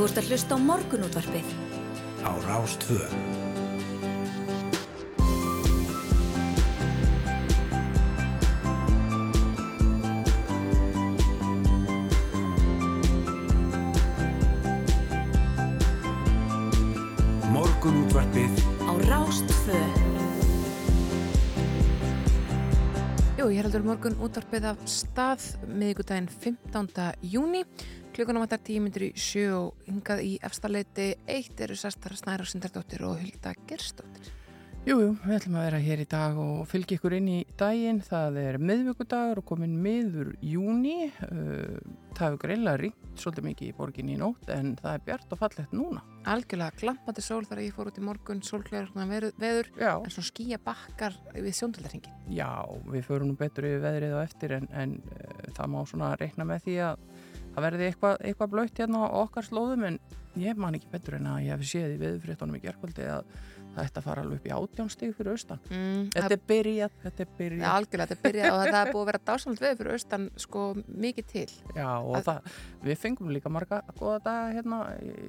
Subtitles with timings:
[0.00, 1.48] Þú ert að hlusta á morgunútvarpið.
[2.24, 3.00] Á Rástvö.
[17.52, 19.84] Morgunútvarpið Á Rástvö.
[23.36, 27.12] Jú, ég heldur morgun útvarpið af stað miðugudaginn 15.
[27.20, 27.66] júni
[28.20, 32.44] klukkunum að það er tímyndir í sjö og hingað í efstaleiti eitt eru sestar Snæra
[32.44, 34.28] Sindardóttir og Hulda Gerstóttir
[34.88, 37.98] Jú, jú, við ætlum að vera hér í dag og fylgja ykkur inn í daginn.
[38.00, 41.10] Það er miðvíkudagur og komin miður júni.
[41.26, 41.76] Uh,
[42.16, 45.40] það hefur greinlega ringt svolítið mikið í borginni í nótt en það er bjart og
[45.42, 46.00] fallegt núna.
[46.32, 49.92] Algjörlega glampandi sól þar ég fór út í morgun sólklæður veður Já.
[49.98, 54.56] en svo skýja bakkar við sjóndaldarhingin Já, við förum nú betur yfir veðrið á eftir
[54.56, 57.04] en, en uh, það má svona reikna með því að
[57.54, 59.98] það verði eitthvað, eitthvað blöytt hérna á okkar slóðum en
[60.40, 63.32] ég man ekki betur en að ég hef séð í veðurfréttunum í gerkvöldi að
[63.76, 65.60] það að fara alveg upp í átjánstig fyrir austan.
[65.70, 67.66] mm, Þetta er byrjað, þetta er Ja, byrjað.
[67.70, 71.26] algjörlega, þetta byrjaði og það er búið að vera dásamt veður fyrir austan sko mikið
[71.26, 71.46] til
[71.76, 72.50] Já, og Að- það,
[72.84, 74.78] við fengum líka marga góða daga hérna,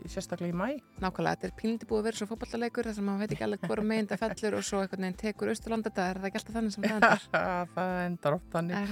[0.07, 0.81] sérstaklega í mæ.
[1.01, 3.65] nákvæmlega, þetta er pínlítið búið að vera svo fótballaleikur þar sem maður veit ekki alveg
[3.67, 6.55] hvora meginn það fellur og svo einhvern veginn tekur austurland þetta, er það ekki alltaf
[6.57, 7.25] þannig sem það endar?
[7.75, 8.87] það endar oft þannig Er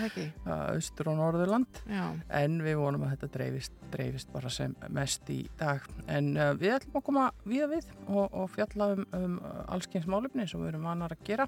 [0.46, 2.06] það austur og norðurland Já,
[2.42, 6.76] en við vonum að þetta dreifist, dreifist bara sem mest í dag en uh, við
[6.80, 10.90] ætlum að koma við við og, og fjalla um, um allskyns málefni sem við erum
[10.90, 11.48] vanar að gera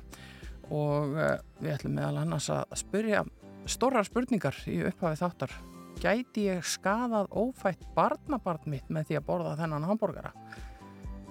[0.72, 3.26] og uh, við ætlum meðal annars að spyrja
[3.70, 5.56] stórar spurningar í upphafi þáttar
[6.02, 10.34] gæti ég skadað ófætt barnabarn mitt með því að borða þennan hambúrgara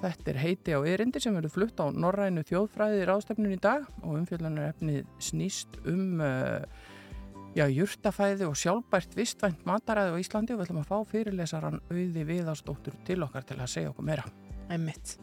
[0.00, 4.14] Þetta er heiti á erindi sem verður flutt á Norrænu þjóðfræði ráðstefnun í dag og
[4.16, 6.64] umfjöldunar efnið snýst um uh,
[7.53, 12.25] já, jurtafæði og sjálfbært vistvænt mataræði á Íslandi og við ætlum að fá fyrirlesaran auði
[12.31, 14.25] viðarstóttur til okkar til að segja okkur meira.
[14.70, 15.16] einmitt.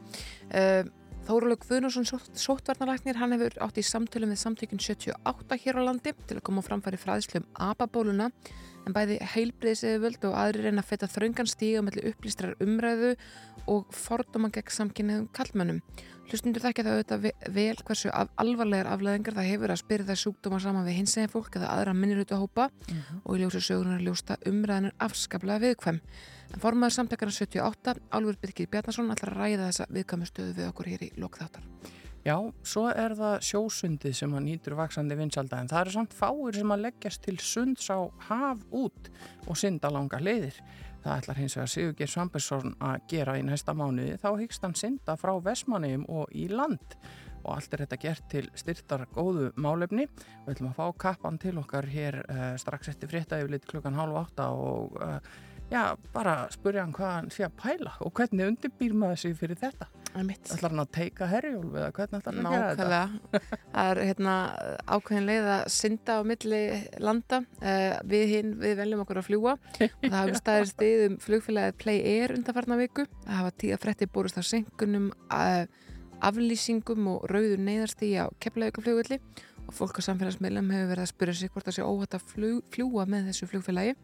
[0.51, 0.83] Uh,
[1.27, 2.05] Þórulug Guðnarsson
[2.39, 6.61] sóttvarnalæknir, hann hefur átt í samtölu með samtökun 78 hér á landi til að koma
[6.63, 8.29] á framfæri fræðslu um ababóluna
[8.87, 13.17] en bæði heilbriðseföld og aðri reyna að feta þröngan stíga mellir upplýstrar umræðu
[13.67, 15.81] og fordóma gegn samkynniðum kallmönnum.
[16.27, 20.17] Hlustundur þekkja það auðvitað ve- vel hversu af alvarlegar afleðingar það hefur að spyrja það
[20.23, 22.65] sjúkdóma saman við hinsegin fólk eða aðra minnirötu hópa
[23.23, 26.01] og í ljósu sögunar ljósta umræðan er afskaplega viðkvæm.
[26.53, 30.91] En formaður samtakana 78, Álfur Birgir Bjarnason, ætlar að ræða þessa viðkvæmu stöðu við okkur
[30.91, 31.63] hér í lokþáttar.
[32.27, 32.35] Já,
[32.67, 36.73] svo er það sjósundið sem að nýtur vaksandi vinsalda en það eru samt fáir sem
[36.75, 39.07] að leggjast til sunds á haf út
[39.47, 40.57] og synda langa leiðir.
[41.07, 45.13] Það ætlar hins vegar Sigurgeir Svambesson að gera í næsta mánuði þá hyggst hann synda
[45.15, 46.95] frá Vestmanniðum og í land
[47.45, 50.09] og allt er þetta gert til styrtar góðu málefni.
[50.43, 53.95] Við ætlum að fá kappan til okkar hér uh, strax eftir frétta yfir lit klukkan
[53.95, 55.15] hálf átta og uh,
[55.71, 55.83] já,
[56.13, 59.87] bara spurja hann hvað hann sé að pæla og hvernig undirbýr maður sig fyrir þetta.
[60.17, 63.41] Ætlar hann að teika herjólf eða hvernig ætlar hann að gera þetta?
[63.73, 64.35] Það er hérna,
[64.87, 66.61] ákveðin leið að synda á milli
[67.03, 67.41] landa.
[67.61, 71.77] Uh, við hinn, við veljum okkur að fljúa og það hafa staðir stið um flugfélagið
[71.83, 73.05] Play Air undanfarna viku.
[73.27, 75.67] Það hafa tíða frétti búrust á senkunum, uh,
[76.25, 79.21] aflýsingum og rauður neyðarstíði á keflaugaflugulli
[79.67, 82.27] og fólk á samfélagsmiðlum hefur verið að spyrja sig hvort það sé óhætt að
[82.71, 83.97] fljúa með þessu flugfélagi.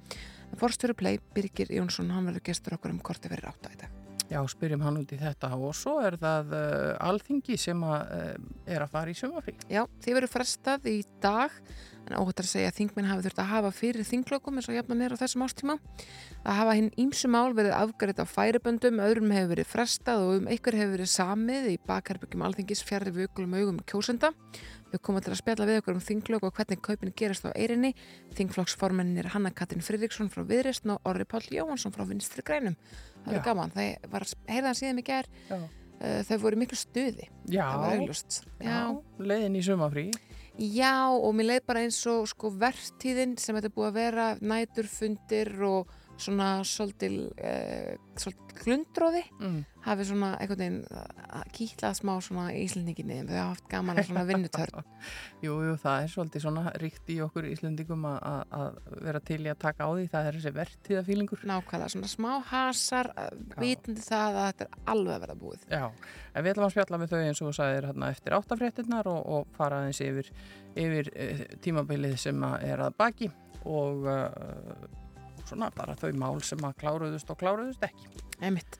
[0.53, 3.87] En Forstjóri Play, Birgir Jónsson, hann verður gestur okkur um korti verið átt að þetta.
[4.29, 8.51] Já, spyrjum hann út í þetta og svo er það uh, alþingi sem að, uh,
[8.69, 9.55] er að fara í sumafrí.
[9.69, 11.57] Já, því verður frestað í dag
[12.03, 15.03] en óhætt að segja að þingminn hafi þurft að hafa fyrir þinglökum eins og jafnan
[15.05, 15.77] er á þessum ástíma.
[16.43, 20.49] Það hafa hinn ímsu mál verið afgrætt á færiböndum, öðrum hefur verið frestað og um
[20.51, 24.33] einhver hefur verið samið í bakherbyggjum alþingis fjarrir vökulum augum kjósenda.
[24.93, 27.93] Við komum til að spjalla við okkur um þinglöku og hvernig kaupin gerast á eirinni.
[28.37, 32.75] Þingflokksformennin er Hanna Katrin Fridriksson frá Viðrist og Orri Páll Jóhansson frá Vinstri Grænum.
[33.23, 35.57] Það er gaman, það var heyrðan síðan mig Já.
[35.57, 37.25] uh, þau voru miklu stuði.
[37.49, 38.39] Já, Það var augljóst.
[38.61, 38.79] já,
[39.17, 40.05] leiðin í sumafrí.
[40.61, 45.49] Já, og mér leið bara eins og sko vertíðin sem þetta búið að vera næturfundir
[45.65, 49.63] og svona svolítil, uh, svolítil glundróði Mm.
[49.81, 50.83] hafi svona einhvern veginn
[51.33, 54.83] að kýtlað smá svona Íslendinginni þau hafa haft gaman að svona vinnutörn
[55.45, 59.57] Jú, jú, það er svolítið svona ríkt í okkur Íslendingum að- vera til í að
[59.65, 60.05] taka á því.
[60.13, 61.43] Það er þessi vertíðafílingur.
[61.49, 63.09] nákvæmlega, svona smá hasar
[63.57, 65.85] vitandi það að þetta er alveg að vera búið Já,
[66.35, 69.21] en við ætlum að spjalla með þau eins og þú sagðir hérna eftir áttafréttinnar og,
[69.25, 70.29] og fara aðeins yfir,
[70.77, 71.09] yfir
[71.65, 73.31] tímabilið sem að er að baki
[73.65, 75.01] og uh,
[75.53, 78.09] svona bara þau mál sem að kláruðust og kláruðust ekki.
[78.43, 78.77] Einmitt.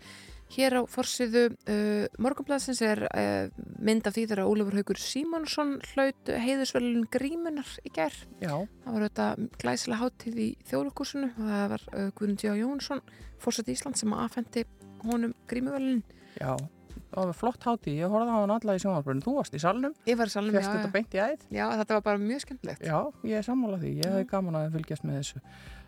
[0.54, 3.48] Hér á forsiðu uh, morgunblæsins er uh,
[3.82, 8.14] mynd af því þegar Ólafur Haugur Símonsson hlaut heiðusvelun grímunar í gær.
[8.44, 8.54] Já,
[8.84, 9.28] Það var þetta
[9.64, 13.02] glæsilega hátíð í þjóðlökursinu og það var uh, Guðmundi Á Jónsson,
[13.42, 14.68] fórsett Ísland sem afhendi
[15.08, 16.04] honum grímuvelun.
[16.38, 16.54] já.
[17.14, 19.22] Það var flott hátíð, ég horfði á hann alla í sjónvarbrunum.
[19.22, 21.44] Þú varst í salnum, Ég var í salnum, já, þetta beint í æð.
[21.54, 22.82] já, þetta var bara mjög skemmtilegt.
[22.90, 22.96] Já,
[23.30, 25.42] ég er sammála því, ég hefði gaman að fylgjast með þessu.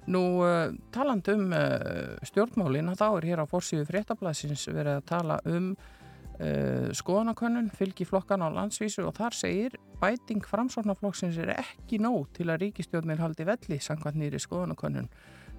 [0.05, 5.39] Nú, uh, taland um uh, stjórnmálin, þá er hér á forsíðu fréttablasins verið að tala
[5.49, 12.29] um uh, skoðanakönnun, fylgi flokkan á landsvísu og þar segir bæting framsóknarflokksins er ekki nóg
[12.37, 15.09] til að ríkistjórnir haldi velli samkvæmt nýri skoðanakönnun.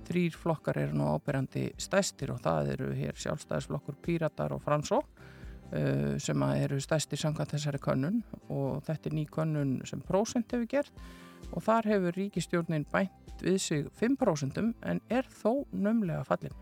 [0.06, 6.14] Þrýr flokkar eru nú ábyrjandi stæstir og það eru hér sjálfstæðisflokkur Píratar og Framsókn uh,
[6.22, 11.06] sem eru stæstir samkvæmt þessari könnun og þetta er ný könnun sem prósent hefur gert
[11.52, 16.54] og þar hefur ríkistjórnin bænt við sig 5% en er þó nömlega fallin.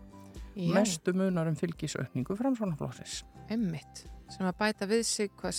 [0.55, 3.23] Já, Mestu munar um fylgisaukningu framsvonarflóksins.
[3.51, 5.57] emmitt, sem að bæta við sig hvað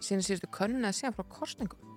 [0.00, 1.90] síðan síðustu könnun eða síðan frá kostningum.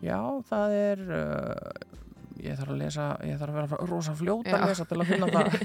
[0.00, 1.98] Já, það er, uh,
[2.42, 5.28] ég þarf að lesa, ég þarf að vera rosa fljóta að lesa til að finna
[5.32, 5.56] það.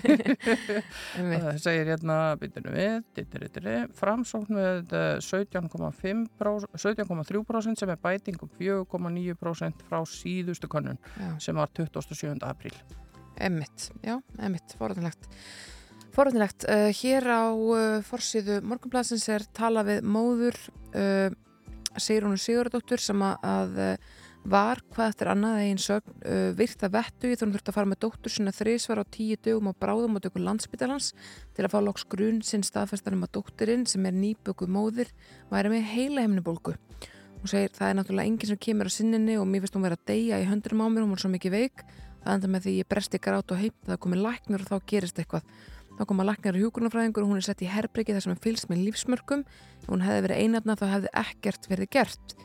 [1.43, 3.67] Það segir hérna, byttunum við, dyttir, dyttir,
[3.97, 11.29] framsókn með eh, 17,5%, 17,3% sem er bæting um 4,9% frá síðustu könnun já.
[11.43, 12.35] sem var 27.
[12.47, 12.75] apríl.
[13.41, 15.29] Emmitt, já, emmitt, forðanlegt.
[16.13, 20.59] Forðanlegt, uh, hér á uh, forsíðu morgunblæsins er tala við móður
[20.93, 21.33] uh,
[21.97, 23.79] Sigrúnu Sigurðardóttur sem að,
[24.43, 27.99] var hvað eftir annað eigin sögn uh, virta vettu í þannig þurfti að fara með
[28.03, 31.13] dóttur sinna þrísvar á tíu dögum á bráðum og dögur landsbytalans
[31.55, 35.13] til að fá loks grunn sinn staðfestar um að dótturinn sem er nýböku móðir
[35.51, 36.75] væri með heila hemnibólgu.
[37.43, 39.99] Hún segir það er náttúrulega enginn sem kemur að sinninni og mér finnst hún vera
[39.99, 41.85] að deyja í höndunum á mér, hún er svo mikið veik.
[42.23, 45.19] Það enda með því ég bresti grát og heimt það komið læknir og þá gerist
[45.19, 45.49] eitthvað.
[45.97, 48.71] Þá koma læknir og hjúkurnafræðingur og hún er sett í herbriki þar sem er fylgst
[48.71, 49.43] með lífsmörkum.
[49.83, 52.37] Ef hún hefði verið einarna þá hefði ekkert verið gert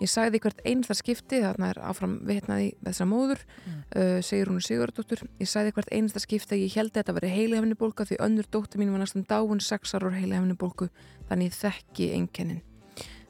[0.00, 5.22] ég sagði hvert einasta skipti þarna er áfram vitnaði þessar móður uh, segir hún Sigurðardóttur.
[5.40, 8.82] Ég sagði hvert einasta skipti að ég held að þetta verið heilihefnibólka því önnur dóttir
[8.82, 10.90] mín var næstum dáin sexar og heilihefnibólku
[11.28, 12.62] þannig ég þekki einkennin.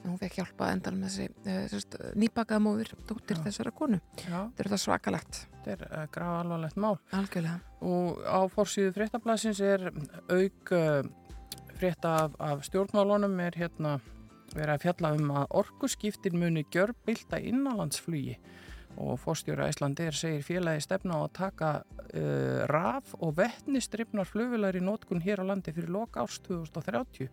[0.00, 3.42] En hún fekk hjálpa endan með þessi uh, sérst, nýbakaða móður dóttir Já.
[3.48, 3.98] þessara konu.
[4.22, 5.40] Já, þetta er það svakalegt.
[5.50, 6.94] Þetta er uh, grafa alvarlegt mál.
[7.18, 7.58] algjörlega.
[7.84, 9.90] Og á fórsíðu fréttablasins er
[10.32, 11.02] auk uh,
[11.76, 13.98] frétta af, af stjórnmálunum er hérna
[14.54, 18.36] verið að fjalla um að orkuskiptin muni gjörbylta innanlandsflugi
[19.00, 24.82] og fórstjóra Íslandir segir félagi stefna á að taka uh, raf og vettnistripnar flugvilar í
[24.84, 27.30] nótkun hér á landi fyrir loka árs 2030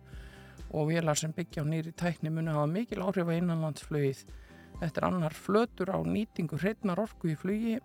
[0.68, 4.24] og vélar sem byggja á nýri tækni muni hafa mikil áhrif á innanlandsflugið.
[4.78, 7.78] Þetta er annar flötur á nýtingu hreitnar orku í flugi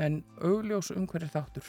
[0.00, 1.66] en augljós umhverju þáttur.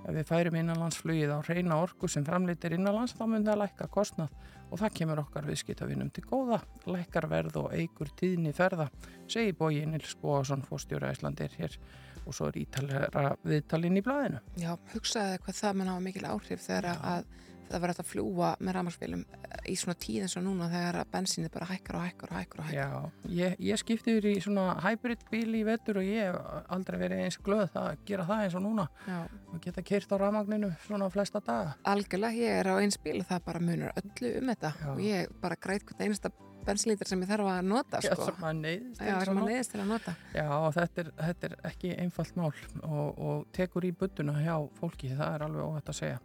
[0.00, 4.32] Ef við færum innanlandsflugið á reyna orku sem framleitir innanlands þá mun það lækka kostnað
[4.70, 8.86] og það kemur okkar viðskiptavinum til góða, lækkar verð og eigur tíðni ferða,
[9.28, 11.76] segi bói Nils Bóasson fórstjóra Íslandir hér
[12.24, 14.40] og svo er ítalera viðtalinn í blæðinu.
[14.60, 17.30] Já, hugsaði hvað það mun hafa mikil áhrif þegar að
[17.70, 19.22] það verður að fljúa með ramarsfélum
[19.70, 22.62] í svona tíð eins og núna þegar að bensínið bara hækkar og hækkar og hækkar
[22.64, 22.80] og hækkar.
[22.80, 26.98] Já, ég, ég skipti yfir í svona hybrid bíl í vetur og ég hef aldrei
[27.04, 29.18] verið eins glöð að gera það eins og núna Já,
[29.54, 31.76] og geta keirt á ramagninu svona flesta daga.
[31.84, 34.88] algjörlega, ég er á eins bíl það bara munur öllu um þetta Já.
[34.94, 38.16] og ég bara græt hvern einasta bensinlítar sem ég þarf að nota sko.
[38.20, 40.12] Já, sem að neyðist til að nota.
[40.36, 42.50] Já, þetta er, þetta er ekki einfalt mál
[42.84, 46.18] og, og tekur í budduna hjá fólki, það er alveg óhætt að segja.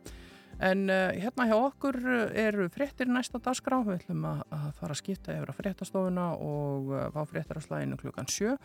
[0.63, 4.95] En uh, hérna hjá okkur uh, eru fréttir næsta dagskrá, við ætlum að, að fara
[4.95, 8.55] að skipta yfir á fréttastofuna og uh, fá fréttir á slæðinu klukkan sjö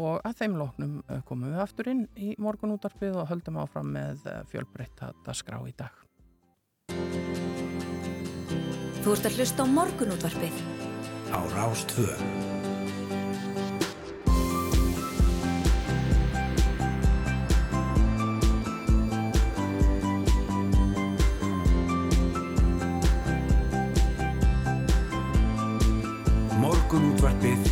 [0.00, 4.24] og að þeim loknum uh, komum við aftur inn í morgunútarpið og höldum áfram með
[4.52, 5.92] fjölbreytta dagskrá í dag.
[9.04, 10.64] Þú ert að hlusta á morgunútvarpið.
[11.28, 12.53] á Rástvö.
[27.24, 27.63] Morgunútvarpið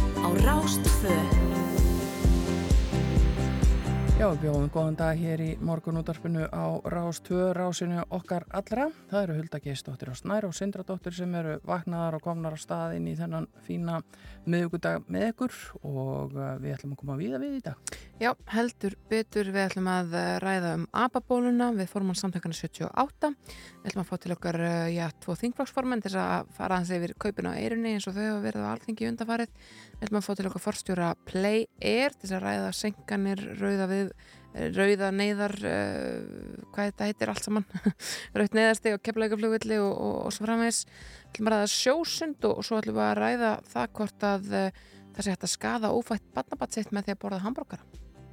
[4.22, 8.84] Já, við bjóðum góðan dag hér í morgunútarpinu á Rás 2, rásinu okkar allra.
[9.10, 13.00] Það eru Hulda Geistóttir og Snær og Sindradóttir sem eru vaknaðar og komnar á stað
[13.00, 13.98] inn í þennan fína
[14.46, 17.98] miðugudag með ykkur og uh, við ætlum að koma víða við í dag.
[18.22, 23.88] Já, heldur betur við ætlum að eh, ræða um ababóluna við formann samtökana 78 við
[23.90, 27.50] ætlum að fá til okkar, eh, já, tvo þingflokksformenn til að fara hans yfir kaupin
[27.50, 30.46] á eirunni eins og þau hafa verið á alþingi undarfarið við ætlum að fá til
[30.52, 34.11] okkar forstjóra Play Air til að ræða senkanir, rauða við
[34.52, 37.66] rauða neyðar uh, hvað þetta heitir allt saman
[38.36, 40.84] rauðt neyðarsteg og keflaugaflugvilli og, og, og svo framvegs
[41.30, 44.84] ætlum að ræða sjósund og, og svo ætlum við að ræða það hvort að uh,
[45.12, 47.88] það sé hægt að skada ófætt barnabatsitt með því að borða hambúrgara.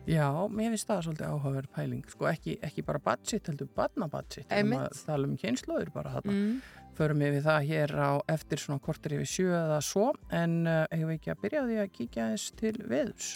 [0.10, 2.06] Já, mér finnst það svolítið áhugaverð pæling.
[2.10, 4.88] Sko ekki, ekki bara budget, heldur barnabatsitt Einmitt.
[4.88, 6.36] að tala um kynnslóður bara þarna.
[6.36, 6.62] Mm.
[7.00, 11.14] förum við það hér á eftir svona kortir yfir sjö eða svo en uh, eigum
[11.14, 13.30] við ekki að byrja því að kíkja eins til veðurs?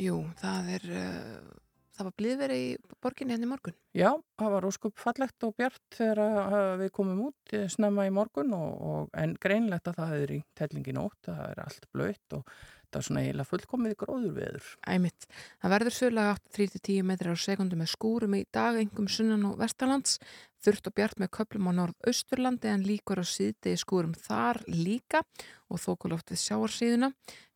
[0.00, 1.59] Jú, það er uh,
[2.00, 2.68] það var blíðveri í
[3.04, 7.54] borginni henni morgun Já, það var óskup fallegt og bjart þegar uh, við komum út
[7.56, 11.42] eh, snemma í morgun og, og, en greinlegt að það hefur í tellingi nótt, það
[11.48, 12.54] er allt blöytt og
[12.90, 14.70] það er svona eiginlega fullkomið gróður veður.
[14.90, 15.26] Æmitt.
[15.62, 20.16] Það verður sögulega 8-3-10 metrar á sekundu með skúrum í dag, engum sunnan og vestalands,
[20.64, 25.22] þurft og bjart með köplum á norð-austurlandi en líkur á síðdegi skúrum þar líka
[25.70, 27.10] og þókuloft við sjáarsíðuna.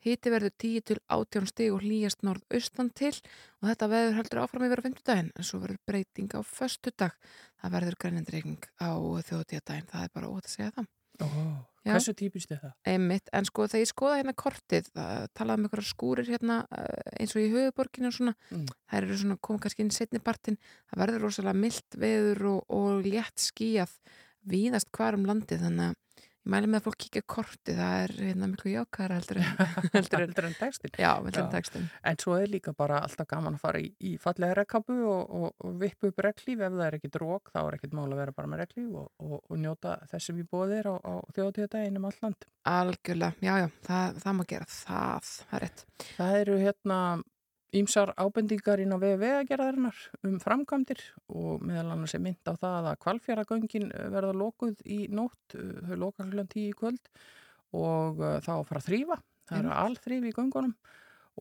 [0.05, 4.67] Hiti verður 10 til 18 stig og hlýjast norð-austan til og þetta veður heldur áfram
[4.69, 7.17] yfir á 50 daginn en svo verður breyting á föstu dag.
[7.61, 8.93] Það verður grænendreikning á
[9.31, 10.93] þjóðtíðadaginn, það er bara ótt að segja það.
[11.23, 12.73] Oh, hversu típist er það?
[12.91, 17.13] Einmitt, en sko þegar ég skoða hérna kortið, það talaði um einhverja skúrir hérna eh,
[17.21, 18.67] eins og í höfuborginu og svona, Mm.
[18.91, 20.59] þær eru svona koma kannski inn setni partin,
[20.91, 23.93] það verður rosalega mildt veður og, og létt skíjað
[24.49, 26.01] víðast hvar um landið, þannig að
[26.51, 30.93] mæli með að fólk kíkja á kortið, það er hérna miklu jákæðara heldur en, textin.
[31.01, 31.87] já, heldur en textin.
[32.05, 35.47] En svo er líka bara alltaf gaman að fara í, í fallega rekkabu og, og,
[35.65, 38.37] og vippu upp reglíf ef það er ekkit rók, þá er ekkit mál að vera
[38.37, 42.49] bara með reglíf og, og, njóta þessum í bóðir á, á þjóðtíðadaginn um all land.
[42.69, 45.87] Algjörlega, já, já, það, það má gera það, það er rétt.
[46.15, 46.99] Það eru hérna
[47.75, 51.01] ímsar ábendingar inn á vegagerðarinnar um framkvæmdir
[51.35, 55.97] og meðal annars er mynd á það að kvalfjöragöngin verða lokuð í nótt, uh, þau
[56.07, 57.13] loka hlulan tíu í kvöld
[57.75, 60.77] og uh, þá fara að þrýfa, það eru alþrýfi í göngunum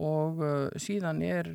[0.02, 0.40] og
[0.82, 1.46] síðan er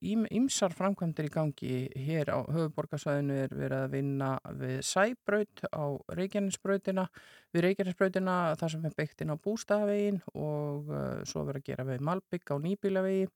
[0.00, 7.04] ímsar framkvæmdir í gangi hér á höfuborgarsvæðinu er verið að vinna við sæbraut á Reykjanesbrautina
[7.52, 10.88] við Reykjanesbrautina þar sem er byggt inn á bústafavegin og
[11.28, 13.28] svo verið að gera við Malbygg á nýbílavegi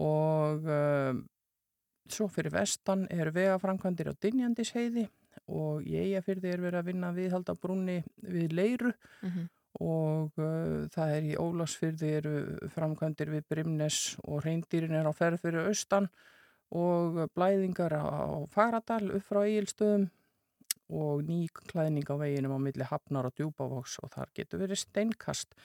[0.00, 1.12] og uh,
[2.10, 5.08] svo fyrir vestan er vegaframkvæmdir á Dynjandisheiði
[5.54, 9.46] og Eyjafyrði er verið að vinna viðhalda brúnni við Leiru Mm
[9.82, 12.34] og uh, það er í Ólafsfyrði eru
[12.74, 16.06] framkvæmdir við Brimnes og reyndýrin er á ferð fyrir austan
[16.74, 20.06] og blæðingar á, á Fagradal upp frá Egilstöðum
[20.94, 25.56] og ný klæðning á veginum á milli Hafnar og Djúbavoks og þar getur verið steinkast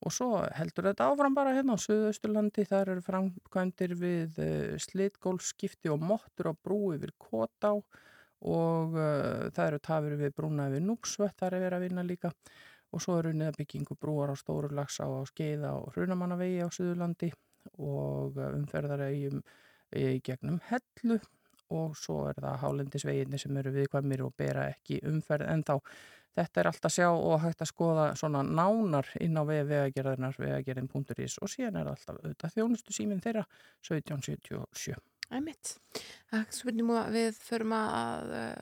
[0.00, 2.64] og svo heldur þetta áfram bara hérna á Suðausturlandi.
[2.68, 7.74] Þar eru framkvæmdir við uh, slitgólfskipti og mottur á brú yfir Kotá
[8.40, 12.32] og uh, það eru tafur við brúna yfir Núpsvött þar er verið að vinna líka.
[12.90, 16.68] Og svo er unnið að byggingu brúar á stóru lagsá á skeiða og hrunamannavegi á
[16.74, 17.30] Suðurlandi
[17.78, 19.44] og umferðaregjum
[20.00, 21.20] í gegnum hellu
[21.70, 25.76] og svo er það hálendisveginni sem eru viðkvæmir og bera ekki umferð en þá
[26.38, 31.38] þetta er allt að sjá og hægt að skoða svona nánar inn á vegagerðarnar vegagerðin.is
[31.42, 33.46] og síðan er alltaf auðvitað þjónustu síminn þeirra
[33.82, 35.00] 1777
[35.30, 35.76] Æmitt.
[36.30, 38.56] Það er spurningum að við förum að uh,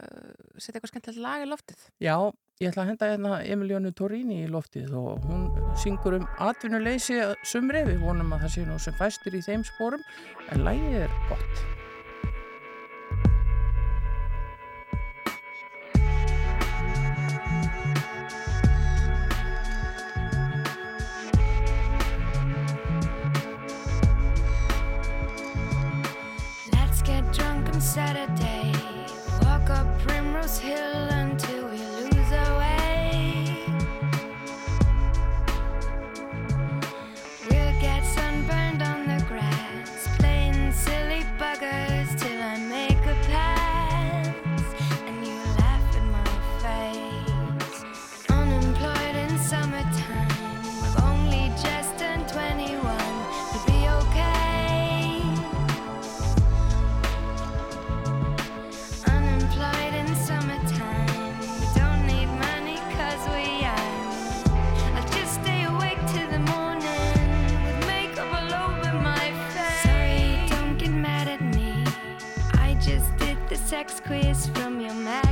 [0.60, 1.86] setja eitthvað skemmtilegt lag í loftið.
[2.04, 2.14] Já,
[2.60, 5.48] ég ætla að henda hérna Emilionu Torini í loftið og hún
[5.80, 10.04] syngur um atvinnuleysi sumri, við vonum að það sé nú sem fæstur í þeim sporum,
[10.52, 11.87] en lægið er gott.
[30.60, 31.17] till
[73.68, 75.27] sex quiz from your magazine.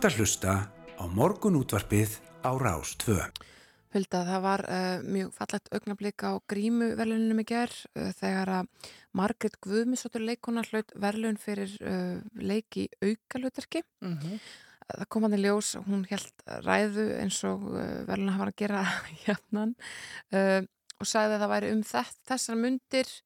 [0.00, 0.52] Ert að hlusta
[0.96, 3.18] á morgunútvarpið á Rás 2.
[3.92, 8.70] Hulda, það var uh, mjög fallegt augnablík á grímu verðlunum í ger uh, þegar að
[9.20, 13.84] Margret Guðmusóttur leikona hlaut verðlun fyrir uh, leiki aukalutverki.
[14.00, 14.40] Mm -hmm.
[14.88, 18.88] Það kom hann í ljós, hún held ræðu eins og uh, verðlun hafa að gera
[19.28, 19.76] jafnan
[20.32, 20.64] uh,
[20.96, 23.16] og sagði að það væri um þess, þessar mundir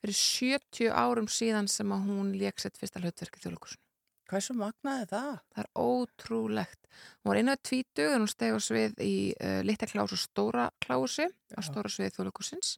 [0.00, 3.84] fyrir 70 árum síðan sem að hún lék sitt fyrsta hlutverki þjóðleikursun.
[4.32, 5.32] Hvað svo magnaði það?
[5.52, 6.86] Það er ótrúlegt.
[7.20, 10.20] Hún var einu að tvítu en hún steg á svið í uh, litla klás og
[10.22, 12.70] stóra klási á stóra svið þjóðleikusins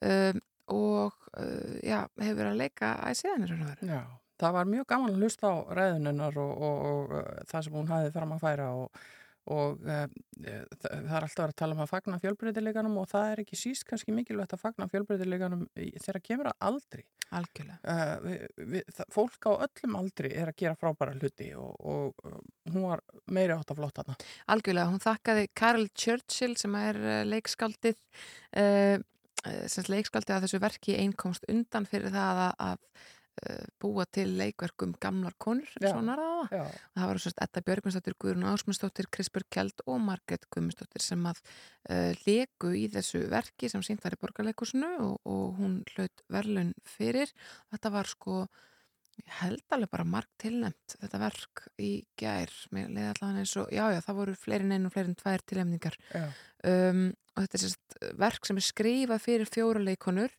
[0.00, 0.40] um,
[0.72, 3.90] og uh, já, hefur verið að leika að síðan er hún að vera.
[3.92, 4.00] Já,
[4.40, 7.92] það var mjög gaman að hlusta á ræðunennar og, og, og uh, það sem hún
[7.92, 9.04] hafði fram að færa og,
[9.52, 10.04] og uh,
[10.82, 14.14] það, er alltaf að tala um að fagna fjölbreytileganum og það er ekki síst kannski
[14.14, 17.06] mikilvægt að fagna fjölbreytileganum þegar kemur að aldri.
[17.36, 17.78] Algjörlega.
[17.82, 22.28] Uh, við, við, það, fólk á öllum aldri er að gera frábæra hluti og, og
[22.28, 22.38] uh,
[22.74, 24.16] hún var meiri átt af flott hana.
[24.54, 28.96] Algjörlega, hún þakkaði Karl Churchill sem er leikskaldið uh,
[29.70, 33.04] sem leikskaldið að þessu verki einkomst undan fyrir það að, að
[33.82, 35.90] búa til leikverkum gamlar konur, Já.
[35.92, 36.76] það.
[36.96, 41.42] það var sérst Edda Björgvinsdóttir, Guðrún Ásmundsdóttir, Krispur Kjeld og Margrét Guðmundsdóttir sem að
[41.90, 46.72] uh, leku í þessu verki sem sínt var í borgarleikusinu og, og hún hlaut verðlun
[46.88, 47.34] fyrir.
[47.74, 48.38] Þetta var sko,
[49.42, 54.66] held alveg bara margt tilnæmt þetta verk í gær, og, já já, það voru fleiri
[54.66, 56.26] en einu og fleiri en tvær tilnæmningar já,
[56.72, 60.32] um, og þetta er sérst verk sem er skrifað fyrir fjóra leikonur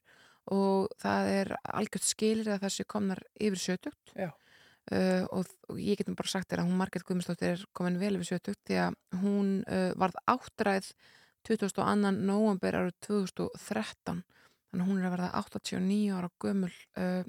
[0.53, 6.09] og það er algjört skilir að þessi komnar yfir sjötugt uh, og, og ég get
[6.09, 8.99] nú bara sagt þér að hún Margrét Guðmundsdóttir er komin vel yfir sjötugt því að
[9.23, 10.91] hún uh, varð áttræð
[11.47, 12.11] 22.
[12.17, 14.23] november árið 2013
[14.67, 17.23] þannig að hún er að verða 89 ára gömul uh,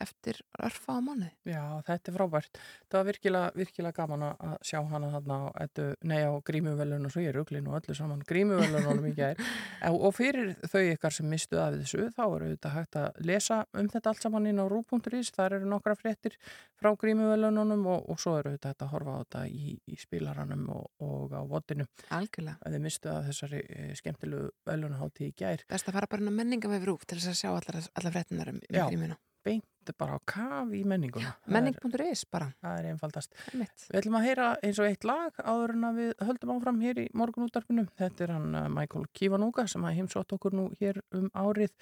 [0.00, 2.60] eftir örfa á mánuði já, þetta er frábært.
[2.90, 7.32] Það var virkilega, virkilega gaman að sjá hana þarna á, á grímuvelun og svo ég
[7.32, 9.40] er uglinn og öllu saman grímuvelunum í gær.
[9.90, 13.60] Og og fyrir þau ykkar sem mistu af þessu, þá eru þetta hægt að lesa
[13.78, 16.36] um þetta allt saman inn á rú.is, þar eru nokkra fréttir
[16.80, 20.90] frá grímuvelunum og, og svo eru þetta að horfa á þetta í, í spilaranum og,
[21.06, 21.88] og á vodinu.
[22.12, 25.64] algjörlega Að þið mistu af þessari e, skemmtilegu velunhátti í gær.
[25.70, 28.52] best að fara bara inn á menningavef rúf til þess að sjá allar, allar fréttinar
[28.52, 29.64] um, um grímuna Beint
[29.98, 31.32] bara á kaf í menninguna.
[31.50, 33.32] Menning.is bara Það er einfaldast.
[33.50, 33.86] einmitt.
[33.88, 37.00] Við ætlum að heyra eins og eitt lag áður en að við höldum áfram hér
[37.02, 37.86] í morgunúttarpinu.
[37.98, 41.72] Þetta er hann uh, Michael Kivanuga sem að heimsótt okkur nú hér um árið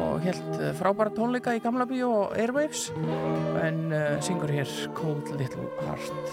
[0.00, 2.88] og helt uh, frábæra tónleika í Gamla Bíó og Airwaves
[3.60, 6.24] en uh, syngur hér Cold Little Heart.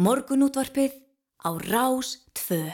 [0.00, 0.94] Morgunútvarpið
[1.44, 2.72] á Rás 2.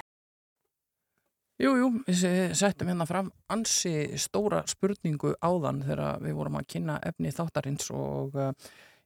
[1.58, 7.00] Jú, jú, við settum hérna fram ansi stóra spurningu áðan þegar við vorum að kynna
[7.08, 8.52] efni þáttarins og uh,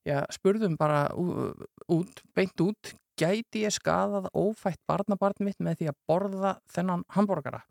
[0.04, 6.00] já, spurðum bara út, beint út, gæti ég skadað ófætt barnabarn mitt með því að
[6.10, 7.62] borða þennan hambúrgara?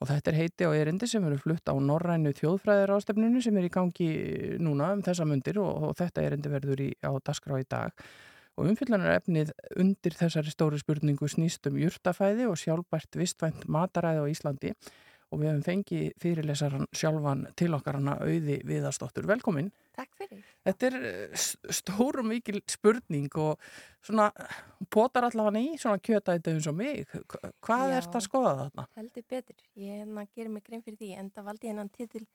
[0.00, 3.70] Og þetta er heiti á erindi sem eru flutt á Norrænu þjóðfræðir ástefninu sem er
[3.70, 4.10] í gangi
[4.60, 7.96] núna um þessa mundir og, og þetta erindi verður í, á dasgrá í dag.
[8.58, 14.26] Og umfyllunar efnið undir þessari stóri spurningu snýst um jurtafæði og sjálfbært vistvænt mataræði á
[14.32, 14.72] Íslandi
[15.30, 19.28] og við hefum fengið fyrirlesaran sjálfan til okkar hana auði viðastóttur.
[19.30, 19.68] Velkomin.
[19.94, 20.40] Takk fyrir.
[20.66, 23.62] Þetta er eh, s- stór og mikil spurning og
[24.02, 24.26] svona
[24.90, 27.06] potar allavega í svona kjötæti eins og mig.
[27.14, 27.94] Hva- Hvað Já.
[28.00, 28.86] er þetta að skoða þarna?
[28.98, 29.56] Heldur betur.
[29.78, 32.26] Ég hérna gerir mig grein fyrir því en það valdi hennan titil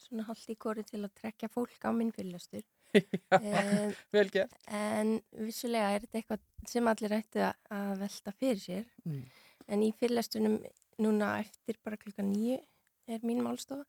[0.00, 2.10] svona haldt í kóri til að trekja fólk á minn
[3.38, 4.54] Eh, Vel gert.
[4.72, 8.86] en vissulega er þetta eitthvað sem allir ættu að- velta fyrir sér.
[9.04, 9.22] Mm.
[9.68, 10.58] En í fyrirlestunum
[10.98, 12.58] núna eftir bara klukka nýju
[13.08, 13.84] er mín málstofa.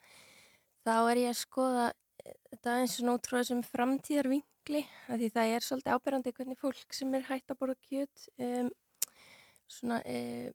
[0.86, 1.88] Þá er ég að skoða
[2.26, 6.94] eh, þetta eins og frá þessum framtíðarvingli af því það er svolítið áberandi hvernig fólk
[6.94, 8.70] sem er hægt að borða kjöt um,
[9.70, 10.50] svona uh,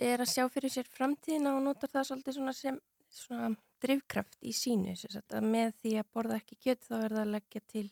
[0.00, 2.80] er að sjá fyrir sér framtíðina og notar það svolítið svona sem
[3.12, 3.52] svona
[3.86, 7.22] drivkraft í sínu sem sagt, að með því að borða ekki kjöt þá er það
[7.24, 7.86] að leggja til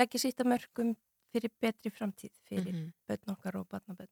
[0.00, 0.94] leggja sitt að mörgum
[1.30, 2.88] fyrir betri framtíð fyrir Mhm.
[3.08, 4.10] börn okkar og barnabörn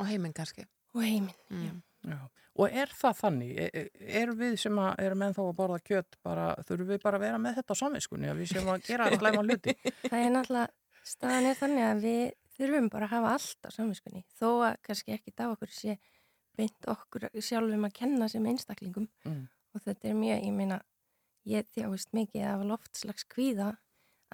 [0.00, 0.64] Og heiminn kannski.
[0.94, 1.34] og heiminn.
[1.50, 1.82] Mm.
[2.04, 2.18] Já.
[2.56, 3.50] Og er það þannig?
[3.58, 3.88] Er,
[4.22, 7.38] er við sem að erum ennþá að borða kjöt bara, þurfum við bara að vera
[7.38, 9.74] með þetta á samviskunni að við sem að gera slæma hluti?
[10.10, 10.68] Það er náttúrulega,
[11.04, 15.14] staðan er þannig að við þurfum bara að hafa allt á samviskunni þó að kannski
[15.16, 15.96] ekki á okkur sé
[16.56, 19.48] beint okkur sjálfum að kenna sem einstaklingum Mm.
[19.74, 20.80] Og þetta er mjög, ég meina
[21.48, 23.74] ég þjáist mikið af loftslags kvíða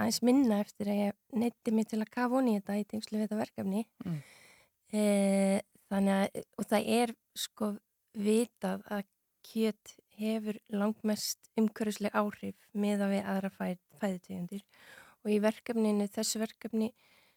[0.00, 3.26] aðeins minna eftir að ég neytti mig til að kafa honi þetta í tengslu við
[3.26, 4.20] þetta verkefni Mm.
[4.92, 5.02] e,
[5.90, 7.72] þannig að og það er sko
[8.14, 9.04] vitað að
[9.50, 13.66] kjöt hefur langmest umhverfisleg áhrif með að við aðra fæ,
[14.00, 14.64] fæðutegundir
[15.24, 16.90] og í verkefninu, þessu verkefni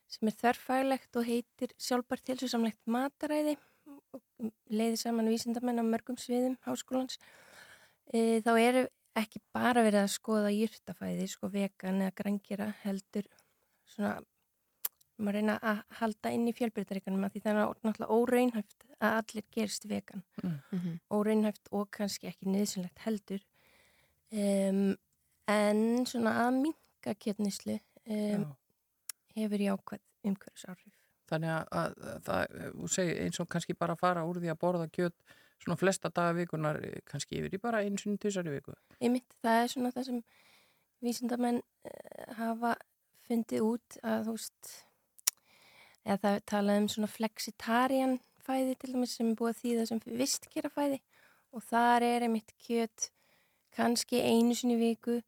[0.07, 3.55] sem er þverfæglegt og heitir sjálfbært tilsvísamlegt mataræði
[4.69, 7.17] leiði saman vísindamenn á mörgum sviðum háskólans
[8.13, 8.83] e, þá eru
[9.19, 13.27] ekki bara verið að skoða jyrtafæði, sko vegan eða grænkjera heldur
[13.89, 14.19] svona
[15.21, 19.45] maður reyna að halda inn í fjölbyrtaríkanum að því það er náttúrulega óraunhæft að allir
[19.53, 20.23] gerist vegan.
[20.41, 20.55] Mm.
[20.71, 20.95] -hmm.
[21.13, 23.43] óraunhæft og kannski ekki niðursunlegt heldur.
[24.33, 24.95] Um,
[25.47, 27.77] en svona að minka kjötnislu
[28.09, 28.47] um,
[29.35, 30.97] hefur jákvæð umhverfisáhrif.
[31.29, 34.59] Þannig að, að, að það, þú segir eins og kannski bara fara úr því að
[34.59, 35.15] borða kjöt
[35.63, 38.75] svona flesta daga vikunar, eh, kannski yfir í bara eins og tvisar í viku.
[38.99, 40.23] einmitt, það er svona það sem
[41.03, 42.75] vísindamenn uh, hafa
[43.27, 44.71] fundið út að þú veist
[46.03, 49.85] eða það er talað um svona flexitarian fæði til dæmis sem er búið að þýða
[49.89, 50.99] sem vistkera fæði
[51.53, 53.09] og þar er einmitt kjöt
[53.77, 55.19] kannski einu sinni viku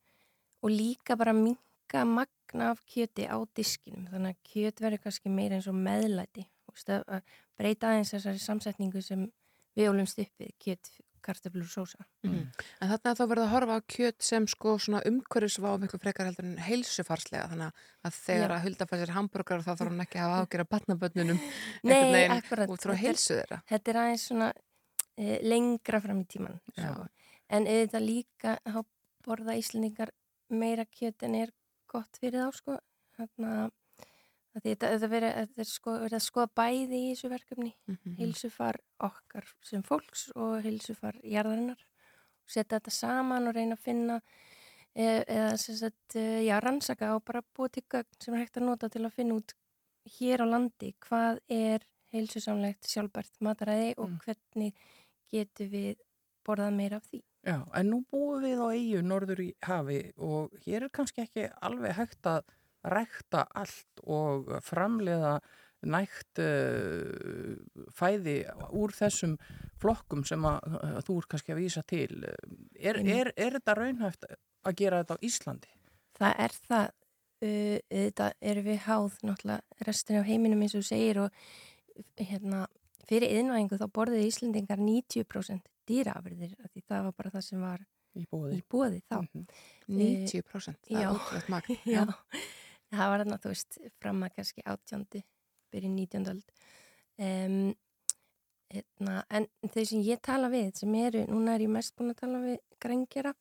[0.65, 5.59] og líka bara minka magna af kjöti á diskinum þannig að kjöt verður kannski meira
[5.59, 7.21] eins og meðlæti að
[7.55, 9.29] breyta aðeins þessari samsetningu sem
[9.75, 10.89] við ólumst upp við kjöt
[11.25, 12.03] kartöflur sósa.
[12.21, 12.51] En
[12.91, 16.59] þarna þá verið að horfa á kjöt sem sko svona umhverfisvá miklu frekar heldur en
[16.61, 18.55] heilsufarslega þannig að þegar Já.
[18.59, 21.39] að hulda fær sér hambúrgar þá þarf hann ekki að hafa ágjöra batnabönnunum
[21.89, 22.69] Nei, akkurat.
[22.69, 23.59] út frá Þetta er- heilsu þeirra.
[23.73, 24.51] Þetta er aðeins svona
[25.17, 26.59] e, lengra fram í tíman.
[26.77, 26.93] Já.
[27.57, 28.79] En auðvitað líka þá
[29.25, 30.13] borða Íslendingar
[30.53, 31.55] meira kjöt en er
[31.89, 32.77] gott fyrir þá sko.
[33.17, 33.73] Þannig að
[34.63, 34.89] þetta,
[35.59, 37.73] er sko, verið að skoða bæði í þessu verkefni.
[37.87, 38.15] Mhm.
[38.19, 41.81] Heilsufar okkar sem fólks og heilsufar jarðarinnar.
[42.47, 44.21] Setja þetta saman og reyna að finna
[44.95, 48.67] e, eða sagt, e, já, rannsaka og bara búa til gögn sem er hægt að
[48.69, 49.53] nota til að finna út
[50.19, 54.19] hér á landi hvað er heilsusamlegt sjálfbært mataræði og Mm.
[54.23, 54.73] hvernig
[55.33, 55.95] getum við
[56.45, 57.23] borðað meira af því.
[57.45, 61.49] Já, en nú búum við á eigu norður í hafi og hér er kannski ekki
[61.61, 62.43] alveg hægt að
[62.91, 65.37] rækta allt og framleiða
[65.85, 67.55] nægt uh,
[67.93, 68.39] fæði
[68.73, 69.35] úr þessum
[69.81, 72.23] flokkum sem að, að þú er kannski að vísa til.
[72.79, 74.25] Er, er, er þetta raunhæft
[74.65, 75.73] að gera þetta á Íslandi?
[76.15, 76.87] Það er það,
[77.45, 81.45] uh, þetta erum við háð náttúrulega restin af heiminum eins og þú segir og
[82.17, 82.65] hérna,
[83.05, 87.83] fyrir yðnvæðingu þá borðið Íslendingar 90% dýraafurðir af því það var bara það sem var
[88.15, 88.57] Í bóði.
[88.57, 89.17] í bóði þá.
[89.21, 89.47] Mhm.
[89.91, 91.09] 90% það já.
[91.09, 91.79] er útrúlega magn.
[91.95, 92.05] Já,
[92.93, 95.23] það var þarna, þú veist, fram að kannski átjóndi,
[95.73, 96.53] byrjun nítjóndöld.
[97.17, 97.73] Um,
[98.73, 102.21] hérna, en þau sem ég tala við, sem eru, núna er ég mest búin að
[102.23, 103.33] tala við grengjara,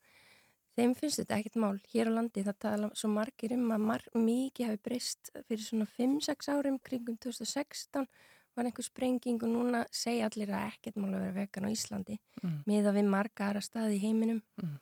[0.78, 1.74] þeim finnst þetta ekkert mál.
[1.92, 5.87] Hér á landi það tala svo margir um að mar mikið hafi breyst fyrir svona
[5.96, 8.09] 5-6 árum kringum 2016
[8.54, 12.18] var einhver sprenging og núna segja allir að ekkert mál að vera vegan á Íslandi
[12.44, 12.59] Mm.
[12.68, 14.78] miða við marga aðra staði í heiminum Mm.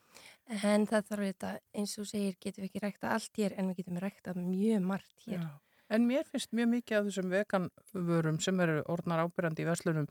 [0.48, 3.76] En það þarf þetta eins og segir getum við ekki rækta allt hér en við
[3.82, 5.50] getum rækta mjög margt hér Já.
[5.92, 10.06] En mér finnst mjög mikið af þessum veganvörum sem eru orðnar ábyrjandi í veslunum,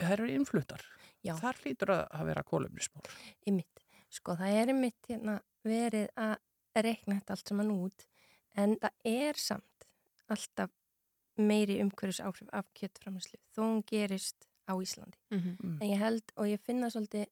[0.00, 0.80] það eru innfluttar.
[1.22, 1.34] Já.
[1.36, 3.02] Þar hlýtur að, að vera kólumnismól.
[3.46, 6.36] ymitt, sko það er ymitt hérna, verið að
[6.86, 8.06] reikna þetta allt saman út
[8.56, 9.86] en það er samt
[10.32, 10.70] alltaf
[11.36, 15.76] meiri umhverfis áhrif af kjöttframlæslu þó hún gerist á Íslandi Mhm.
[15.82, 17.26] en ég held og ég finna svolítið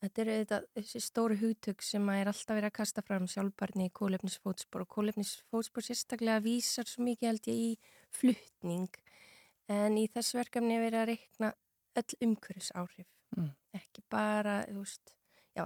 [0.00, 3.88] þetta eru þetta, þessi stóru hugtök sem að er alltaf verið að kasta fram sjálfbarni
[3.90, 7.70] í kólefnisfótspor og kólefnisfótspor sérstaklega vísar svo mikið held ég í
[8.16, 8.88] fluttning
[9.70, 11.52] en í þessu verkefni er verið að reikna
[12.00, 13.52] öll umhverfis áhrif Mm.
[13.78, 15.12] ekki bara, þú veist
[15.54, 15.62] já,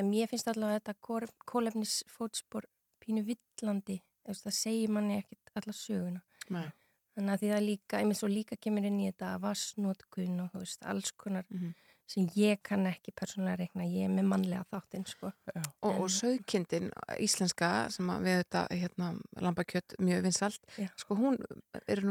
[0.00, 2.64] en mér finnst allavega þetta kólefnisfótspor
[3.02, 6.70] pínu villandi, það segir manni ekkit alla söguna Nei.
[7.12, 10.62] þannig að því það líka, einmitt svo líka kemur inn í þetta vassnótkun og þú
[10.64, 11.74] veist, alls konar Mhm.
[12.10, 15.30] Sem ég kann ekki persónulega reikna, ég er með mannlega þáttinn sko.
[15.48, 21.38] Og, En- og sögkindin íslenska sem að við þetta hérna, lambakjött mjög vinsalt sko hún
[21.86, 22.02] er,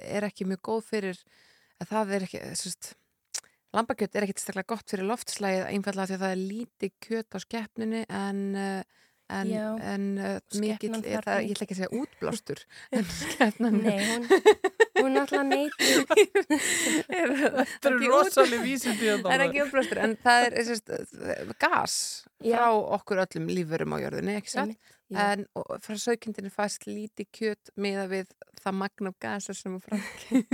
[0.00, 1.20] er ekki mjög góð fyrir
[1.80, 2.94] að það er ekki sérst,
[3.76, 7.38] lambakjött er ekkit staklega gott fyrir loftslægið einfallega því að það er lítið kjött á
[7.46, 8.82] skeppninu en uh,
[9.30, 12.62] en, en uh, mikill er það, ég ætla ekki að segja útblástur
[12.98, 14.26] en skeppnan Nei, hún,
[15.00, 15.90] hún náttúrulega neyti
[17.10, 20.94] Þetta eru rosalega vísindi Það er ekki útblástur en það er sérst,
[21.60, 21.98] gas
[22.40, 22.56] Já.
[22.56, 24.78] frá okkur öllum lífurum á jörðinni.
[25.10, 25.46] En
[25.82, 30.04] frá sögkindinu fæst lítið kjöt miða við það magna gasa sem er.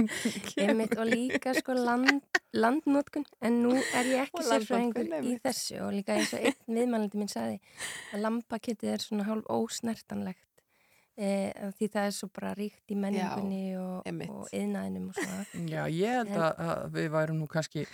[0.64, 5.80] Einmitt, og líka sko land, landnótkun en nú er ég ekki sérfræðingur í þessu.
[5.84, 7.60] Og líka eins og einn viðmælandi minn sagði
[8.14, 10.45] að lambakjötið er svona hálf ósnertanlegt
[11.16, 11.30] e,
[11.78, 14.30] því það er svo bara ríkt í menningunni og, einmitt.
[14.30, 17.86] og yðnaðinum og svona Já, ég held að, að við værum nú kannski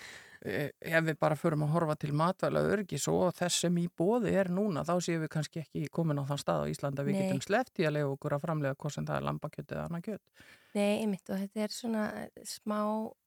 [0.45, 4.33] eh, ef við bara förum að horfa til matvæla örgis og þess sem í bóði
[4.41, 7.23] er núna þá séum við kannski ekki komin á þann stað á Íslanda við Nei.
[7.29, 10.05] getum sleppt í að lega okkur að framlega hvort sem það er lambakjöt eða annað
[10.09, 10.25] kjöt.
[10.73, 12.79] Nei, einmitt og þetta er svona eh, smá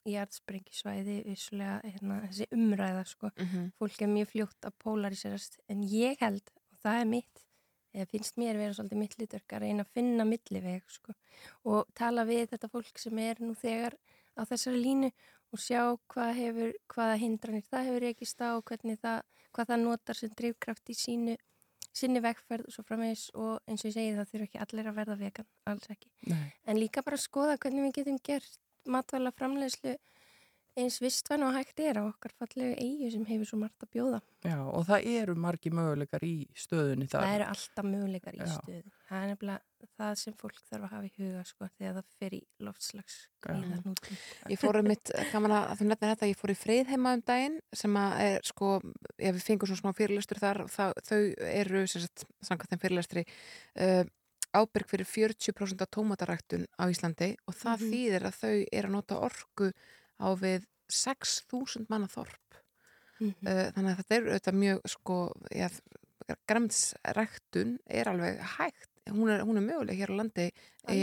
[0.10, 3.72] jarðsprengisvæði vissulega hérna, þessi umræða sko Mhm.
[3.80, 7.45] fólk er mjög fljótt að polariserast en ég held, og það er mitt
[7.96, 11.16] eða finnst mér vera svolítið mitt hlutverk að reyna að finna milliveg sko.
[11.72, 13.98] og tala við þetta fólk sem er nú þegar
[14.36, 15.12] á þessari línu
[15.56, 15.82] og sjá
[16.12, 19.20] hvað hefur, hvaða hindranir það hefur rekist á, hvernig það,
[19.56, 21.38] hvað það notar sem drifkraft í sínu
[21.96, 24.98] sinni vegferð og svo framvegis og eins og ég segi það þurfa ekki allir að
[25.00, 26.50] verða vegan, alls ekki Nei.
[26.68, 29.96] en líka bara að skoða hvernig við getum gert matvæla framleiðslu
[30.78, 34.20] eins vistvæn og hægt er á okkar fallegu eigu sem hefur svo margt að bjóða.
[34.46, 37.24] Já, og það eru margi möguleikar í stöðunni þar.
[37.26, 38.50] Það eru alltaf möguleikar í Já.
[38.58, 38.92] stöðu.
[39.10, 39.62] Það er nefnilega
[39.96, 44.20] það sem fólk þarf að hafa í huga sko þegar það fer í loftslags gríðarnútum.
[44.52, 47.58] Ég fór um mitt, gaman að þú nefnir þetta, ég fór í friðheima um daginn
[47.74, 48.74] sem að er sko,
[49.18, 51.20] ef við fengum svona smá fyrirlestur þar, það, þau
[51.54, 53.26] eru, sem sagt, samkvæmt þeim fyrirlestri,
[53.80, 54.04] uh,
[54.56, 57.92] ábyrg fyrir 40% af tómataræktun á Íslandi og það Mhm.
[57.92, 59.72] þýðir að þau eru að nota orku
[60.22, 62.60] á við 6.000 manna þorp.
[63.20, 63.48] Mhm.
[63.48, 65.20] uh, þannig að þetta er auðvitað mjög sko,
[65.56, 65.70] ja,
[66.50, 68.90] græmtsræktun er alveg hægt.
[69.06, 70.48] Hún er, hún er möguleg hér á landi
[70.90, 70.96] e,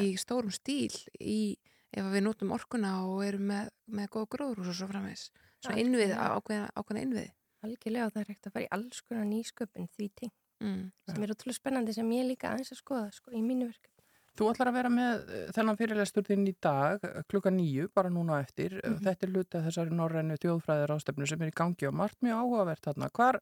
[0.00, 1.58] í stórum stíl í,
[1.92, 5.26] ef við notum orkuna og erum með, með góð gróðrús og svo framvegs
[5.68, 7.28] innvið, ákveðna, ákveðna innvið
[7.66, 10.32] Algjörlega og það er hægt að fara í alls konar nýsköpun því ting
[10.64, 10.84] mm.
[11.10, 13.99] sem er útrúlega spennandi sem ég líka aðeins að skoða sko, í mínu verkefni.
[14.38, 18.12] Þú ætlar að vera með eh, þennan fyrirlestur þinn í dag eh, klukka nýju, bara
[18.12, 18.78] núna eftir.
[18.84, 19.00] Mhm.
[19.04, 22.82] Þetta er luta þessari norrænu þjóðfræðir ástefnu sem er í gangi og margt mjög áhugavert
[22.88, 23.10] þarna.
[23.18, 23.40] Hvar,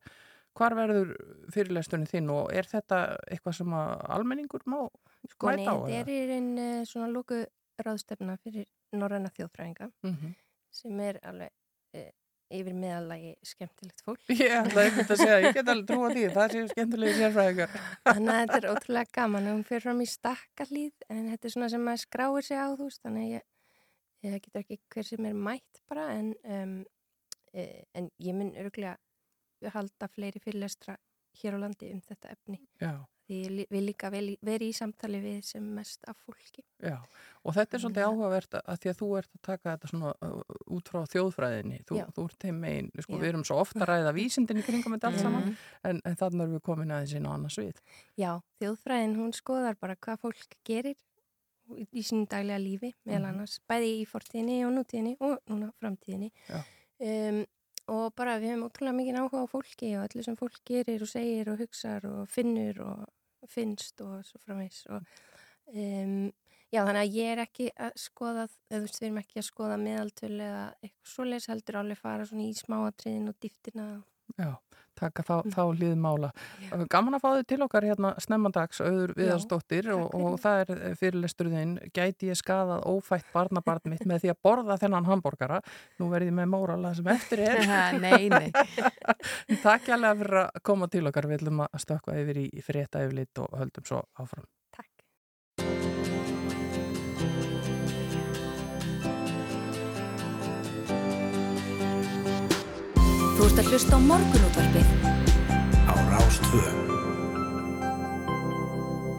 [0.58, 1.12] hvar verður
[1.54, 4.80] fyrirlesturinn þinn og er þetta eitthvað sem almenningur má
[5.28, 5.76] Sko, mæta á?
[5.86, 7.44] þetta er í raun svona lóku
[7.84, 10.34] ráðstefna fyrir norræna þjóðfræðinga Mm -hmm.
[10.72, 11.50] sem er alveg
[12.48, 14.22] yfir meðalagi skemmtilegt fólk.
[14.32, 17.74] Ég ætla einhvern að segja, ég get alveg trúa því, það séu skemmtilegi sérfræðingar.
[18.08, 21.70] Þannig að þetta er ótrúlega gaman hún fyrir fram í stakkarlíð en þetta er svona
[21.72, 23.44] sem maður skráir sig á þú þannig að ég,
[24.28, 26.78] ég getur ekki hver sem er mætt bara en, um,
[27.52, 28.96] e, en ég mun örgulega
[29.74, 30.96] halda fleiri fyrirlestra
[31.42, 32.94] hér á landi um þetta efni Já,
[33.28, 36.64] því ég vil líka vera í samtali við sem mest af fólki.
[36.82, 36.96] já.
[37.44, 40.42] Og þetta er svolítið áhugavert að því að þú ert að taka þetta svona uh,
[40.76, 41.78] út frá þjóðfræðinni.
[41.88, 44.96] Þú, þú ert þeim megin, sko, við erum svo ofta að ræða vísindin í kringum
[44.96, 45.56] þetta allt saman, Mm.
[45.90, 47.78] en, en þannig erum við komin aðeins inn á annars við.
[48.18, 50.96] Já, þjóðfræðin hún skoðar bara hvað fólk gerir
[51.76, 53.30] í, í sínu daglega lífi meðal Mhm.
[53.34, 56.32] annars, bæði í fortíðinni og nútíðinni og núna framtíðinni
[57.00, 57.44] um,
[57.88, 61.08] og bara við hefum ótrúlega mikið áhuga á fólki og öllu sem fólk gerir og
[61.08, 63.06] segir og hugsar og finnur og
[63.52, 65.02] finnst og svo framvegs og
[65.72, 66.30] um,
[66.72, 69.48] já þannig að ég er ekki að skoða, eða þú veist við erum ekki að
[69.48, 73.88] skoða meðaltölu eða eitthvað svoleiðis heldur alveg fara svona í smáatriðin og dýftina
[74.36, 74.50] Já,
[74.98, 75.52] taka þá, Mm.
[75.54, 76.30] þá hlið mála.
[76.64, 76.86] Já.
[76.90, 80.96] Gaman að fá þau til okkar hérna snemmandags, auður viðarsdóttir takk og, og það er
[81.00, 85.60] fyrirlesturðin, gæti ég skadað ófætt barnabarn mitt með því að borða þennan hambúrgara.
[86.00, 87.64] Nú verði ég með mórala sem eftir er.
[88.02, 88.50] nei, nei
[89.64, 93.38] Takk alveg fyrir að koma til okkar, við ætlum að stökkva yfir í frétta yfirlit
[93.44, 94.46] og höldum svo áfram.
[103.48, 104.88] Þú ert að hlusta á morgunútvarpið
[105.88, 106.58] á Rástvö.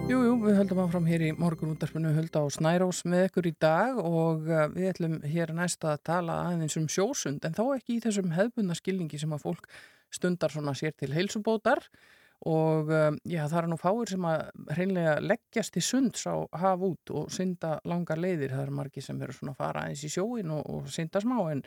[0.05, 3.97] Jú, jú, við höldum áfram hér í morgunúndarpinu Hulda og Snærós með ykkur í dag
[3.97, 8.03] og uh, við ætlum hér næst að tala aðeins um sjósund en þó ekki í
[8.05, 9.65] þessum hefbundna skilningi sem að fólk
[10.13, 11.81] stundar svona sér til heilsubótar
[12.47, 14.43] og um, já, það er nú fáir sem að
[14.77, 19.19] hreinlega leggjast í sunds á haf út og synda langar leiðir, það eru margi sem
[19.19, 21.65] eru svona að fara aðeins í sjóin og, og synda smá en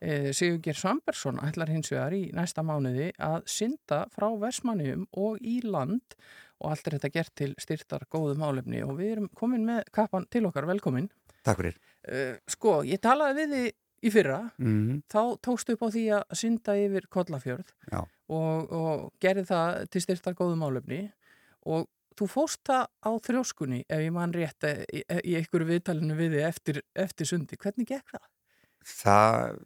[0.00, 5.58] e, Sigurger Svambersson ætlar hins vegar í næsta mánuði að synda frá Versmannium og í
[5.64, 6.16] land.
[6.62, 8.80] Og allt er þetta gert til styrtar góðu málefni.
[8.86, 11.10] Og við erum komin með kappan til okkar, velkomin.
[11.44, 11.80] Takk fyrir.
[12.06, 13.72] Uh, sko, ég talaði við þið
[14.04, 17.72] í fyrra, Mm þá tókstu upp á því að synda yfir Kollafjörð.
[17.90, 18.04] Já.
[18.32, 21.02] Og, og gerði það til styrtar góðu málefni
[21.68, 26.16] og þú fóst það á þrjóskunni ef ég man rétt eh, í, í einhverju viðtalinu
[26.18, 27.58] við þið eftir, eftir sundi.
[27.60, 28.26] Hvernig gekk það?
[28.94, 29.60] Það,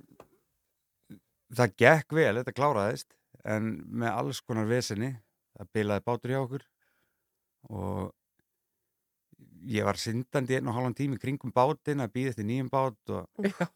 [1.61, 5.17] það gekk vel, þetta kláraðist, en með alls konar vesenni.
[5.59, 6.65] Það bilaði bátur hjá okkur
[7.75, 8.15] og
[9.69, 13.27] ég var syndandi einn og halvan tími kringum bátinn að býða eftir nýjum bát og
[13.49, 13.67] Já.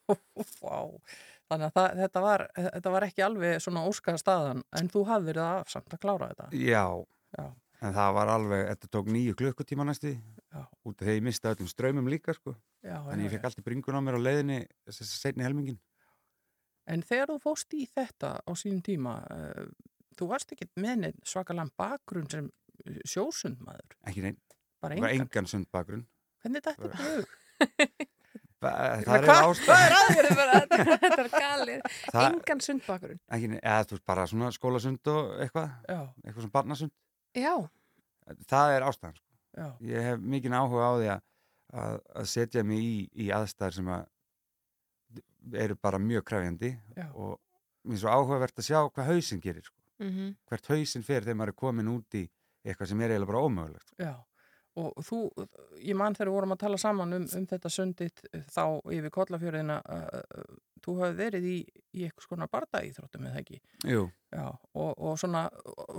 [1.52, 5.40] Þannig að það, þetta, var, þetta var ekki alveg svona óskaða staðan en þú hafðir
[5.42, 6.48] það af samt að klára þetta.
[6.56, 6.84] já,
[7.32, 7.44] Já,
[7.82, 10.10] en það var alveg, þetta tók nýju klukkutíma næstu
[10.84, 12.52] út af að ég misti öllum ströymum líka sko.
[12.84, 13.48] já, Þannig já, ég fekk já.
[13.50, 15.78] allt í bringun á mér á leiðinni þessi setni helmingin.
[16.92, 19.68] En þegar þú fóst í þetta á sínum tíma, uh,
[20.18, 22.50] þú varst ekki með svakalega bakgrunn sem
[23.06, 24.38] sjósundmaður, Ekki neinn,
[24.82, 25.46] bara það var engan.
[25.46, 26.06] sundbakrun.
[26.42, 27.38] Hvernig þetta er hug?
[28.62, 29.94] Það Hvað er hvað ástæð.
[29.98, 31.18] aðeins bara þetta?
[31.22, 31.80] Er galið
[32.12, 36.94] Það, Engan sundbakurinn eða þú veist bara svona skólasund og eitthvað, Já, eitthvað svona barnasund.
[37.34, 37.54] Já,
[38.48, 39.16] Það er ástæðan.
[39.18, 39.28] Sko.
[39.58, 41.22] já, Ég hef mikinn áhuga á því að,
[41.82, 42.94] að, að setja mig í,
[43.26, 44.04] í aðstæðar sem að
[45.58, 47.08] eru bara mjög krefjandi Já.
[47.18, 47.38] og
[47.82, 49.64] mér er svo áhugavert að sjá hvað hausinn gerir.
[49.66, 49.78] Sko.
[50.04, 52.22] mm Hvert hausinn fer þegar maður er komin út í
[52.62, 53.88] eitthvað sem er eiginlega bara ómögulegt.
[53.90, 53.98] Sko.
[54.06, 54.12] já.
[54.80, 55.18] Og þú,
[55.84, 58.22] ég man þegar við vorum að tala saman um, um þetta sundit
[58.54, 61.56] þá yfir kollafjörðina, uh, þú hafði verið í,
[61.92, 63.58] í eitthvað skona bardaíþróttum eða ekki?
[63.84, 65.42] Já, og, og, svona,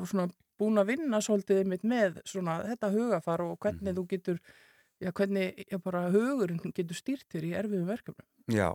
[0.09, 0.25] svona
[0.57, 3.99] búin að vinna svolítið mitt með svona þetta hugafar og hvernig Mhm.
[3.99, 4.41] þú getur,
[5.01, 8.25] já hvernig já, bara hugurinn getur stýrt þér í erfiðum verkefnum.
[8.49, 8.73] já,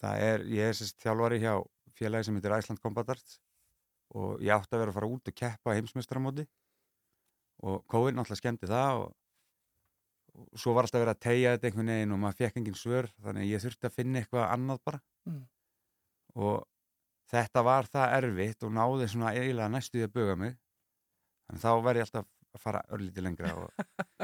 [0.00, 1.54] það er, ég er sérst þjálfari hjá
[1.98, 3.40] félagi sem heitir Iceland Combat Arts
[4.14, 6.46] og ég átti að vera að fara út og keppa heimsmeistaramóti
[7.62, 9.16] og COVID náttúrulega skemmti það og
[10.58, 13.44] svo var alltaf verið að tegja þetta einhvern veginn og maður fekk engin svör þannig
[13.46, 15.42] að ég þurfti að finna eitthvað annað bara Mm.
[16.40, 16.62] og
[17.30, 20.54] þetta var það erfitt og náði svona eiginlega næstu því að buga mig
[21.46, 23.70] þannig þá verð ég alltaf að fara örlítið lengra og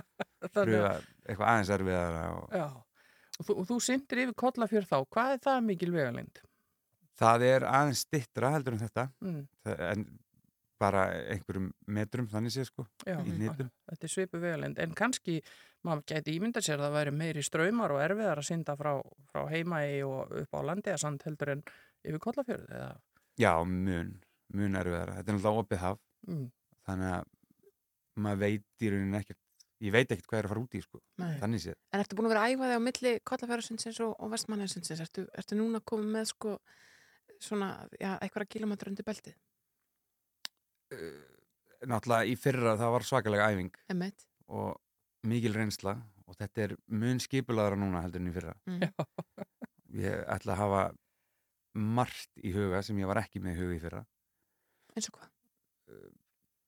[0.56, 2.82] pröfa að, eitthvað aðeins erfiðara og.
[3.36, 4.96] Og þú, þú syndir yfir kollafjörð þá.
[5.12, 6.40] Hvað er það mikil vegalind?
[7.16, 9.42] það er aðeins stittra heldur en þetta Mm,
[9.92, 10.06] en
[10.80, 14.76] bara einhverjum metrum þannig sé sko já, þetta er svipu vegalind.
[14.82, 15.38] En kannski,
[15.86, 18.92] maður gæti ímynda sér að það væri meiri ströymar og erfiðar að synda frá,
[19.30, 21.64] frá heimægi og upp á landiðasand heldur en
[22.06, 22.68] yfir kollafjörð.
[22.76, 22.92] Eða,
[23.40, 24.12] já, mun,
[24.58, 26.46] mun erfiðara þetta er náttúrulega opið haf mm,
[26.88, 27.32] þannig að
[28.26, 29.42] maður veit í rauninni ekkert
[29.84, 31.32] ég veit ekkert hvað er að fara út í sko nei.
[31.42, 35.02] þannig séð En ertu búin að vera að þig á milli Kollafjörðarsundsins og, og Vestmannaðarsundsins?
[35.04, 36.54] Ertu, ertu núna komið með sko
[37.36, 37.68] svona,
[38.00, 39.36] já, einhverja kilómetra undir beltið?
[41.86, 44.26] náttúrulega í fyrra það var svakalega æfing Emmett?
[44.48, 44.76] og
[45.28, 45.96] mikil reynsla
[46.26, 48.54] og þetta er mun skipulaðara núna heldur en í fyrra.
[48.66, 48.84] Mm.
[50.06, 50.82] ég ætla að hafa
[51.76, 54.04] margt í huga sem ég var ekki með í huga í fyrra.
[54.96, 55.32] Eins og hvað?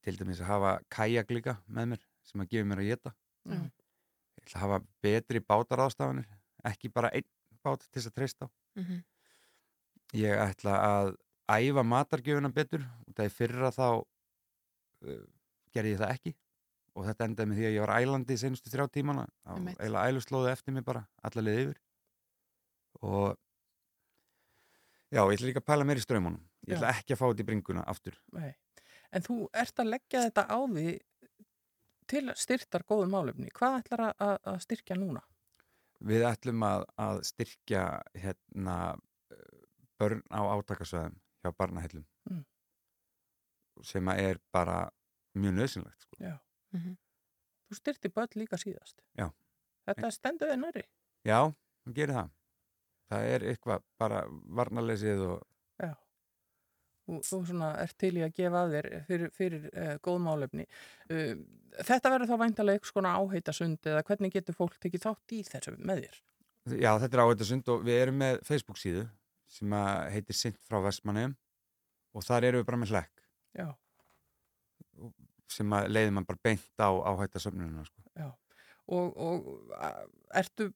[0.09, 3.59] til dæmis að hafa kajak líka með mér sem að gefa mér að geta Já.
[3.59, 6.29] ég ætla að hafa betri bátaráðstafanir
[6.71, 7.27] ekki bara einn
[7.65, 8.49] bát til þess að treysta á.
[8.79, 9.01] Mm
[10.17, 11.11] ég ætla að
[11.53, 15.25] æfa matargjöfuna betur og það er fyrra þá uh,
[15.75, 16.33] gerði ég það ekki
[16.99, 19.25] og þetta endaði með því að ég var ælandi í senustu þrjá tímana
[19.55, 21.79] eiginlega æluslóðu eftir mig bara alla leið yfir
[23.07, 23.37] og
[25.15, 27.45] já, ég ætla líka að pæla meir í straumunum ég ætla ekki að fá þetta
[27.45, 28.51] í bringuna aftur Nei.
[29.15, 30.87] En þú ert að leggja þetta á því
[32.09, 33.49] til styrtar góðum málefni.
[33.57, 35.23] Hvað ætlar að, að- styrkja núna?
[36.09, 37.85] við ætlum að, að styrkja
[38.21, 38.75] hérna
[39.99, 42.45] börn á átakasvæðum hjá barnahellum Mm.
[43.83, 44.91] sem er bara
[45.35, 46.17] mjög nöðsynlegt sko.
[46.21, 46.35] Já.
[46.77, 46.97] Mhm.
[47.69, 49.03] Þú styrti börn líka síðast.
[49.19, 49.29] Já.
[49.89, 50.85] Þetta stendur þið næri.
[51.25, 51.39] Já,
[51.85, 52.31] hún gerir það.
[53.09, 55.47] Það er eitthvað bara varnarleysið og
[55.81, 55.95] Já.
[57.09, 60.67] Þú, þú svona ert til í að gefa að þér fyrir, fyrir uh, góð málefni.
[61.09, 61.37] Uh,
[61.85, 65.77] þetta verður þá væntalega eitthvað skona áheitasund eða hvernig getur fólk tekið þátt í þessu
[65.79, 66.19] með þér?
[66.77, 69.07] já, þetta er áhættasund og við erum með Facebook síðu
[69.49, 69.73] sem
[70.13, 71.37] heitir Sint frá Vestmanneum
[72.17, 73.25] og þar erum við bara með hlekk
[73.57, 73.69] Já.
[75.53, 78.05] Sem að leiðir mann bara beint á áhættasöfnununa sko.
[78.89, 79.49] Og, og
[80.37, 80.71] ertu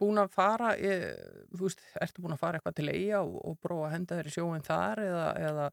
[0.00, 1.12] búin að fara, e,
[1.54, 4.30] þú veist, ertu búin að fara eitthvað til eiga og, og prófa að henda þér
[4.30, 5.66] í sjóin þar eða, eða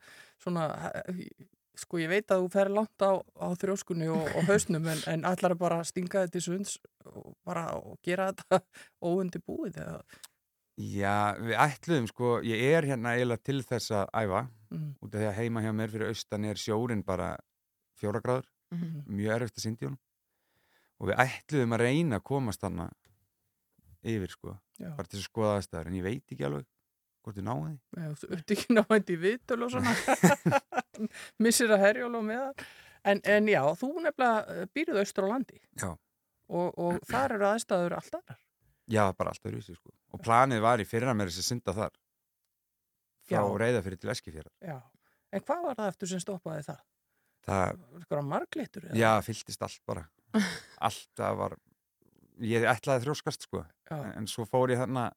[0.44, 0.66] svona,
[1.82, 5.26] sko ég veit að þú fer langt á, á þrjóskunni og, og hausnum en, en
[5.32, 6.76] allar bara stinga þetta í sunds
[7.08, 8.62] og bara og gera þetta
[9.10, 10.04] óundi búið eða,
[10.82, 14.42] Já, við ætluðum sko, ég er hérna eiginlega til þess að æfa.
[14.72, 17.34] Mm, út af því að heima hjá mér fyrir austan er sjórin bara
[18.02, 19.04] fjóra gráður, Mhm.
[19.12, 20.00] mjög erfitt að syndi honum.
[21.02, 22.90] Og við ætluðum að reyna að komast þarna
[24.04, 26.66] yfir sko, já, bara til að skoða aðstæður en ég veit ekki alveg
[27.24, 27.80] hvort því.
[27.98, 29.96] Eða þú ert ekki návænt í viðtöl og svona.
[31.44, 32.54] Missir að herjól og meðan
[33.04, 35.60] en, en já, þú nefnilega býrðu austur á landi.
[35.78, 35.92] Já.
[36.52, 38.40] og, og þar eru aðstæður allt aðrar.
[38.92, 39.92] Já, bara alltaf rúsi sko.
[40.12, 41.94] Og planið var í fyrra mér þess að synda þar.
[43.30, 44.80] Frá reyðafyrir til Eskifjara Já,
[45.32, 46.80] en hvað var það eftir sem stoppaði það?
[47.48, 48.88] Það, Eitthvað marglittur?
[48.90, 48.98] eða?
[49.02, 50.06] já, fylltist allt bara
[50.88, 51.56] allt það var
[52.42, 55.10] ég ætlaði að þrjóskast sko Já, en svo fór ég þarna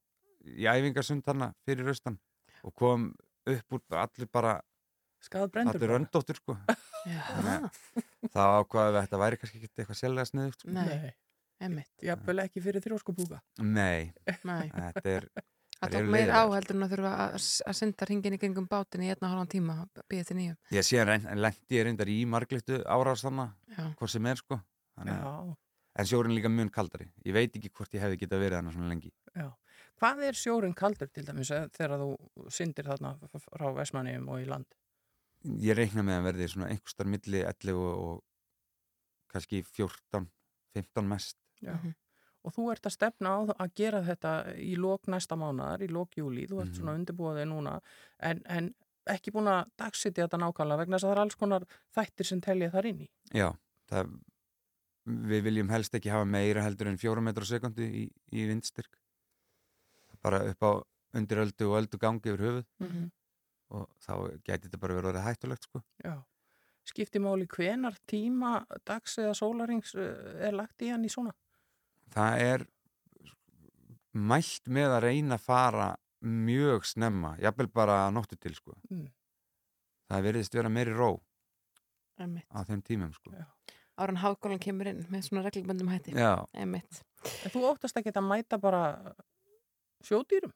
[0.45, 2.19] í æfingarsund þarna fyrir austan
[2.67, 3.11] og kom
[3.49, 4.57] upp úr allir bara
[5.25, 6.57] skað brendur allir röndóttur sko
[7.09, 7.21] Já,
[8.33, 10.73] þá ákvaðum við að þetta væri kannski ekki eitthvað sérlega sniðugt sko.
[10.75, 11.13] nei,
[11.65, 13.39] Emmett, jafnvel ekki fyrir þrjóskubúka.
[13.63, 14.11] nei,
[14.45, 14.67] nei.
[14.75, 15.27] þetta er
[15.85, 17.35] Það tók meir á leiðilegar, heldur en að þurfa að,
[17.71, 20.57] að synda ringin í kringum bátin í einna hálfan tíma að býða til nýjum.
[20.77, 21.13] ég sé að
[21.45, 24.61] lendi ég reyndar í marglittu árás þarna Já, hvort sem er sko
[24.95, 25.57] Þannig,
[25.95, 28.93] en sjórin líka mun kaldari ég veit ekki hvort ég hefði getað verið þarna svona
[28.93, 29.51] lengi já.
[29.99, 33.15] Hvað er sjórin kaldur til dæmis eh, þegar þú syndir þarna
[33.47, 34.67] frá Vestmanniðum og í land?
[35.61, 40.29] ég reikna með að verði svona einhverstar milli 11 og, og kannski 14
[40.75, 41.77] 15 mest Já.
[42.45, 42.47] Mhm.
[42.47, 46.11] Og þú ert að stefna á að gera þetta í lók næsta mánaðar, í lók
[46.17, 46.77] júli, þú ert Mhm.
[46.77, 47.81] svona undirbúið þig núna,
[48.21, 48.75] en, en
[49.07, 51.63] ekki búin að dagsetja þetta nákvæmlega vegna þess að það er alls konar
[51.97, 53.09] þættir sem telja þar inn í.
[53.33, 53.57] já,
[53.91, 54.21] það,
[55.07, 58.97] við viljum helst ekki hafa meira heldur en 4 metrar á sekundi í, í vindstyrk
[60.23, 60.73] bara upp á
[61.15, 63.11] undir öldu og öldu gangi yfir höfuð Mhm.
[63.71, 65.83] og þá gæti þetta bara verið orðið hættulegt sko.
[66.05, 66.23] Já.
[66.85, 71.33] Skipti máli hvenar tíma dags eða sólarings eh, er lagt í hann í svona?
[72.13, 72.67] Það er
[74.15, 75.89] mælt með að reyna að fara
[76.25, 78.77] mjög snemma, jafnvel bara nóttu til sko.
[78.91, 79.09] Mm.
[80.09, 81.11] það veriðist vera meiri ró
[82.21, 82.47] Emmett.
[82.53, 83.33] á þeim tímum sko.
[83.35, 83.45] Já.
[83.99, 86.15] Áran hákólan kemur inn með svona regluböndum hætti.
[87.51, 89.15] þú óttast ekki að mæta bara
[90.05, 90.53] sjódýrum?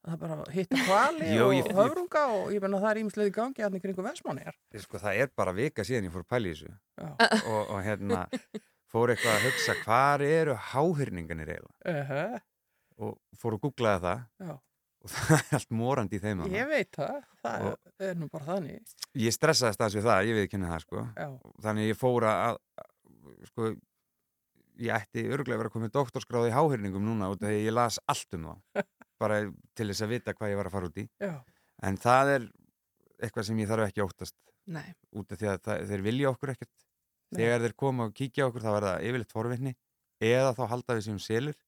[0.00, 3.00] það er bara að hitta hvali og ég- ég- höfrunga og ég menna það er
[3.02, 6.30] ímislega í gangi í kringu Vestmanniðar sko, það er bara vika síðan ég fór að
[6.32, 6.70] pæla í þessu
[7.46, 8.22] og, og hérna
[8.90, 12.40] fór eitthvað að hugsa hvar eru háhyrninganir eiginlega uh -huh.
[13.06, 14.54] og fór að googlaði það Já.
[15.00, 18.44] og það er allt morandi í þeim ég veit það, það Og- er nú bara
[18.44, 21.06] þannig ég stressaðist aðeins við það, ég veit það sko.
[21.62, 23.70] Þannig ég fór að að- sko
[24.80, 27.74] ég ætti örgulega að vera komið doktorskráði í háhyrningum núna út af því að ég
[27.76, 28.60] las allt um það
[29.20, 29.40] bara
[29.76, 31.34] til þess að vita hvað ég var að fara út í Já.
[31.82, 32.46] en það er
[33.20, 34.36] eitthvað sem ég þarf ekki að óttast
[34.70, 34.94] Nei.
[35.12, 36.70] út af því að það, þeir vilja okkur ekkert.
[37.36, 39.74] Þegar þeir koma og kíkja okkur þá er það yfirleitt forvinni
[40.20, 41.58] eða þá halda við sem selur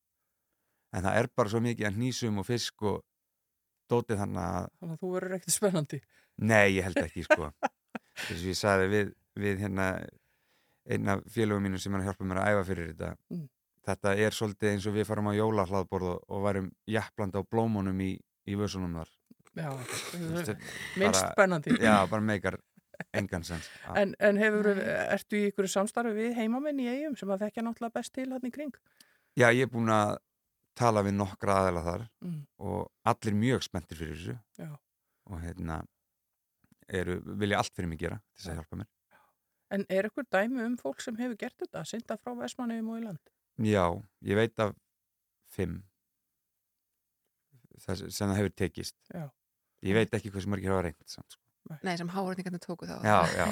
[0.92, 2.98] en það er bara svo mikið að hnýsum og fisk og
[3.92, 6.02] dótið þannig að þannig að þú verður ekkert spennandi
[6.40, 7.50] Nei, ég held ekki, sko.
[8.26, 9.10] Þess að ég sagði við,
[9.40, 9.88] við hérna
[10.92, 13.10] einn af félögum mínu sem er að hjálpa mér að æfa fyrir þetta.
[13.32, 13.48] Mm.
[13.82, 18.02] Þetta er svolítið eins og við farum á jólahlaðborð og, og varum jafnblanda á blómunum
[18.02, 18.12] í,
[18.46, 19.12] í vösunum þar.
[19.52, 19.68] Já,
[20.96, 22.54] minnst spennandi Já, bara meikar
[23.12, 23.68] engan sens.
[23.84, 23.94] Já.
[24.02, 24.68] En, en hefur,
[25.12, 28.46] ertu í ykkur samstarfi við heimamenn í eigum sem að þekkja náttúrulega best til hann
[28.48, 28.72] í kring?
[29.36, 30.16] Já, ég er búin að
[30.78, 32.46] tala við nokkra aðeila þar Mm.
[32.64, 34.70] og allir mjög spenntir fyrir þessu Já.
[35.28, 35.82] og hérna
[36.88, 38.88] eru, vilja allt fyrir mig gera til þess að hjálpa mér.
[39.72, 43.04] En er ykkur dæmi um fólk sem hefur gert þetta, synda frá Vestmanniðum og í
[43.06, 43.20] land?
[43.60, 43.84] Já,
[44.24, 44.74] ég veit af
[45.52, 45.82] fimm
[47.82, 48.96] sem það hefur tekist.
[49.12, 49.28] Já.
[49.82, 51.36] Ég veit ekki hvað sem margir hafa reynd samt.
[51.86, 52.96] Nei, sem hárætningarnir tóku þá.
[53.06, 53.46] Já, já.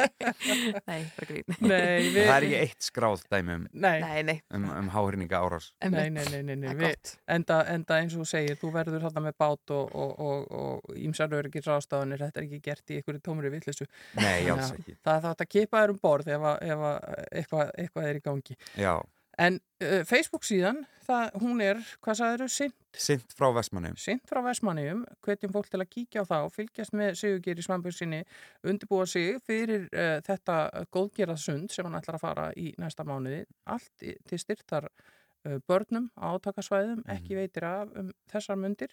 [0.86, 1.44] Nei, bara grín.
[1.60, 2.18] Nei, við...
[2.28, 4.36] Það er ekki eitt skráð dæmi um, Nei, Nei, nei.
[4.56, 5.66] um, um háhyrninga árás.
[5.82, 6.68] nei, nei, nei, nei, nei.
[6.70, 9.94] Það er Við, enda, enda eins og þú segir, þú verður þarna með bát og,
[10.04, 13.88] og, og, og ímsar öryggis ráðstafanir, þetta er ekki gert í ykkur tómri vitleysu.
[14.20, 14.96] Nei, að ekki.
[15.04, 16.98] Það er þátt að kipa þér um borð ef, að- ef að
[17.42, 18.58] eitthvað, eitthvað er í gangi.
[18.80, 18.94] Já,
[19.40, 22.74] En uh, Facebook síðan, það, hún er, hvað sagður þau, sint,
[23.06, 23.96] sint frá Vestmannum.
[24.00, 27.64] sint frá Vestmanniðum, hvetjum fólk til að kíkja á það og fylgjast með Sigurgeir í
[27.64, 28.20] Svambjörn sinni,
[28.66, 30.58] undirbúa sig fyrir uh, þetta
[30.92, 37.06] góðgerðasund sem hann ætlar að fara í næsta mánuði, allt til styrtar uh, börnum átakasvæðum,
[37.16, 38.92] ekki veitir af um þessar mundir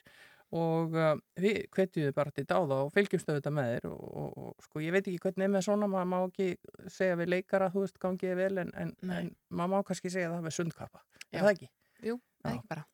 [0.56, 4.38] og uh, við hvetjum þið bara til dáða og fylgjumstu þetta með þér og, og,
[4.44, 6.50] og sko ég veit ekki hvernig er með svona maður má ekki
[6.94, 9.18] segja við leikara þú veist gangið vel en, en, Nei.
[9.20, 11.70] en maður má kannski segja það með sundkappa er það ekki?
[12.06, 12.86] Jú, það er ekki bara.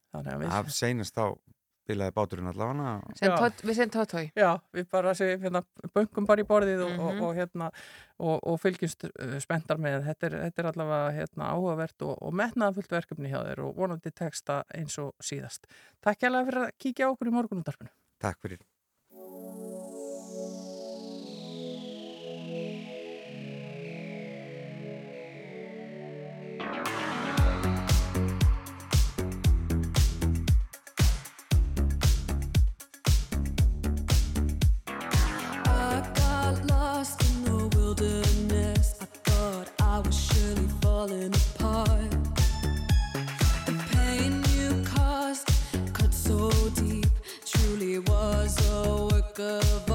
[0.54, 1.26] Af seinast þá
[1.90, 2.94] bilaði báturinn allavega.
[3.20, 4.32] Tótt- Við sem tóttói.
[4.36, 5.64] já, við bara segjum hérna,
[5.94, 7.22] böngum bara í borðið og, Mhm.
[7.22, 7.72] og, og hérna
[8.20, 12.34] og, og fylgjumst uh, spenntar með þetta er, þetta er allavega hérna, áhugavert og, og
[12.34, 15.68] metnaðafullt verkefni hjá þér og vonandi texta eins og síðast
[16.02, 17.90] Takk hérlega fyrir að kíkja á okkur í morgunundarpinu
[18.24, 18.60] Takk fyrir.
[38.04, 38.96] Wilderness.
[39.02, 42.12] I thought I was surely falling apart.
[43.66, 45.48] The pain you caused
[45.94, 46.50] cut so
[46.82, 47.12] deep,
[47.46, 49.93] truly was a work of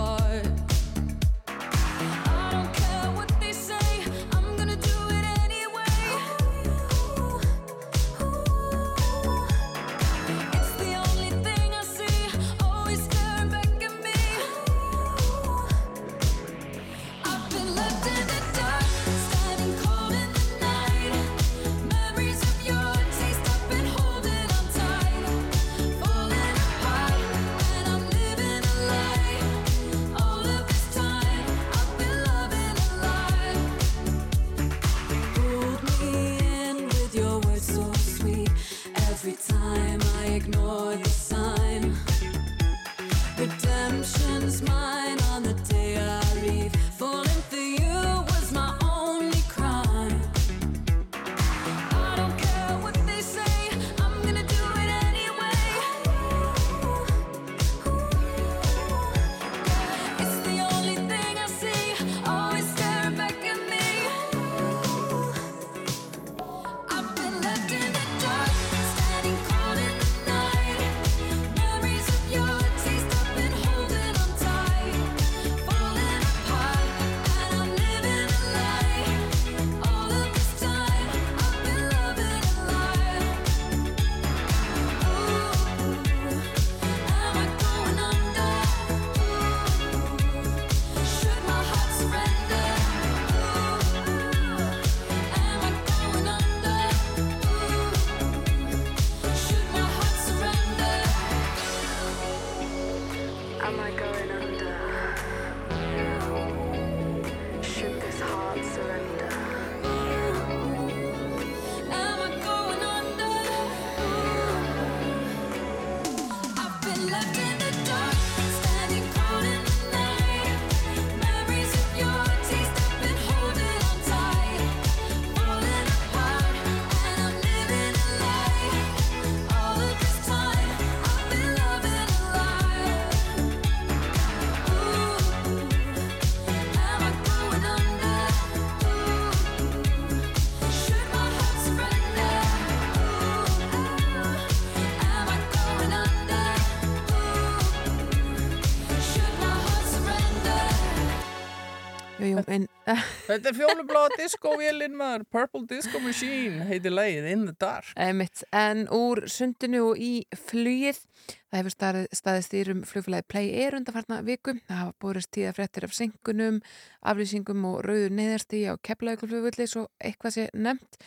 [153.28, 157.90] Þetta er fjólubláða disco-vélinn maður, Purple Disco Machine, heitir leið In the Dark.
[158.00, 161.02] Einmitt, en úr sundinu og í flugið
[161.50, 164.56] það hefur staðið, stýrum flugfélagi Play Air undanfarna viku.
[164.64, 166.62] Það hafa búrist tíða fréttir af syngunum
[167.04, 171.00] aflýsingum og rauður neyðarstí á keflaugulflugvöldi svo eitthvað sé nefnt.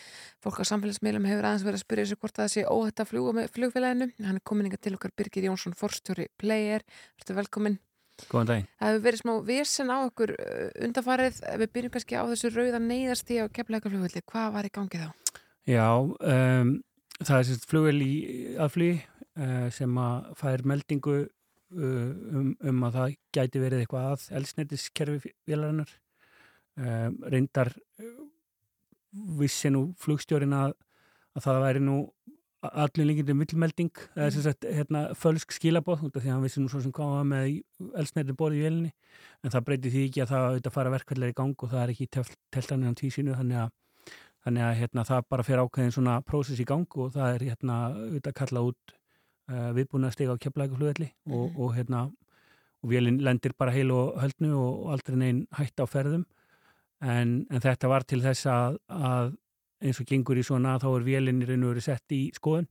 [0.45, 3.39] Fólk á samfélagsmiðlum hefur aðeins verið að spyrja sig hvort það sé óhætt að fljúga
[3.39, 4.13] með flugfélaginu.
[4.21, 6.85] Hann er komin inga til okkar Birgir Jónsson forstjóri Play Air,
[7.17, 7.81] verður velkomin
[8.29, 8.69] Góðan daginn.
[8.79, 12.81] Það hefur verið smá vesen á okkur uh, undanfarið, við byrjum kannski á þessu rauða
[12.83, 15.09] neyðarstí á keflaugulflugvöldi hvað var í gangi þá?
[15.69, 16.73] Já, um,
[17.21, 18.13] það er sérst flugvel í
[18.57, 24.27] aðflugi uh, sem að fær meldingu uh, um, um að það gæti verið eitthvað að
[24.39, 25.97] elsneitiskerfi vélarinnar.
[26.79, 28.21] Um, reyndar uh,
[29.39, 30.73] vissi nú flugstjórin að,
[31.35, 31.97] að það væri nú
[32.61, 36.81] allir líkindum villmelding eða sem sagt hérna, fölsk skilabóð því að hann vissi nú svo
[36.83, 37.61] sem koma með
[37.97, 38.91] elsneitin borði í vélinni
[39.43, 41.93] en það breyti því ekki að það auðvitað fara verkvallega í gang og það er
[41.95, 42.09] ekki
[42.53, 43.77] teltanir á tísinu þannig að
[44.41, 47.75] Þannig að hérna, það bara fyrir ákveðin svona prósess í gang og það er hérna
[47.93, 48.93] auðvitað kalla út
[49.51, 51.59] uh, viðbúna steg á keflækuflugvelli og, Mhm.
[51.61, 51.99] og hérna
[52.81, 56.25] og vélinn lendir bara heil og höldnu og aldrei neinn hætt á ferðum
[57.05, 59.35] en, en þetta var til þess að, að
[59.81, 62.69] eins og gengur í svona þá er vélinn í raun og verið sett í skoðun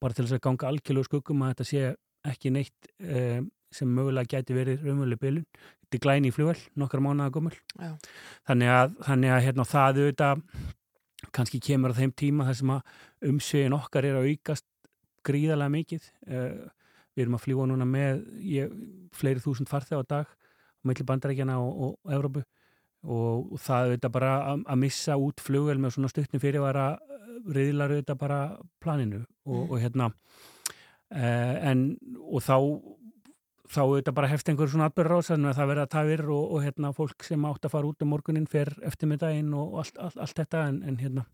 [0.00, 1.84] bara til þess að ganga algjörlega skuggum að þetta sé
[2.26, 5.44] ekki neitt um, sem mögulega gæti verið raunveruleg bylun.
[5.82, 7.52] Þetta er glæni í flugvel, nokkar mánuða.
[7.80, 7.92] Já.
[8.48, 10.44] Þannig að, þannig að hérna, það auðvitað
[11.36, 14.66] kannski kemur á þeim tíma þar sem að umsvegin okkar er að aukast
[15.26, 16.08] gríðarlega mikið.
[16.30, 16.66] Uh,
[17.16, 18.74] við erum að fljúa núna með ég,
[19.16, 22.44] fleiri þúsund farþeg á dag á milli bandarækjana og, og Evrópu
[23.06, 26.86] og, og það auðvitað bara að, að missa út flugvel með svona stuttum fyrirvara
[27.46, 28.40] reyðlar auðvitað bara
[28.82, 29.70] planinu og, Mm.
[29.70, 30.06] og hérna
[31.14, 31.82] uh, en
[32.18, 32.56] og þá
[33.70, 36.92] þá auðvitað bara hefst einhver svona atbyrður ráðsæðinu að það verða tafir og, og hérna
[36.94, 40.40] fólk sem átt að fara út um morgunin fer eftir middaginn og allt, allt, allt
[40.42, 41.26] þetta en, en hérna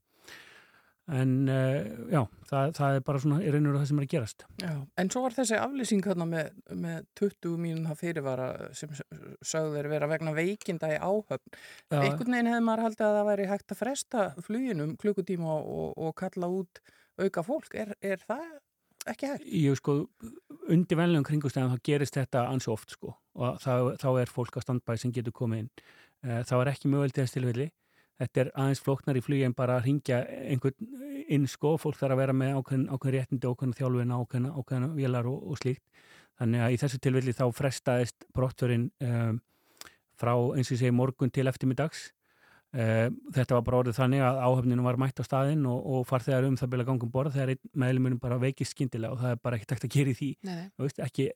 [1.12, 4.06] en uh, já, það, það er bara svona í raun og veru það sem er
[4.06, 6.50] að gerast Já, en svo var þessi aflýsing hérna með,
[6.84, 8.48] með 20 mínúna fyrirvara
[8.78, 11.56] sem sögðu þeir vera vegna veikinda í áhöfn.
[11.92, 16.14] Einhvern veginn hefði maður haldið að það væri hægt að fresta fluginum klukkutíma og, og
[16.22, 16.82] kalla út
[17.20, 17.74] auka fólk.
[17.76, 18.46] Er, er það
[19.12, 19.48] ekki hægt?
[19.62, 19.98] Jú, sko,
[20.70, 24.64] undir venlegum kringustæðum þá gerist þetta ansi oft, sko, og þá, þá er fólk á
[24.64, 25.70] standbæði sem getur komið inn.
[26.22, 27.68] Eh, Það var ekki mögulegt þess tilfelli.
[28.22, 30.90] Þetta er aðeins flóknar í flugi en bara að ringja einhvern
[31.32, 35.30] inn, sko, fólk þarf að vera með ákveðin, ákveðin réttindi, ákveðin þjálfina, ákveðin, ákveðin vélar
[35.30, 35.82] og, og slíkt.
[36.38, 39.40] Þannig að í þessu tilfelli þá frestaðist brottförin um,
[40.18, 42.10] frá, eins og segi, morgun til eftirmiddags.
[42.72, 46.46] Uh, þetta var bara orðið þannig að áhöfninu var mætt á staðinn og, og farþegar
[46.48, 49.68] um það byrja gangum borð þegar meðlumunum bara veikist skyndilega og það er bara ekki
[49.68, 50.70] takt að gera í því Nei, nei.
[50.80, 51.26] Veist, ekki,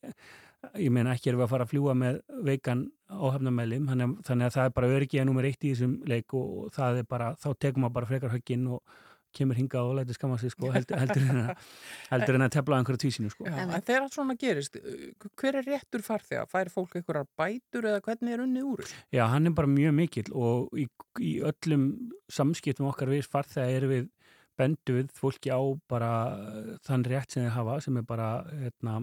[0.81, 4.57] ég meina ekki erum við að fara að fljúa með veikan áhafnameðlim þannig, þannig að
[4.57, 7.49] það er bara öryggiða nummer eitt í þessum leik og, og það er bara, þá
[7.67, 8.97] tekum maður bara frekar högginn og
[9.37, 11.71] kemur hingað og lætur skamma sig sko, heldur, heldur, en að,
[12.11, 13.47] heldur en að tefla á einhverju tvísinu sko.
[13.49, 16.49] Já, en þegar svona gerist, uh, hver er réttur farþega?
[16.51, 18.85] Fær fólk einhverjar bætur eða hvernig er unnið úr?
[19.15, 20.89] Já, hann er bara mjög mikill og í,
[21.21, 21.89] í öllum
[22.33, 24.13] samskiptum okkar við farþega erum við
[24.57, 25.61] bendu við fólki á
[25.91, 29.01] bara eh, þann rétt sem þið hafa sem er bara hérna,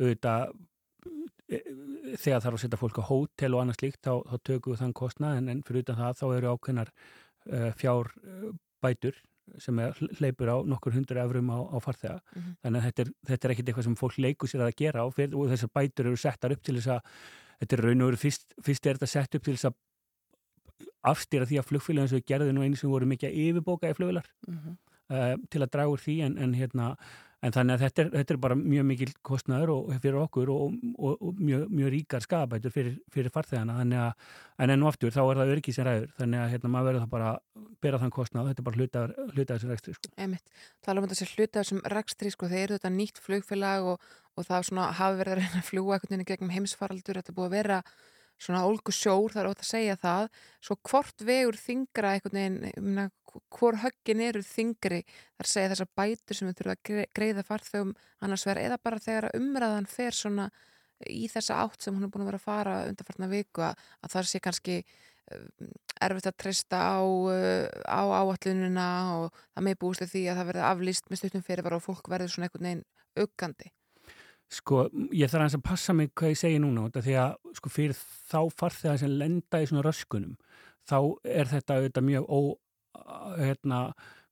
[0.00, 0.54] auðvitað
[1.52, 1.68] eh,
[2.20, 4.96] þegar þarf að setja fólk á hótel og annað slíkt þá, þá tökum við þann
[5.02, 8.50] kostnað en, en fyrir utan það þá eru ákveðnar uh, fjár uh,
[8.84, 9.20] bætur
[9.58, 9.76] sem
[10.20, 12.56] hleypur á nokkur hundur efrum á, á farþega Mhm.
[12.64, 15.12] þannig að þetta er, þetta er ekkit eitthvað sem fólk leikur sér að gera og,
[15.18, 17.00] og þessar bætur eru settar upp til þess að
[17.60, 19.74] þetta er raun og veru fyrst, fyrst er þetta sett upp til þess að
[21.04, 24.26] afstýra því að flugfélagin sem gerðum nú einu sem voru mikið að yfirbóka í flugvélar
[24.48, 24.76] Mhm.
[25.10, 26.96] uh, til að draga úr því en, en, hérna,
[27.44, 30.78] en þannig að þetta er, þetta er bara mjög mikil kostnaður og, fyrir okkur og,
[30.96, 35.12] og, og mjög, mjög ríkar skabætur fyrir, fyrir farþegana þannig að en enn og aftur
[35.14, 38.00] þá er það öryggi sem ræður þannig að hérna, maður verður það bara að bera
[38.00, 40.12] þann kostnað þetta er bara hluta, hluta þessu rekstri sko.
[40.16, 40.58] Einmitt.
[40.84, 44.68] Tala um þessi hluta þessum rekstri, sko, þeir eru þetta nýtt flugfélag og, og það
[44.70, 47.56] svona hafi verið að reyna að fljúa einhvern veginn í gegnum heimsfaraldur, þetta búið að
[47.58, 47.80] vera
[48.44, 50.28] svona ólgu sjór, það er ótt að segja það
[50.66, 53.06] svo hvort vegur þingra einhvern veginn, ég meina,
[53.56, 55.00] hvor höggin eru þingri,
[55.38, 59.02] þar segja þessar bætur sem við þurfum að gre- greiða farþegum annars vegar, eða bara
[59.02, 60.50] þegar umræðan fer svona
[61.10, 64.14] í þessa átt sem hún er búin að vera að fara undarfartna viku að, að
[64.14, 64.76] það sé kannski
[65.34, 65.70] um,
[66.06, 68.88] erfitt að treysta á, uh, á áallunina
[69.18, 72.12] og það með búist við því að það verði aflýst með stuttum fyrirvara og fólk
[72.12, 72.84] verður svona einhvern veginn
[73.18, 73.72] aukandi.
[74.54, 77.96] Sko, ég þarf aðeins að passa mig hvað ég segi núna því að sko, fyrir
[78.30, 80.36] þá farþegar sem lenda í svona röskunum
[80.88, 82.40] þá er þetta auðvitað mjög ó,
[83.40, 83.80] hérna,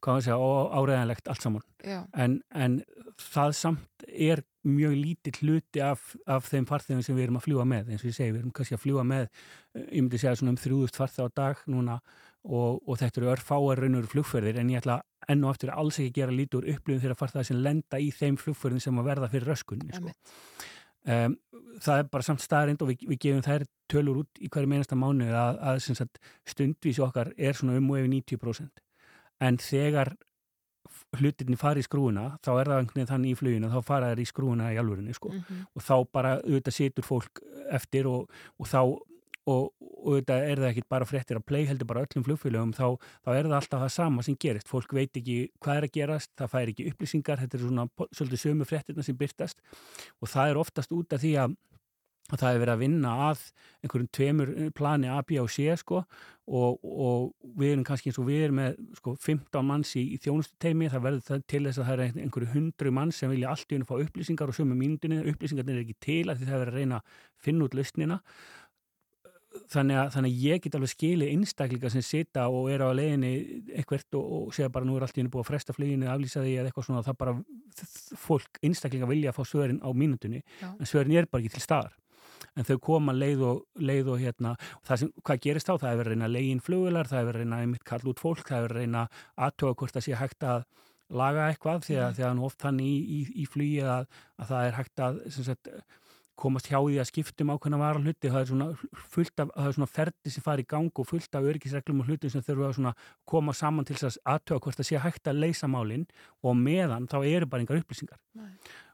[0.02, 0.38] segja,
[0.76, 1.64] áreðanlegt allt saman.
[2.12, 2.80] En, en
[3.20, 7.66] það samt er mjög lítið hluti af, af þeim farþegum sem við erum að fljúa
[7.68, 7.92] með.
[7.92, 10.54] Eins og ég segi, við erum kannski að fljúa með eh, ég myndi segja svona
[10.54, 11.98] um 3000 farþeg á dag núna
[12.44, 16.10] og, og þetta eru örfáar raunur flugferðir en ég ætla enn og aftur alls ekki
[16.10, 19.30] að gera lítið úr upplifun þegar farþegar sem lenda í þeim flugferðin sem að verða
[19.30, 20.14] fyrir röskunni sko.
[21.06, 21.36] um,
[21.82, 24.98] það er bara samt staðarind og við, við gefum þær tölur út í hverju meinasta
[24.98, 26.18] mánu að, að sagt,
[26.48, 28.84] stundvísi okkar er svona um og yfir 90%
[29.42, 30.14] en þegar
[31.18, 34.22] hlutinni fari í skrúuna þá er það einhvern veginn þannig í fluginu þá fara þær
[34.22, 35.32] í skrúuna í alvörinni sko.
[35.32, 35.64] Mhm.
[35.76, 38.80] og þá bara auðvitað situr fólk eftir og, og þá
[39.50, 42.86] og, og auðvitað er það ekkit bara fréttir að play heldur bara öllum flugfélögum þá,
[43.24, 44.70] þá er það alltaf það sama sem gerist.
[44.70, 48.44] Fólk veit ekki hvað er að gerast, það fær ekki upplýsingar þetta er svona svolítið
[48.44, 49.62] sömu fréttirna sem byrtast
[50.20, 51.58] og það er oftast út af því að
[52.32, 53.40] að það er verið að vinna að
[53.82, 58.20] einhverjum tveimur eh, plani A, B og C sko og, og við erum kannski eins
[58.22, 61.62] og við erum með sko 15 manns í, í þjónustu teimi það verður það til
[61.66, 64.58] þess að það er einhverju hundru manns sem vilja allt í unni fá upplýsingar og
[64.58, 67.68] sömu mínundinni, upplýsingarnir er ekki til að því það er verið að reyna að finna
[67.68, 68.20] út lausnina
[69.72, 73.32] þannig að, þannig að ég get alveg skilið einstaklinga sem sita og eru á leiðinni
[73.78, 76.44] eitthvert og, og segja bara nú er allt í unni búið að fresta fluginu, aflýsa
[76.44, 77.34] því eða eitthvað svona það bara
[78.26, 80.70] fólk, einstaklinga vilja að fá svörin á mínundinni Já.
[80.72, 81.98] en svörin er bara ekki til staðar
[82.58, 85.74] en þau koma leið og, leið og hérna, og sem, hvað gerist þá?
[85.78, 87.86] Það er verið að reyna að leiðin flugular, það er verið að reyna að einmitt
[87.88, 89.04] kalla út fólk, það er verið að reyna
[89.46, 90.66] aðtóa hvort það sé hægt að
[91.12, 94.06] laga eitthvað því að, því að nú oft þannig í, í, í flugi að,
[94.40, 95.72] að það er hægt að sagt,
[96.38, 98.68] komast hjá því að skiptum ákveðna vara hluti, það er svona
[99.12, 102.10] fullt af, það er svona ferdi sem fari í gang og fullt af örgisreglum og
[102.10, 102.94] hlutum sem þurfa að svona
[103.28, 106.06] koma saman til þess að aðtöga hvort það sé hægt að leysa málinn
[106.42, 108.20] og meðan þá eru bara engar upplýsingar.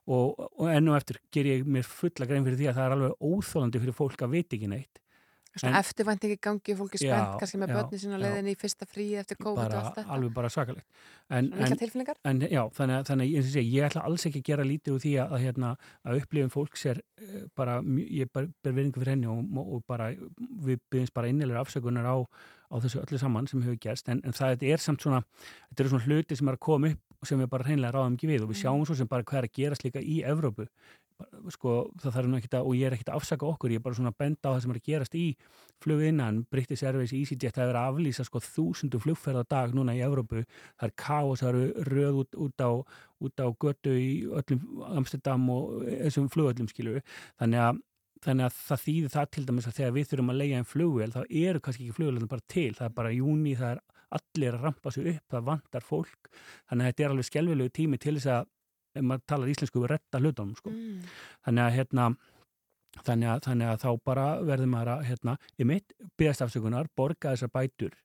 [0.09, 2.97] Og, og enn og eftir ger ég mér fulla grein fyrir því að það er
[2.97, 5.03] alveg óþólandi fyrir fólk að veit ekki neitt
[5.57, 8.23] Svona eftirvænt ekki gangi, fólk er spennt, kannski með börni sína já.
[8.25, 10.13] leiðin í fyrsta fríi eftir COVID bara og allt þetta.
[10.15, 10.51] alveg bara
[11.29, 12.21] Miklar en, tilfinningar?
[12.25, 15.15] en já, þannig, þannig og segja, ég ætla alls ekki að gera lítið úr því
[15.21, 15.73] að, að, hérna,
[16.05, 17.75] að upplifum fólks er eh, bara,
[18.21, 20.09] ég ber, verðingu fyrir henni og, og bara,
[20.69, 22.17] við byggjumst bara innilega afsökunar á,
[22.73, 25.21] á þessu öllu saman sem hefur gerst, en, en það er samt svona
[25.69, 28.31] þetta eru svona hluti sem er að koma upp sem við bara hreinlega ráðum ekki
[28.31, 30.69] við og við sjáum svo sem bara hvað er að gerast líka í Evrópu
[31.55, 33.85] sko, það þarf nú ekkit að, og ég er ekkit að afsaka okkur, ég er
[33.85, 35.25] bara svona að benda á það sem er að gerast í
[35.83, 40.05] fluginnan, British Airways, EasyJet það er að aflýsa sko þúsundu flugferð á dag núna í
[40.07, 40.45] Evrópu,
[40.79, 42.71] það er kaos það eru röð út, út á
[43.19, 47.01] út á götu í öllum Amsterdam og þessum flugöllum skilu
[47.41, 47.85] þannig að
[48.25, 51.13] Þannig að það þýðir það til dæmis að þegar við þurfum að leia einn flugvél
[51.15, 53.83] þá eru kannski ekki flugvélina bara til, það er bara júni, það er
[54.19, 56.31] allir að rampa sig upp, það vantar fólk,
[56.71, 58.51] þannig að þetta er alveg skelvilegu tími til þess að,
[58.99, 60.75] ef maður talar íslensku, við retta hlutunum, sko.
[60.75, 61.07] Mm.
[61.47, 62.09] Þannig að, hérna,
[62.99, 67.35] þannig að, þannig að þá bara verður maður að, hérna, í mitt byggast afsökunar, borga
[67.35, 67.97] þessar bætur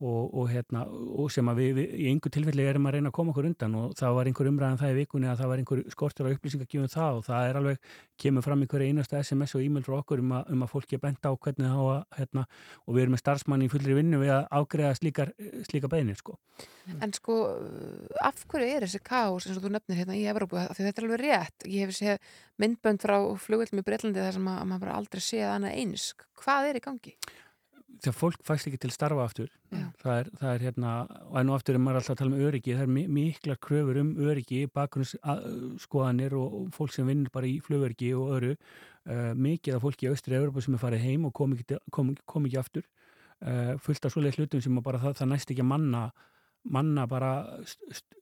[0.00, 3.16] og, og, hérna, og sem að við, við í einhver tilfelli erum að reyna að
[3.18, 5.82] koma okkur undan og það var einhver umræðan það í vikunni að það var einhver
[5.92, 7.90] skortur á upplýsingagjöfum það og það er alveg,
[8.20, 11.02] kemur fram einhverja einasta SMS og e-mail frá okkur um að, um að fólki er
[11.04, 12.46] bent á hvernig það á að, hérna,
[12.86, 15.34] og við erum með starfsmann í fullri vinnu við að afgreða slíkar,
[15.68, 16.38] slíka beinir, sko.
[17.04, 17.36] En sko,
[18.24, 20.58] af hverju er þessi kaos eins og þú nefnir hérna í Evrópu?
[20.58, 21.66] Af Því þetta er alveg rétt.
[21.68, 25.52] Ég hef séð myndbönd frá flugvöldum í Breitlandi þar sem að, að maður aldrei séð
[25.52, 26.08] annað eins.
[26.40, 27.14] Hvað er í gangi?
[28.00, 29.50] Þegar fólk fæst ekki til starfa aftur
[30.00, 30.92] það er, það er hérna
[31.28, 33.58] og enn og aftur er maður alltaf að tala um öryggi það er mi- miklar
[33.66, 39.30] kröfur um öryggi bakgrunnsskoðanir og, og fólk sem vinnur bara í flugöryggi og öru uh,
[39.36, 42.48] mikið af fólki í Austri Európa sem er farið heim og kom ekki, kom, kom
[42.48, 42.86] ekki aftur.
[43.40, 46.02] Uh, fullt af svoleið hlutum sem bara það, það næst ekki að manna
[46.70, 47.28] manna bara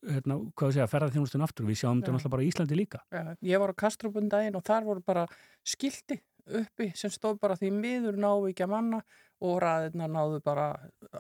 [0.07, 1.67] hérna, hvað við segja, ferða þjónustun aftur.
[1.67, 3.01] Við sjáum þetta náttúrulega bara í Íslandi líka.
[3.11, 5.25] Já, ég var á Kastrupun daginn og þar voru bara
[5.67, 6.21] skilti
[6.63, 9.03] uppi sem stóð bara því miður náðu ekki að manna
[9.41, 10.65] og ræðirna náðu bara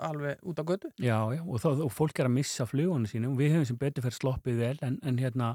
[0.03, 0.91] alveg út á götu.
[0.99, 3.79] Já, já, og, það, og fólk er að missa flugunni sínu og við hefum sem
[3.79, 5.53] betur fyrir sloppið vel en, en hérna,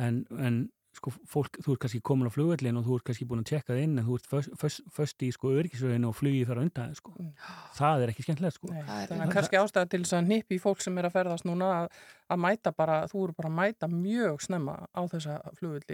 [0.00, 0.62] en, en
[0.96, 3.74] sko fólk, þú ert kannski komin á flugvellin og þú ert kannski búin að tjekka
[3.74, 6.64] það inn en þú ert föst, föst, föst í sko örgisvöginu og flugið þar á
[6.64, 7.12] undan sko.
[7.76, 8.70] Það er ekki skemmtilegt sko.
[8.72, 11.16] Nei, Það er- þannig að kannski ástæða til þess að nýppi fólk sem er að
[11.18, 12.00] ferðast núna að,
[12.30, 15.36] að mæta bara, þú eru bara að mæta mjög snemma á þessa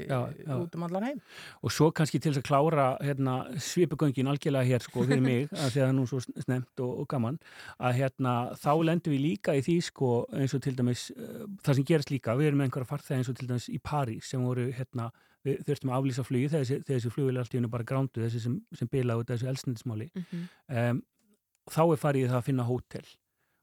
[0.09, 0.57] já.
[0.57, 1.19] út um allan heim.
[1.63, 5.67] Og svo kannski til þess að klára hérna, svipugöngin algjörlega hér sko fyrir mig að
[5.75, 7.39] því að það er nú svo snemt og, og gaman
[7.79, 11.79] að hérna þá lendum við líka í því sko eins og til dæmis uh, það
[11.81, 14.43] sem gerist líka, við erum með einhverja farþega eins og til dæmis í París sem
[14.45, 15.11] voru hérna
[15.43, 18.61] við þurftum að aflýsa flugi þessi, þessi flugvili allt í hennu bara grándu þessi sem,
[18.79, 20.45] sem bila út þessu elsnindismáli Mhm.
[20.71, 21.01] um,
[21.71, 23.05] þá er farið það að finna hótel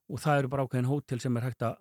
[0.09, 1.77] og það eru bara ákveðin hótel sem er hægt að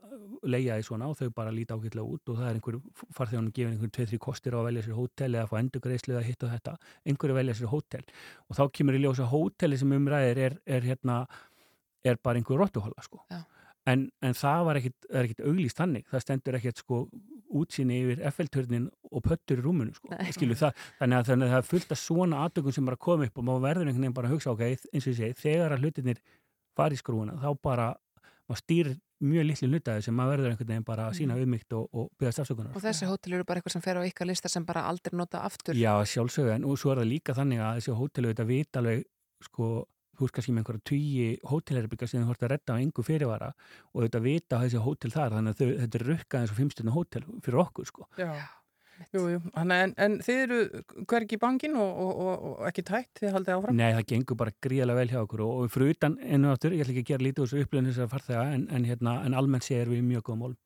[0.50, 2.78] leia í svona og þau bara líta ákveðlega út og það er einhver
[3.16, 6.24] farþjónum gefin einhver 2-3 kostir á að velja sér hótel eða að fá endurgreislu eða
[6.26, 6.74] hitt og þetta.
[7.08, 8.04] Einhverju velja sér hótel
[8.48, 11.22] og þá kemur í ljósa hóteli sem umræðir er, er hérna
[12.04, 13.22] er bara einhver rottuhóla sko.
[13.88, 17.04] En, en það var ekkit, ekkit auglýst þannig, það stendur ekkit sko
[17.58, 21.62] útsýni yfir FL-törnin og pöttur í rúmunu sko, skilu það þannig að, þannig að það
[21.62, 24.28] er fullt af svona aðtökum sem bara koma upp og maður verður einhvern veginn bara
[24.28, 26.20] að hugsa ok, eins og ég segi, þegar að hlutinir
[26.76, 27.86] fari í skrúuna, þá bara
[28.48, 31.88] maður stýrir mjög litlu hlutaði sem maður verður einhvern veginn bara að sína umygt og,
[31.92, 34.66] og byggast afsökunar Og þessi hótel eru bara eitthvað sem fer á ykkar listar sem
[34.68, 35.78] bara aldrei nota aftur.
[35.78, 39.02] Já, sjálfsögðu, en og svo er það líka þannig að þessi hótelu þetta vita alveg,
[39.48, 39.70] sko,
[40.18, 43.50] þú veist kannski með einhverja tugi hótelherbygga sem þú hort að redda á engu fyrirvara
[43.94, 46.58] og þetta vita að þessi hótel þar, þannig að þau, þetta er rukkað eins og
[46.58, 48.08] fimmstundu hótel fyrir okkur, sko.
[48.18, 48.32] Já.
[49.14, 50.58] Jú, jú, en, en þið eru
[51.08, 53.78] hvergi í bangin og, og, og, og ekki tætt, þið haldið áfram?
[53.78, 56.84] Nei, það gengur bara gríðarlega vel hjá okkur og, og fyrir utan ennu áttur, ég
[56.84, 59.66] ætla ekki að gera lítið úr þessu upplifin þessar farþega, en, en, hérna, en almennt
[59.66, 60.56] sé er við mjög góðum mál.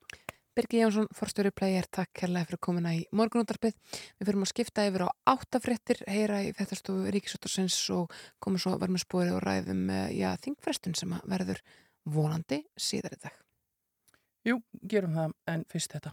[0.52, 3.72] Birgir Jónsson, forstjóri player, takk kærlega fyrir komuna í morgunútarpið.
[4.20, 9.32] Við fyrir að skipta yfir á áttafréttir, heyra í fættastofu Ríkisvötarsins og komum svo spori
[9.32, 11.62] og ræðum eh, já, þingfrestun sem að verður
[12.04, 13.38] vonandi síðar í dag.
[14.44, 16.12] Jú, gerum það, en fyrst þetta.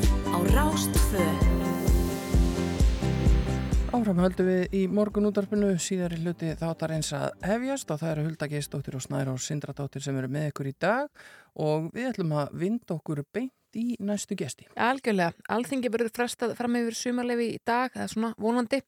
[4.01, 8.23] Áfram höldum við í morgun útarpinu síðari hluti þáttar eins að hefjast og það eru
[8.25, 11.21] Hulda Geistóttir og Snæra og Sindradóttir sem eru með ykkur í dag.
[11.61, 14.67] Og við ætlum að vinda okkur beint í næstu gesti.
[14.75, 18.81] Algjörlega, alþingi verður frestað fram yfir sumarlefi í dag, það er svona vonandi.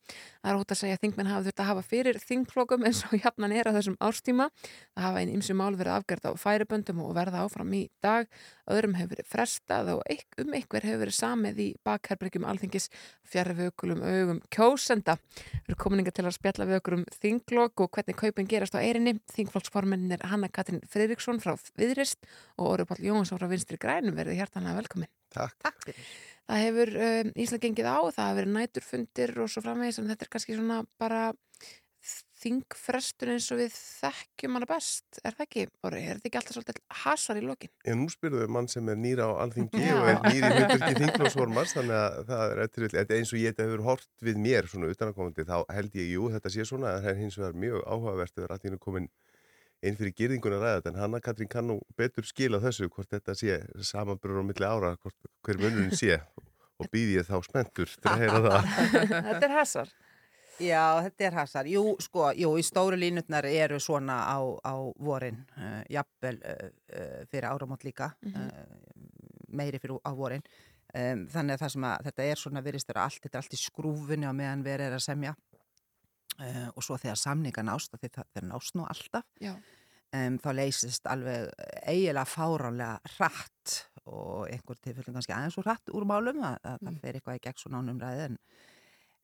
[0.44, 3.16] Það er hótt að segja að þingmenn hafa þurft að hafa fyrir þingflokum eins og
[3.20, 4.50] jafnan er að þessum árstíma.
[4.94, 8.28] Það hafa einn ymsi mál verið afgerð á færiböndum og verða áfram í dag.
[8.72, 10.04] Öðrum hefur verið frestað og
[10.40, 12.90] um einhver hefur verið samið í bakherbergjum alþingis
[13.34, 15.18] fjarrvökulum augum kjósenda.
[15.34, 18.84] Við erum kominninga til að spjalla við okkur um þinglok og hvernig kaupin gerast á
[18.84, 19.16] eirinni.
[19.34, 22.24] Þingflokksformennin er Hanna Katrin Friðriksson frá Viðrist
[22.58, 25.12] og Óri Pál Jónsson frá Vinstri Grænum verið hjartanlega velkomin.
[25.34, 25.58] Takk.
[25.64, 26.14] Takk fyrir.
[26.44, 30.26] Það hefur um, Ísland gengið á, það hefur verið næturfundir og svo framvegis en þetta
[30.26, 31.22] er kannski svona bara
[32.44, 35.64] þingfrestun eins og við þekkjum hana best, er það ekki?
[35.88, 37.72] Orri, er þetta ekki alltaf svolítið hasar í lokin?
[37.88, 39.94] Ég nú spyrðu mann sem er nýra á alþingi Já.
[39.96, 43.54] og er nýri hlutverki þinglósformars þannig að það er eftir, þetta er eins og ég
[43.54, 47.12] þetta hefur hort við mér svona utanakomandi þá held ég, jú, þetta sé svona það
[47.14, 49.10] er hins vegar mjög áhugavert að vera allir komin
[49.84, 53.36] inn fyrir gyrðinguna ræða þetta en Hanna Katrín kann nú betur skila þessu hvort þetta
[53.36, 56.20] sé samanbrur á milli ára hvort, hver munurinn sé
[56.80, 58.72] og býð ég þá spenntur til að heyra það
[59.30, 59.92] þetta er hasar.
[60.62, 61.68] Já, þetta er hasar.
[61.68, 67.24] Jú, sko, jú, í stóru línutnar eru svona á, á vorin, uh, jafnvel uh, uh,
[67.32, 68.44] fyrir áramót líka, Mhm.
[68.52, 69.08] uh,
[69.54, 70.46] meiri fyrir á vorin.
[70.94, 74.30] Um, þannig að að þetta er svona virðist vera allt, þetta er allt í skrúfunni
[74.30, 75.34] á meðan verið er að semja.
[76.44, 79.28] Uh, og svo þegar samninga nást, því það nást nú alltaf,
[80.18, 81.50] um, þá leysist alveg
[81.88, 87.00] eiginlega fáránlega hratt og einhver tilfellin kannski aðeins úr hratt úr málum að, að það
[87.04, 88.38] fer eitthvað í gegn svona ánum ræði en,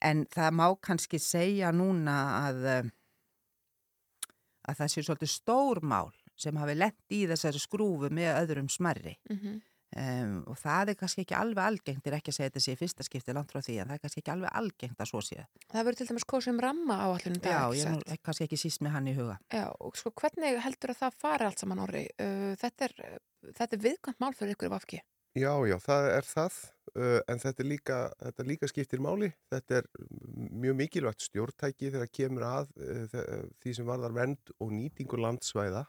[0.10, 2.92] en það má kannski segja núna að eh,
[4.70, 9.18] að það sé svolítið stór mál sem hafi lent í þessari skrúfu með öðrum smerri
[9.30, 9.60] Mm
[9.96, 12.80] um, og það er kannski ekki alveg algengt er ekki að segja þetta sé í
[12.80, 15.46] fyrsta skipti langt frá því en það er kannski ekki alveg algengt að svo sé
[15.70, 18.48] Það verður til dæmis kosið um ramma á allinu dag, Já, ég er nú kannski
[18.50, 21.64] ekki síst með hann í huga Já, og sko hvernig heldur að það fari allt
[21.64, 22.04] saman orri?
[22.22, 23.16] Uh, þetta er,
[23.58, 25.02] þetta er viðkvæmt mál fyrir ykkur í vafki.
[25.38, 26.58] Já, já, það er það,
[26.96, 29.30] uh, en þetta er líka, þetta líka skiptir máli.
[29.54, 29.90] Þetta er
[30.64, 35.86] mjög mikilvægt stjórntæki þegar kemur að uh, því sem varðar vernd og nýtingu landsvæða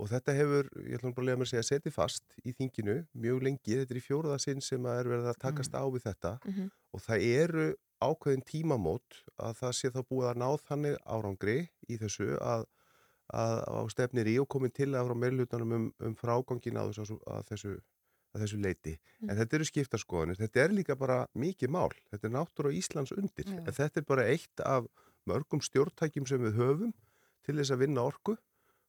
[0.00, 2.96] og þetta hefur, ég ætlum bara að lega mér að segja, setið fast í þinginu
[3.20, 3.76] mjög lengi.
[3.82, 6.70] Þetta er í fjóruða sinn sem að er verið að takast á við þetta Mhm.
[6.94, 7.66] og það eru
[8.00, 11.56] ákveðin tímamót að það sé þá búið að ná þannig árangri
[11.88, 12.64] í þessu að,
[13.32, 17.18] að á stefnir í og komin til að frá meirlutunum um, um frágangin að þessu,
[17.28, 17.74] að þessu,
[18.34, 18.94] að þessu leiti.
[19.28, 23.44] En þetta eru skiptarskoðanir, þetta er líka bara mikið mál, þetta er náttúra Íslands undir,
[23.46, 23.58] Já.
[23.60, 24.86] en þetta er bara eitt af
[25.28, 26.94] mörgum stjórntækjum sem við höfum
[27.44, 28.36] til þess að vinna orku.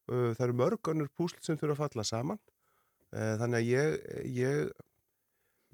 [0.09, 2.41] Uh, Það eru mörg önnur púsl sem þurfa að falla saman,
[3.11, 3.95] Uh, þannig að ég,
[4.37, 4.69] ég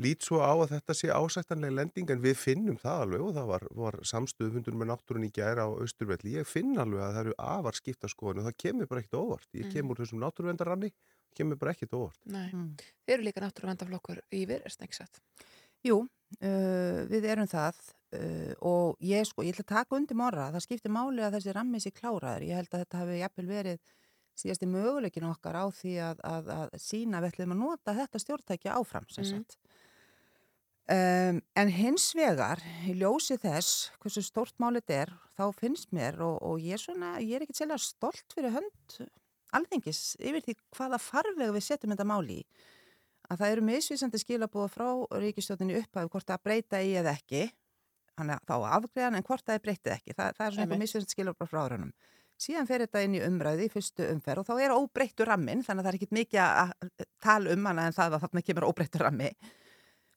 [0.01, 3.51] lít svo á að þetta sé ásættanlega lending en við finnum það alveg og það
[3.51, 6.35] var, var samstöðufundur með náttúrun í gæra á Austurvelli.
[6.37, 9.49] Ég finn alveg að það eru afar skiptaskoðinu og það kemur bara ekkert óvart.
[9.57, 10.91] Ég kemur úr þessum náttúruvendaranni,
[11.37, 12.19] kemur bara ekkert óvart.
[12.29, 12.47] Nei.
[12.49, 12.71] Mm.
[13.05, 15.21] Þeir eru líka náttúruvendaflokkur í viðrest, ekki satt?
[15.85, 15.99] Jú,
[16.41, 17.77] uh, við erum það
[18.17, 21.57] uh, og ég sko, ég ætla að taka undir morra, það skiptir máli að þessi
[21.57, 22.49] rammi sér kláraður.
[22.49, 23.95] Ég held að þetta hafi jafnvel verið
[24.37, 28.75] síðasti möguleikin okkar á því að, að, að sína við ætlum að nota þetta stjórntækja
[28.79, 29.33] áfram sem Mhm.
[29.33, 29.57] sagt.
[30.87, 36.37] Um, en hins vegar, í ljósi þess hversu stórt málið er, þá finnst mér og,
[36.47, 38.95] og ég er svona, ég er ekkert sérlega stolt fyrir hönd
[39.57, 42.45] alþengis yfir því hvaða farveg við setjum þetta máli í.
[43.27, 44.87] Að það eru misvísandi skilabúða frá
[45.19, 47.43] ríkistjóðinni upphæðu hvort það breyta í eða ekki,
[48.17, 50.15] hann er þá afgreðan en hvort það er breytið ekki.
[50.15, 51.91] Það, það er svona eitthvað misvísandi skilabúða frá árunum.
[52.37, 55.81] Síðan fer þetta inn í umræði í fyrstu umferð og þá er óbreyttur rammin, þannig
[55.81, 58.67] að það er ekkit mikið að að tala um hana en það að þarna kemur
[58.69, 59.31] óbreyttur rammi.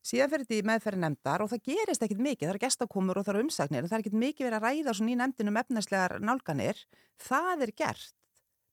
[0.05, 3.25] Síðan fyrir þetta í meðferði nefndar og það gerist ekkit mikið, það eru gestakomur og
[3.27, 6.15] það eru umsagnir, en það er ekkit mikið verið að ræða svona í nefndinum efneslegar
[6.25, 6.81] nálganir.
[7.21, 8.15] Það er gert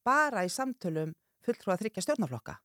[0.07, 1.11] bara í samtölum
[1.43, 2.55] fulltrúa þryggja stjórnarflokka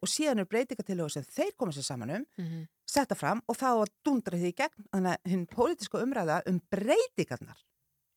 [0.00, 2.60] og síðan er breytingatilögu sem þeir koma sér saman um, Mhm.
[2.88, 7.58] setta fram og þá að dundra því gegn, þannig að hinn pólitíska umræða um breytingarnar,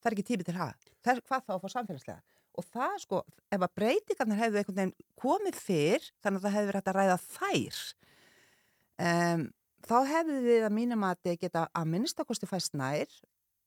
[0.03, 0.93] það er ekki tími til hafa.
[1.03, 2.39] Það er hvað þá að fá samfélagslega.
[2.53, 6.69] Og það sko, ef að breytingarnar hefðu einhvern veginn komið fyrr, þannig að það hefði
[6.69, 7.79] verið hægt að ræða þær,
[9.07, 9.45] um,
[9.87, 13.15] þá hefðu við að mínum að þið geta að minnstakosti fæst nær,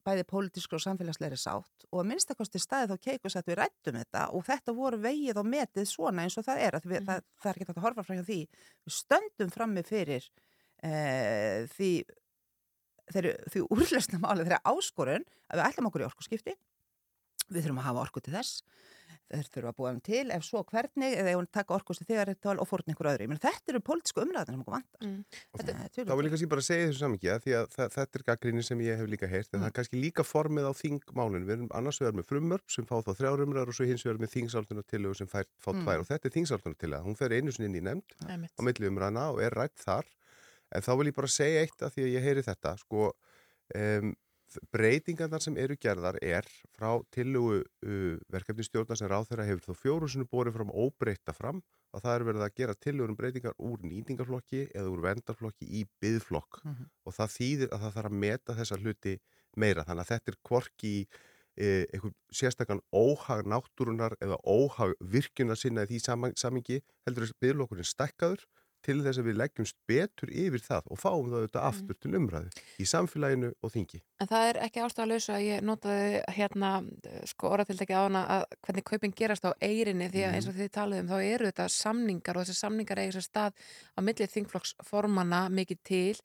[0.06, 4.26] bæði pólitísku og samfélagslegri sátt og að minnstakosti staði þá keikus að við rættum þetta
[4.36, 7.58] og þetta voru vegið og metið svona eins og það er, við, það, það er
[7.58, 8.38] ekki hægt að horfa frá því.
[8.86, 11.90] Við stöndum frammi fyrir uh, því,
[13.12, 16.56] þeirri, því úrlösna máli þeirra áskorun að við ætlum okkur í orkuskipti,
[17.50, 18.62] við þurfum að hafa orku til þess,
[19.26, 22.28] þeir þurfum að búa um til, ef svo hvernig, eða ef hún taka orkusti þegar
[22.30, 23.26] þetta og fórn einhver öðru.
[23.42, 25.00] Þetta eru pólitísku umræðin sem okkur vantar.
[25.02, 25.24] Mm.
[25.58, 28.24] Þetta, Þá vil ég kannski bara segja þessu samhengi að því að það, þetta er
[28.30, 31.48] gaggrinni sem ég hef líka heyrt en það er kannski líka formið á þingmálinu.
[31.48, 34.22] Við erum annars vegar með frumörp sem fá þá þrjár umræður og svo hins vegar
[34.22, 35.82] með þingsaltunartillögu sem fær, fá Mm.
[35.82, 37.02] tvær og þetta er þingsaltunartillega.
[37.06, 40.06] Hún fer einu sinni inn í nefnd á milli umræðina og er rætt þar
[40.74, 43.10] en þá vil ég bara segja eitt að því að ég heyri þetta sko
[43.76, 44.14] um,
[44.72, 46.46] breytingarnar sem eru gerðar er
[46.76, 51.62] frá tillögu uh, verkefnistjórnar sem ráð þeirra hefur þó fjóru sinni borið fram óbreyta fram
[51.96, 55.86] að það er verið að gera tillögur um breytingar úr nýtingarflokki eða úr vendarflokki í
[56.02, 56.90] byðflokk Mhm.
[57.06, 59.16] og það þýðir að það þarf að meta þessa hluti
[59.56, 60.94] meira þannig að þetta er hvorki
[61.56, 66.00] e, einhvern sérstakann óhag náttúrunar eða óhag virkjunar sinna í því
[66.36, 68.44] samingi heldur að byðflokkurinn stekkaður
[68.86, 72.64] til þess að við leggjumst betur yfir það og fáum það auðvitað aftur til umræðu
[72.78, 74.00] í samfélaginu og þingi.
[74.22, 76.70] En það er ekki ástæða að lausa að ég notaði hérna
[77.32, 80.72] sko orðatildegi á hana að hvernig kaupin gerast á eirinni því að eins og þið
[80.78, 85.82] talaðum þá eru þetta samningar og þessi samningar eiga sér stað á millið þingflokksformana mikið
[85.90, 86.16] til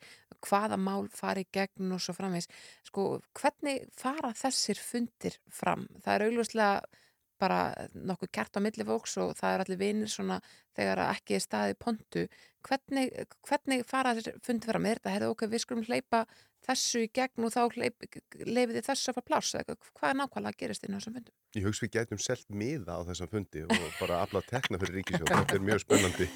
[0.41, 2.49] hvaða mál fari gegn og svo framvegs.
[2.87, 5.87] Sko hvernig fara þessir fundir fram?
[6.01, 7.00] Það er augljóslega
[7.41, 10.37] bara nokkuð kert á milli fólks og það er allir vinir svona
[10.77, 12.23] þegar ekki er staðið pontu.
[12.67, 13.11] Hvernig,
[13.47, 14.87] hvernig fara þessir fundir fram?
[14.87, 16.23] Er þetta, hefðu okkur, við skulum hleypa
[16.61, 19.55] þessu í gegn og þá leifið þið þessu að fá pláss?
[19.57, 21.35] Eða Hvað er nákvæmlega að gerast inn á þessum fundum?
[21.57, 25.31] Ég hugst við gætum selt miða á þessum fundi og bara afla tekna fyrir ríkisjóð.
[25.33, 26.29] Þetta er mjög spennandi.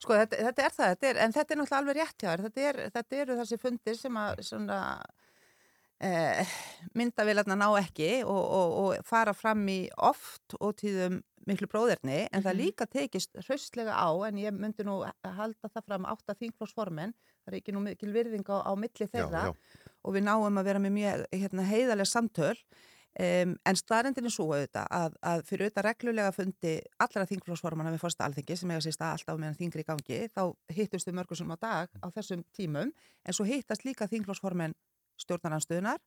[0.00, 2.42] Sko þetta, þetta er það, þetta er, en þetta er náttúrulega alveg rétt hjá þér.
[2.46, 4.78] Þetta, er, þetta eru þessi fundir sem að svona,
[6.00, 6.52] eh,
[6.96, 12.42] myndavélarna ná ekki og, og, og fara fram í oft og tíðum miklu bróðirni en
[12.44, 12.60] það Mhm.
[12.60, 17.58] líka tekist hraustlega á en ég myndi nú halda það fram átta þingflósformen, það er
[17.60, 19.54] ekki nú mikil virðing á, á milli þeirra já.
[20.04, 22.56] og við náum að vera með mjög hérna, heiðarlega samtöl
[23.18, 28.02] Um, en staðrendin er svo auðvitað að, að fyrir auðvitað reglulega fundi allra þingflósformana við
[28.04, 31.50] fórsta alþingi sem eiga sérst alltaf meðan þingri í gangi þá hittust við mörgum sem
[31.50, 32.92] á dag á þessum tímum
[33.26, 34.76] en svo hittast líka þingflósformen
[35.24, 36.00] stjórnaranstöðunar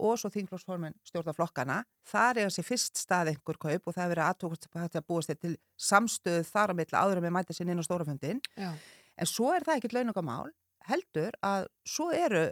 [0.00, 4.28] og svo þingflósformen stjórnarflokkana þar eiga sér fyrst stað einhver kaup og það er verið
[4.28, 5.52] aðtókast að búast þér til
[5.90, 8.70] samstöðu þar á milli áður við mæta sér inn á stórafundin Já.
[9.16, 10.50] en svo er það ekkert launungamál
[10.88, 12.46] heldur að svo eru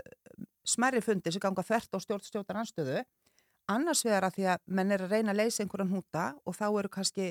[0.69, 3.03] smerri fundir sem ganga þvert á stjórn stjórnaranstöðu
[3.73, 6.67] annars vegar að því að menn er að reyna að leysa einhverjan húta og þá
[6.69, 7.31] eru kannski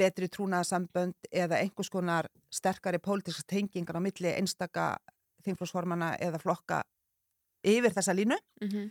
[0.00, 4.94] betri trúnaðasambönd eða einhvers konar sterkari pólitíska tengingar á milli einstaka
[5.46, 6.82] þingflósformana eða flokka
[7.64, 8.38] yfir þessa línu.
[8.64, 8.88] Mm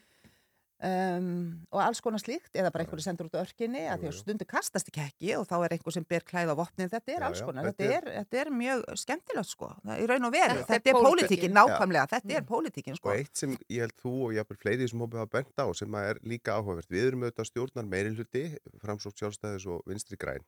[0.80, 1.30] um,
[1.74, 4.46] og alls konar slíkt eða bara einhverju sendur út á örkinni að því að stundu
[4.50, 6.92] kastast ekki ekki og þá er einhver sem ber klæð á vopnin.
[6.92, 9.72] Þetta er Já, alls já, konar, þetta þetta er- er, þetta er mjög skemmtilegt sko,
[9.84, 11.10] það er í raun og veru Þetta er þetta er pólitíkin.
[11.10, 14.88] pólitíkin, nákvæmlega, þetta er pólitíkin Og sko eitt sem ég held þú og jáfnvel fleiri
[14.90, 16.90] sem hópið hafa bent á sem að er líka áhugavert.
[16.90, 18.46] Við erum auðvitað stjórnar meiri hluti,
[18.80, 20.46] framsótt sjálfstæðis og vinstri græn.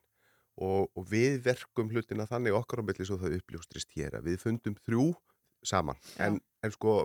[0.60, 4.42] Og, og við verkum hlutina þannig okkar á milli svo það uppljóstrist hér að við
[4.42, 5.06] fundum þrjú
[5.64, 5.96] saman.
[6.16, 6.26] Já.
[6.28, 6.98] En, en sko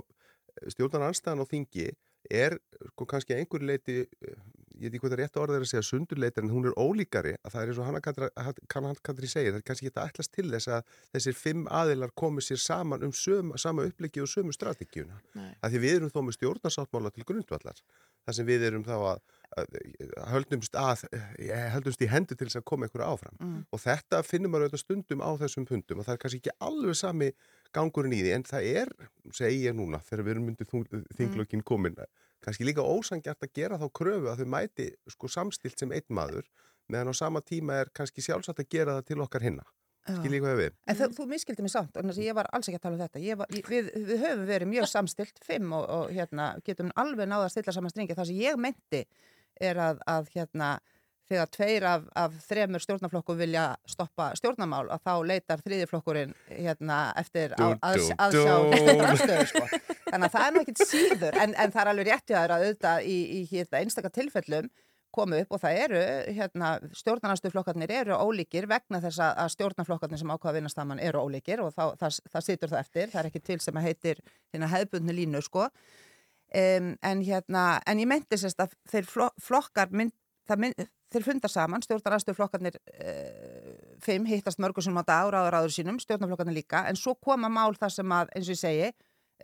[0.74, 1.90] stjórnar anstæðan á þingi
[2.34, 2.58] er
[2.92, 4.40] sko kannski að einhverju leiti, eh,
[4.78, 7.32] ég veit ekki hvað það rétt orðið er að segja sundurleitir en hún er ólíkari
[7.40, 10.10] að það er eins og hann kann hann kannri segja, það er kannski ekki að
[10.12, 14.28] ætlast til þess að þessir fimm aðilar komi sér saman um söm, sama uppliki og
[14.28, 15.22] sömu strategíuna
[15.64, 17.80] að því við erum þó með stjórnarsáttmála til grundvallar
[18.28, 19.22] þar sem við erum þá að,
[19.58, 19.78] að,
[20.20, 23.64] að höldumst að eh, höldumst í hendur til þess að koma einhverju áfram Mm.
[23.72, 26.96] og þetta finnum maður auðvitað stundum á þessum pundum og það er kannski ekki alveg
[26.98, 27.32] sami
[27.76, 28.94] gangurinn í því, en það er,
[29.36, 31.98] segi ég núna, þegar við erum myndið þinglökin komin,
[32.44, 36.48] kannski líka ósangjart að gera þá kröfu að þau mæti sko samstilt sem einn maður,
[36.88, 39.66] meðan á sama tíma er kannski sjálfsagt að gera það til okkar hinna.
[40.08, 40.76] Skiljið hvað við?
[40.88, 43.24] En þú, þú miskildi mig samt, annars ég var alls ekki að tala um þetta.
[43.42, 47.52] Var, við, við höfum verið mjög samstilt, fimm og, og hérna, getum alveg náða að
[47.56, 48.16] stilla saman stringi.
[48.16, 49.02] Það sem ég meinti
[49.68, 50.70] er að, að hérna,
[51.28, 57.56] þegar tveir af, af þremur stjórnarflokkum vilja stoppa stjórnarmál, að þá leitar þriðiflokkurinn hérna, eftir
[57.60, 58.98] á, Dú, að, dú, að sjá dú.
[59.06, 59.46] rannstöðu.
[59.52, 59.64] Sko.
[60.08, 62.54] Þannig að það er nú ekkit síður, en, en það er alveg rétt hjá þér
[62.58, 64.70] að auðvitað í, í hérna, einstaka tilfellum
[65.18, 66.00] komu upp og það eru,
[66.38, 71.72] hérna, stjórnarnastuflokkarnir eru ólíkir vegna þess að stjórnarflokkarnir sem ákvaða vinnast saman eru ólíkir og
[71.74, 74.22] þá, það, það situr það eftir, það er ekki til sem að heitir
[74.54, 75.64] hérna hefðbundni línu, sko.
[76.56, 80.14] Um, en hérna, en ég meinti sérst að þeir flo- flokkar mynd,
[80.60, 83.72] mynd, þeir funda saman, stjórnarnastuflokkarnir uh,
[84.04, 87.78] fimm hittast mörgur sem á dag ára áður sínum, stjórnarflokkarnir líka, en svo koma mál
[87.78, 88.94] þar sem að, eins og ég segi,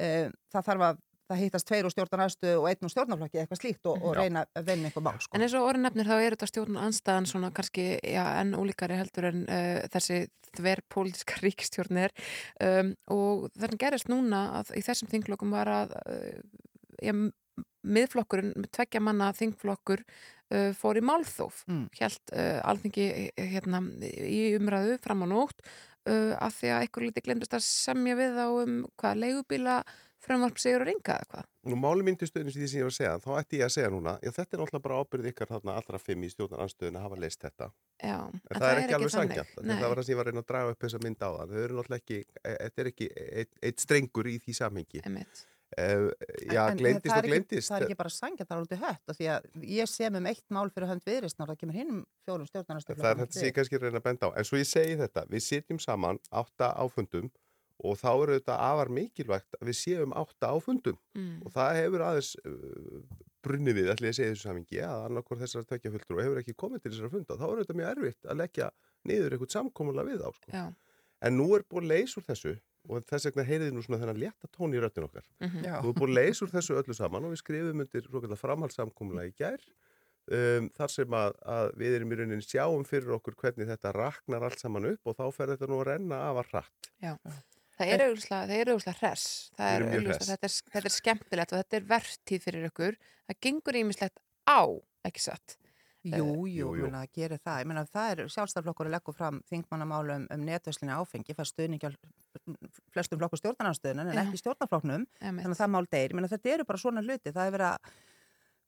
[0.03, 3.87] uh, það þarf að það hittast tveir úr stjórnarnastu og einn úr stjórnarflokki eitthvað slíkt
[3.89, 5.31] og, og reyna að vinna einhver mál, sko.
[5.37, 8.97] En eins og orðin nefnir þá er þetta stjórnar anstæðan svona kannski já, enn ólíkari
[8.99, 10.19] heldur en uh, þessi
[10.57, 12.11] þverpolítiska ríkistjórnir
[12.59, 15.95] um, og þannig gerist núna að í þessum þingflokkum var að
[16.99, 17.15] já,
[17.83, 20.03] miðflokkurinn, tveggja manna þingflokkur
[20.53, 21.87] uh, fór í málþóf Mm.
[21.97, 25.59] hjælt uh, alþingi eh, hérna, í umræðu fram á nótt
[26.07, 29.81] uh, af því að einhver liti glemdist að semja við á um hvað leigubíla
[30.23, 32.95] frumvarp sigur og ringa eða hvað Nú máli myndistöðin sem því sem ég var að
[32.97, 35.75] segja, þá ætti ég að segja núna, já þetta er náttúrulega bara ábyrð ykkar þarna
[35.79, 37.67] allra fimm í stjórnaranstöðin að hafa leist þetta.
[38.03, 39.37] Já, En það, er ekki alveg þannig.
[39.39, 39.53] sangjant.
[39.79, 41.53] Það var það sem ég var að reyna að draga upp þessa mynd á það.
[41.53, 45.03] Þau eru náttúrulega ekki, þetta er ekki eitt, eitt strengur í því samhengi.
[45.07, 45.45] Einmitt.
[45.77, 47.69] Já, En- en gleymdist það er og ekki- gleymdist.
[47.71, 49.47] Það er ekki bara sangjant að alveg hött og því að
[49.77, 53.21] ég sem um eitt mál fyrir hönd viðristnar það kemur hinnum fjórum stjórnarnastu Það er
[53.23, 54.29] þetta sem ég kannski reyna að benda á.
[54.37, 57.31] En svo ég segi þetta, við sitjum saman átta áfundum
[57.83, 61.41] og þá eru þetta afar mikilvægt að við séum átta áfundum Mm.
[61.45, 63.01] og það hefur aðeins uh,
[63.43, 66.53] brunnið við, ætli ég að segja þessu samingi, að annarkor þessar tvekja fulltrú hefur ekki
[66.55, 67.35] komið til þessara funda.
[67.35, 68.69] Þá er þetta mjög erfitt að leggja
[69.09, 70.29] niður eitthvað samkomulega við á.
[70.31, 70.51] Sko.
[70.53, 70.63] Já.
[71.23, 72.53] En nú er búin leys úr þessu
[72.89, 75.25] og þess vegna heyriði nú svona þennan létta tón í röttin okkar.
[75.39, 75.63] Mhm.
[75.63, 75.77] Já.
[75.83, 79.63] Nú er búin leys úr þessu öllu saman og við skrifum undir framhaldssamkomulega í gær
[80.31, 84.45] um, þar sem að, að við erum í rauninni sjáum fyrir okkur hvernig þetta raknar
[84.47, 86.91] allt saman upp og þá fer þetta nú að renna af að rætt.
[87.03, 87.15] Já.
[87.73, 89.25] Það er auðvitað, það er auðvitað hress.
[89.57, 92.97] Það er auðvitað, þetta er, þetta er skemmtilegt og þetta er verðtíð fyrir ykkur.
[93.23, 94.61] Það gengur ímislegt á,
[95.09, 95.55] ekki satt.
[96.03, 96.83] Jú, jú, Jú, jú.
[96.83, 96.91] jú.
[96.91, 97.59] það gerir það.
[97.63, 101.85] Ég meina það er sjálfstæðarflokkur að leggja fram þingmannamálum um, um netverslinu áfengi, fær stuðning
[101.87, 101.89] á
[102.91, 106.09] flestum flokkur stjórnarnarstöðunan en ekki stjórnarflokknum, þannig að það mál deyr.
[106.11, 107.93] Ég meina þetta eru bara svona hluti, það er verið að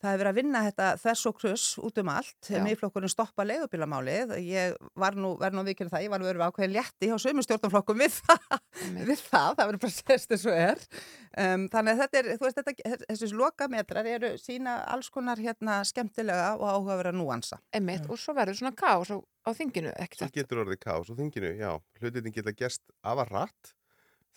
[0.03, 4.33] Það hefur verið að vinna þetta þess og kruss út um allt, miðflokkurinn stoppa leigubílamálið,
[4.43, 7.15] ég var nú, verð nú að vikina það, ég var nú verið ákveðin létti hjá
[7.23, 8.57] sömu stjórnarflokkum við það,
[9.07, 10.83] við það, það verður bara sérst eins og er.
[11.45, 15.79] Um, þannig að þetta er, þú veist, þetta, þessi lokametrar eru sína alls konar hérna
[15.87, 17.61] skemmtilega og áhugaverða núansa.
[17.75, 20.35] Einmitt, og svo verður svona kás á, á þinginu, Svo satt.
[20.35, 21.71] getur orðið kás og þinginu, já,
[22.03, 23.73] hlutin geta gerst af að rætt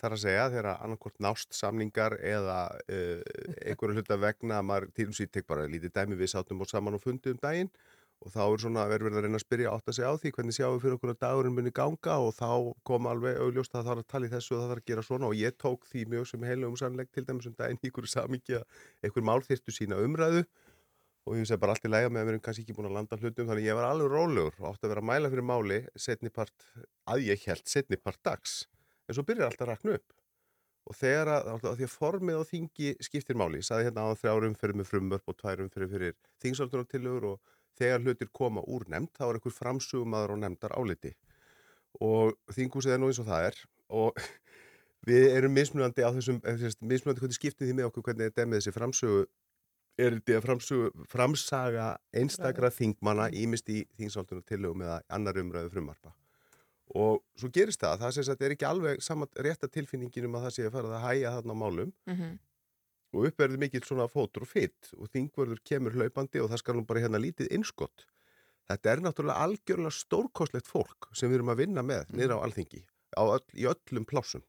[0.00, 2.58] þar að segja þegar annarkort nást samningar eða
[2.96, 3.20] uh,
[3.66, 6.98] einhverju hluta vegna að maður og síðan tek bara lítið dæmi við sátum og saman
[6.98, 7.72] og fundi um daginn
[8.18, 10.30] og þá er svona verið verið að reyna að spyrja átt að segja á því
[10.34, 12.48] hvernig sjáum við fyrir okkur að dagurinn muni ganga og þá
[12.90, 15.04] kom alveg augljóst að það þarf að tala í þessu og það þarf að gera
[15.06, 18.58] svona og ég tók því mjög sem heilum sannleik til dæmis um daginn einhverju samingi
[18.58, 20.42] að einhver mál þyrftu sína umræðu
[21.28, 22.96] og ég segi bara allt í læga með að við erum kannski ekki búin að
[22.98, 25.78] landa hlutum þannig ég var alveg rólegur og átti að vera að mæla fyrir máli
[25.94, 26.68] setni part,
[27.06, 28.64] að ég held setni part dags
[29.08, 30.16] en svo byrjar alltaf að rakna upp.
[30.88, 34.16] Og þegar að, að því að formið á þingi skiptir máli, ég saði hérna á
[34.16, 36.14] þrjárum fyrir með frumvörp og tværum fyrir fyrir
[36.44, 41.12] þingsáltunartillögur og þegar hlutir koma úr nefnd, þá er einhver framsugumadur og nefndar áliti
[42.04, 43.58] og þinghúsið er nú eins og það er
[43.98, 44.22] og
[45.08, 46.40] við erum mismunandi á þessum,
[46.80, 49.26] mismunandi hvernig skiptið því með okkur hvernig þetta er með þessi framsugu
[49.98, 56.14] er þetta framsugu, framsaga einstakra þingmanna ímist í þingsáltunartillögum eða annar umræðu frumvarpa
[56.94, 60.46] og svo gerist það, það sem sagt er ekki alveg saman rétta tilfinningin um að
[60.48, 62.38] það sé að fara að hæja þarna málum Mhm.
[63.14, 66.86] og uppverður mikill svona fótur og fytt og þingverður kemur hlaupandi og það skal nú
[66.86, 68.04] bara hérna lítið innskott.
[68.68, 72.16] Þetta er náttúrulega algjörlega stórkostlegt fólk sem við erum að vinna með Mm.
[72.18, 72.84] niður á alþingi
[73.16, 74.42] á öll, í öllum plásum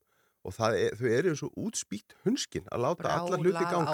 [0.43, 3.91] og er, þau eru svo útspýtt hunskinn að láta alla hluti ganga.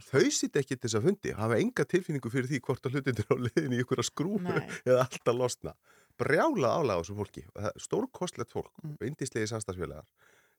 [0.00, 0.18] sko.
[0.18, 3.18] Þau sitt ekki til þess að fundi, hafa enga tilfinningu fyrir því hvort að hlutin
[3.18, 4.54] er á leiðinni í ykkur að skrúfu
[4.84, 5.74] eða alltaf losna.
[6.20, 7.42] Brjála álag á þessu fólki.
[7.82, 8.96] Stórkostlegt fólk, Mm.
[9.08, 10.06] indislegi samstagsfélagar.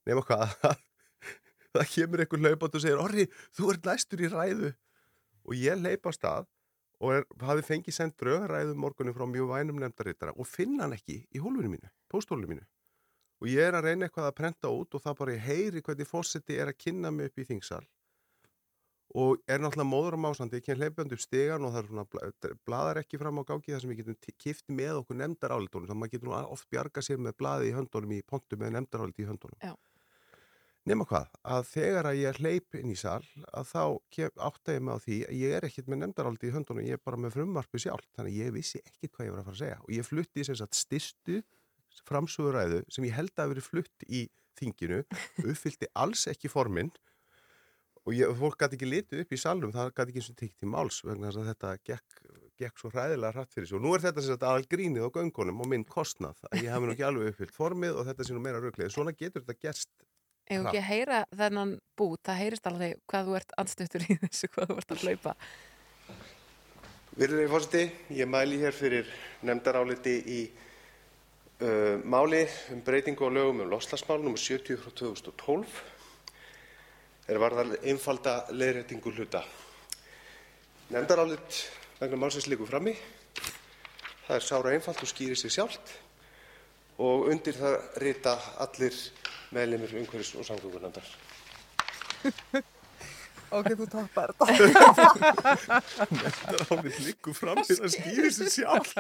[0.06, 0.56] Nefna hvað,
[1.76, 3.26] það kemur einhver hlaupátt og segir, Orri,
[3.56, 4.74] þú ert næstur í ræðu.
[5.46, 6.48] Og ég leipa á stað
[7.00, 11.18] og er, hafi fengið sendt draugaræðu morgunni frá mjög vænum nefndarittara og finna hann ekki
[11.36, 12.64] í hólfinu mínu, pósthólinu mínu.
[13.44, 16.08] og ég er að reyna eitthvað að prenta út og það bara ég heyri hvernig
[16.08, 17.84] fórseti er að kynna mig upp í þingsal
[19.14, 22.06] og er náttúrulega móður á másandi, ég kem hleypjandi upp stegan og það er svona
[22.12, 25.96] bla- blaðar ekki fram á gáki þar sem við getum kift með okkur nefndarálitunum, þannig
[25.96, 29.30] að maður getur oft bjarga sér með blaði í höndunum í pontu með nefndaráliti í
[29.30, 29.60] höndunum.
[29.62, 29.76] Já.
[30.86, 33.24] Nema hvað, að þegar að ég hleyp inn í sal,
[33.58, 33.84] að þá
[34.20, 37.18] ég mig á því að ég er ekkit með nefndaráliti í höndunum, ég er bara
[37.18, 39.80] með frumvarpi sjálf, þannig að ég vissi ekkit hvað ég var að fara að segja
[39.82, 41.40] og ég flutti sem sagt styrstu
[42.06, 44.22] framsöguræðu sem ég held að verið flutt í
[44.60, 45.02] þinginu,
[45.42, 46.94] uppfyllti alls ekki forminn
[48.06, 50.58] og ég, fólk gæti ekki litið upp í salnum, það gæti ekki eins og tekið
[50.62, 52.26] til máls vegna þess að þetta gekk,
[52.62, 53.78] gekk svo hræðilega hratt fyrir sig.
[53.78, 56.76] Og nú er þetta sem sagt aðal grínið á göngunum og minn kostnað að ég
[56.76, 59.66] hafi nú ekki alveg uppfyllt formið og þetta sé nú meira rauklið, svona getur þetta
[59.68, 59.94] gerst
[60.46, 64.50] Ef ekki að heyra þennan bút, það heyrist alveg hvað þú ert anstöttur í þessu,
[64.54, 65.34] hvað þú ert að hlaupa.
[67.16, 67.82] Virðulegi fórseti,
[68.14, 69.10] ég mæli hér fyrir
[69.48, 70.40] nefndaráliti í
[71.66, 72.44] uh, máli
[72.76, 74.38] um breytingu á lögum um loslagsmál nr.
[74.38, 75.82] 70 frá 2012
[77.26, 79.42] er varðar einfalda leiðréttingu hluta.
[80.94, 81.62] Nefndarálit
[82.00, 82.94] vegna málsins líku frammi.
[84.28, 85.96] Það er sára einfalt og skýrir sig sjálft
[87.02, 88.96] og undir það rita allir
[89.56, 91.12] meðlimir umhverfis og samgöngunandar.
[93.54, 94.46] Ok, þú toppar þetta.
[96.10, 98.96] Nefndarálit liggur fram í það skýrir sig sjálf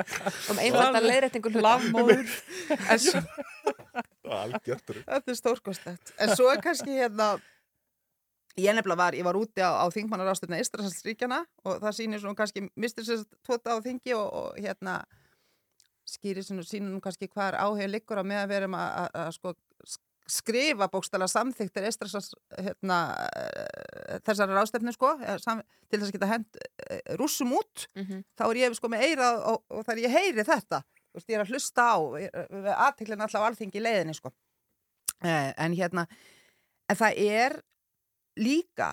[0.53, 1.63] Um einfalda leiðréttingu hluta.
[1.65, 2.29] Lafmóður.
[3.01, 3.23] Svo,
[4.69, 6.13] þetta er stórkostlegt.
[6.21, 7.33] En svo er kannski hérna,
[8.57, 12.65] ég nefnilega var, ég var úti á, á þingmannarástöfna Ístrasalsríkjana og það sýnir svona kannski,
[12.79, 15.01] mistur sér tóta á þingi og, og hérna
[16.07, 19.55] skýrir svona nú kannski hvað er áhugin liggur á með að verum að, að, sko
[20.25, 22.99] skrifa bókstala samþyktir Ístrasals hérna
[23.35, 25.11] eh, þessari rástefnu sko
[25.43, 26.59] sam, til þess að geta hend
[26.89, 28.23] eh, rússum út Mhm.
[28.37, 31.37] þá er ég sko með eira og, og þar ég heyri þetta þú veist, ég
[31.37, 31.97] er að hlusta á
[32.87, 34.31] aðteklinn alltaf á alþingi leiðinni sko.
[35.23, 36.07] eh, en hérna
[36.89, 37.61] en það er
[38.37, 38.89] líka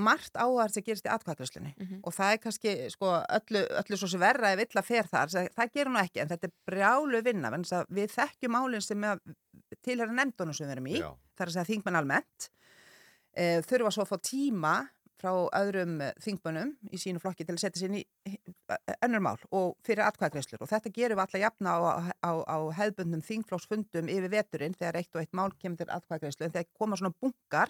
[0.00, 1.98] margt áhverð sem gerist í atkvæðgræslunni Mhm.
[2.04, 3.06] og það er kannski sko,
[3.36, 6.28] öllu, öllu svo sem verra ef illa fer þar það, það gerur nú ekki en
[6.30, 9.04] þetta er brjálu vinna vegna þess að við þekkjum málinn sem
[9.84, 11.10] tilhæra nefndunum sem við erum í Já.
[11.36, 12.48] það er að segja þingmenn almennt
[13.36, 14.74] e, þurfa svo að fá tíma
[15.20, 18.06] frá öðrum þingmönnum í sínu flokki til að setja sér í
[19.04, 21.80] önnur mál og fyrir atkvæðagreislur og þetta gerum við alltaf jafna á,
[22.24, 26.54] á, á hefðbundnum þingflóksfundum yfir veturinn þegar eitt og eitt mál kemur til atkvæðagreislu en
[26.56, 27.68] þegar koma svona bunkar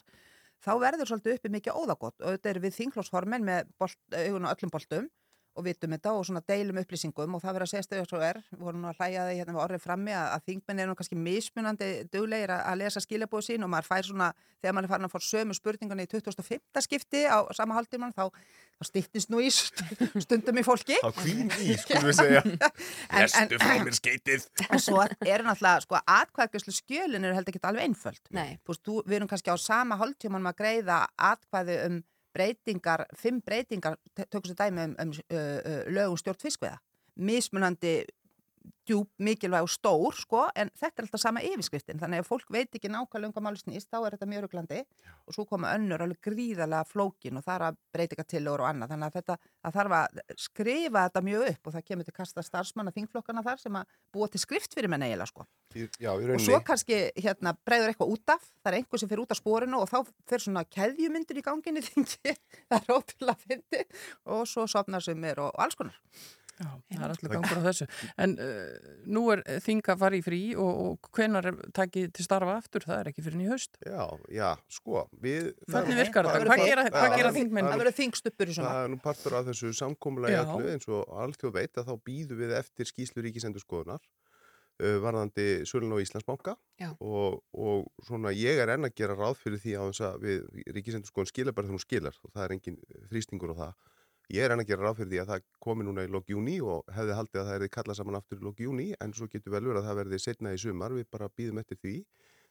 [0.65, 4.53] þá verður svolítið uppi mikið óðagott og þetta er við þingflóksformen með bolt, augun á
[4.53, 5.09] öllum boltum
[5.59, 8.39] og vitum þetta og svona deilum upplýsingum og það verður að segja stöðu svo er,
[8.53, 10.99] við vorum nú að hlæja því hérna við orðið frammi að, að þingmenn eru nú
[11.01, 14.29] kannski mismunandi duglegir að, að lesa skilabóðu sín og maður fær svona,
[14.63, 16.63] þegar maður er farin að fá sömu spurningunni í 2005.
[16.87, 18.31] skipti á sama hálftíman þá,
[18.79, 19.83] þá stýttist nú í st-
[20.23, 22.45] stundum í fólki Þá hvín í, skulum við segja
[23.21, 27.89] Lestu frá mér skeitið En svo eru náttúrulega, sko, atkvæðgjörslu skjölin eru heldur ekki alveg
[27.91, 28.23] einföld.
[28.37, 28.55] Nei.
[28.65, 32.01] Þú veist, við erum kannski á sama hálftíman að greiða atkvæði um
[32.35, 36.79] breytingar, fimm breytingar, tökum sér dæmi um, um uh, uh, lögum stjórn fiskveða.
[37.17, 38.01] Mismunandi
[38.89, 42.75] djúb, mikilvæg og stór, sko, en þetta er alltaf sama yfirskriftin, þannig að fólk veit
[42.77, 44.81] ekki nákvæmlega um hvað máli snýst, þá er þetta mjög ruglandi
[45.27, 48.95] og svo koma önnur alveg gríðarlega flókin og það er að breytinga tillögur og annað,
[48.95, 52.47] þannig að þetta, það þarf að skrifa þetta mjög upp og það kemur til kasta
[52.47, 55.47] starfsmanna þingflokkana þar sem að búa til skrift fyrir menn eiginlega, sko.
[55.71, 59.35] Já, Og svo kannski hérna breyður eitthvað út af, það er einhver sem fyrir út
[59.35, 62.35] af spórinu og þá fyrir svona keðjumyndur í ganginni þingi,
[62.73, 63.85] það er ótrúlega fyndi
[64.35, 66.01] og svo sopnar sem er og, og alls konar.
[66.61, 67.87] Já, það er alltaf gangur á þessu.
[68.21, 72.57] En uh, nú er þinga farið í frí og, og hvenar er takið til starfa
[72.61, 72.85] aftur?
[72.85, 73.79] Það er ekki fyrir nýja haust.
[73.81, 74.03] Já,
[74.37, 76.51] já, sko við, Hvernig það- virkar þetta?
[76.51, 77.71] Hvað gera, þingmenn?
[77.71, 78.73] Það verður þingstuppur í svona.
[78.77, 80.43] Það er nú partur af þessu samkomulagi Já.
[80.45, 85.95] öllu eins og alltjóð veit að þá býðum við eftir skýslu ríkisendurskoðunar uh, varðandi Sölun
[85.97, 86.91] og Íslandsbanka Já.
[87.01, 90.45] og, og svona ég er enn að gera ráð fyrir því að við
[90.77, 92.79] ríkisendurskoðun skilar bara þegar hún skilar og það er engin
[93.09, 93.73] þrýstingur á það.
[94.31, 96.57] Ég er enn að gera ráð fyrir því að það komi núna í lók júni
[96.63, 99.55] og hefði haldið að það erði kallað saman aftur í lók júni en svo getur
[99.57, 101.95] vel verið að það verði setna í sumar, við bara býðum eftir því.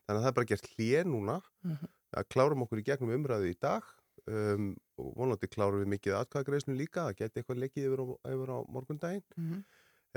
[0.10, 1.88] Þannig að það er bara gert hlið núna Mhm.
[2.19, 3.84] að klárum okkur í gegnum umræðu í dag
[4.27, 8.49] um, og vonandi klárum við mikið atkvæðagreislu líka, það geti eitthvað leikið yfir á, yfir
[8.51, 9.64] á morgundaginn Mhm.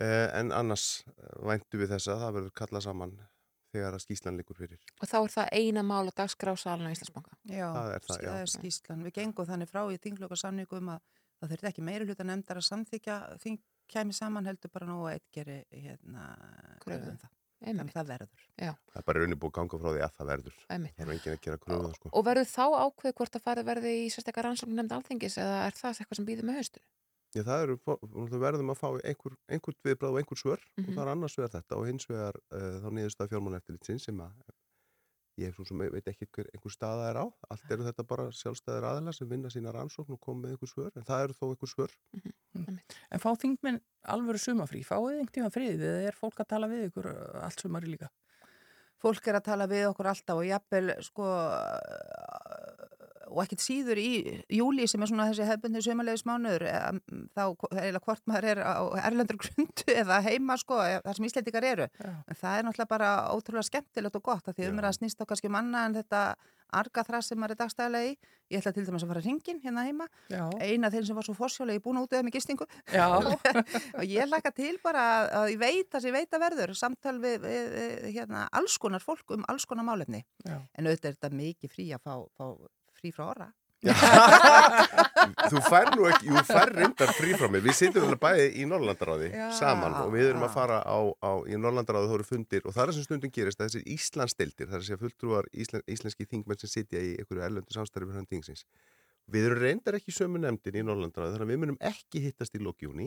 [0.03, 3.15] uh, en annars eh, væntu við þess að það verður kallað saman
[3.73, 4.79] þegar að skýslan liggur fyrir.
[5.01, 7.37] Og þá er það eina mál á dagsgrásalna í Íslandsbanka.
[7.49, 8.33] Já, Það er það, já.
[8.43, 9.05] er skýslan.
[9.07, 11.01] Við gengum þannig frá í þinglöka um að
[11.43, 13.61] það þurfti ekki meiri hluta nefndar að samþykja þing
[13.93, 16.27] kæmi saman heldur bara nú að eitt geri hérna
[16.85, 17.31] kröfu um það.
[17.63, 17.79] Einmitt.
[17.79, 18.47] Þannig það verður.
[18.59, 20.55] Já, Það er bara raunin búið að ganga frá því að það verður.
[20.75, 20.95] einmitt.
[20.97, 22.11] Það er enginn að gera kröfu það sko.
[22.19, 25.77] Og verður þá ákveð hvort að farið verði í sérstakar rannsókn nefnd alþingis eða er
[25.79, 26.83] það eitthvað sem býður með haustur?
[27.33, 27.63] Já, það
[28.33, 30.97] við verðum að fá einhver, einhvert viðbrað og einhver svör og Mhm.
[30.97, 34.33] það er annars vegar þetta og hins vegar uh, þá niðurstað fjármáleftilitsins sem að
[35.41, 37.27] ég svo sem veit ekki hver einhver staða er á.
[37.53, 40.99] Allt eru þetta bara sjálfstæðir aðila sem vinna sína rannsókn og koma með einhver svör
[40.99, 41.95] en það eru þó einhver svör.
[43.13, 43.81] En fá þingmenn
[44.13, 47.65] alvöru sumafrí, fáið einhvern tíma frið eða er fólk að tala við ykkur uh, allt
[47.65, 48.11] sumari líka?
[49.03, 51.29] fólk er að tala við okkur alltaf og jafnvel sko
[53.33, 54.09] og ekkert síður í
[54.53, 57.43] júli sem er svona þessi hefbundi sömulegis mánuður þá
[57.73, 58.75] eiginlega hvort maður er á
[59.09, 61.89] erlendur grundu eða heima sko þar sem Íslendingar eru.
[61.99, 62.13] Já.
[62.29, 65.23] en það er náttúrulega bara ótrúlega skemmtilegt og gott að því um er að snýst
[65.23, 66.25] á kannski um annað en þetta
[66.73, 68.13] arga þrass sem maður er dagstæðilega í.
[68.53, 70.07] Ég ætla til dæmis að fara að ringin hérna heima.
[70.33, 70.45] Já.
[70.65, 72.67] eina þeir sem var svo forsjólega ég búin að útöða með gistingu.
[74.01, 75.03] Og ég laka til bara
[75.43, 79.05] að- ég veit að ég veit að verður samtal við, við, við hérna, alls konar
[79.05, 80.23] fólk um alls konar málefni.
[80.49, 80.57] Já.
[80.79, 82.47] en auðvitað er þetta mikið frí að fá, fá
[83.03, 83.51] frí frá orra
[85.51, 87.65] Þú fær nú ekki, jú fær reyndar frí frá mig.
[87.65, 91.59] Við sitjum alveg bæði í Norrlandaráði saman og við erum að fara á, á í
[91.59, 94.85] Norrlandaráði þú eru fundir og það er sem stundum gerist að þessir Íslandsdeildir, það er
[94.85, 98.63] að segja fulltrúar íslen, íslenski þingmenn sem sitja í einhverju erlöndu þingsins.
[99.31, 102.61] Við erum reyndar ekki sömu nefndin í Norrlandaráði þannig að við munum ekki hittast í
[102.61, 103.07] lókjúni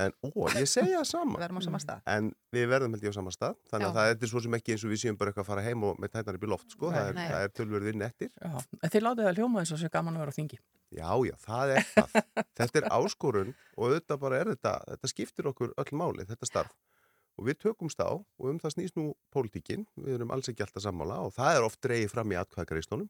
[0.00, 1.36] en ó, ég segja það sama.
[1.40, 2.00] Við verðum á sama stað.
[2.08, 4.74] En við verðum held ég á sama stað þannig að það er svo sem ekki
[4.74, 6.74] eins og við séum bara eitthvað að fara heim og með tætnar upp í loft
[6.74, 6.96] sko, Nei.
[6.96, 8.32] það er, það er tölverðin eftir.
[8.40, 10.60] Já, en þið látið að hljóma þess að sé gaman að vera á þingi.
[10.90, 12.16] Já, já, það er það.
[12.58, 16.74] þetta er áskorun og auðvitað bara er þetta, þetta skiptir okkur öll máli, þetta starf.
[17.38, 20.82] Og við tökumst á og um það snýst nú pólitíkin, við erum alls ekki alltaf
[20.84, 23.08] sammála og það er oft dreigið fram í atkvæðgaristónum.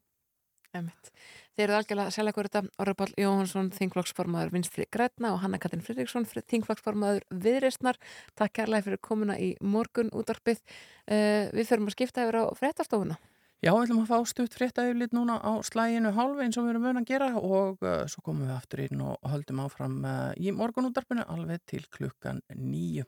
[0.77, 1.11] Einmitt.
[1.59, 5.83] Þeir eru algjörlega selja hverju þetta Orri Pál Jóhansson, þingflokksformaður Vinstri Grætna og Hanna Katrin
[5.83, 7.99] Fridriksson, þingflokksformaður Viðreistnar.
[8.39, 10.63] Takk kærlega fyrir komuna í morgun útvarpið.
[11.11, 13.19] Uh, við förum að skipta yfir á fréttastofuna.
[13.61, 16.77] Já, við ætlum að fá stutt frétta yfirlit núna á slæginu hálfi eins og við
[16.77, 20.31] erum vöna að gera og uh, svo komum við aftur inn og höldum áfram uh,
[20.41, 23.05] í morgunútdarpinu alveg til klukkan nýju.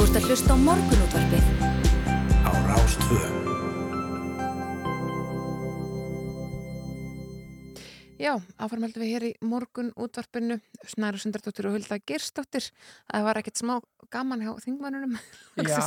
[0.00, 1.48] Þú ert að hlusta á morgunútvarpið
[2.40, 3.18] á Rástvö.
[8.16, 10.56] Já, áfram heldum við hér í morgun útvarpinu,
[10.88, 12.70] Snæru Sundardóttir og Hulda Gerstóttir.
[13.12, 13.74] Það var ekkert smá
[14.08, 15.18] gaman hjá þingmannunum.
[15.68, 15.84] Já,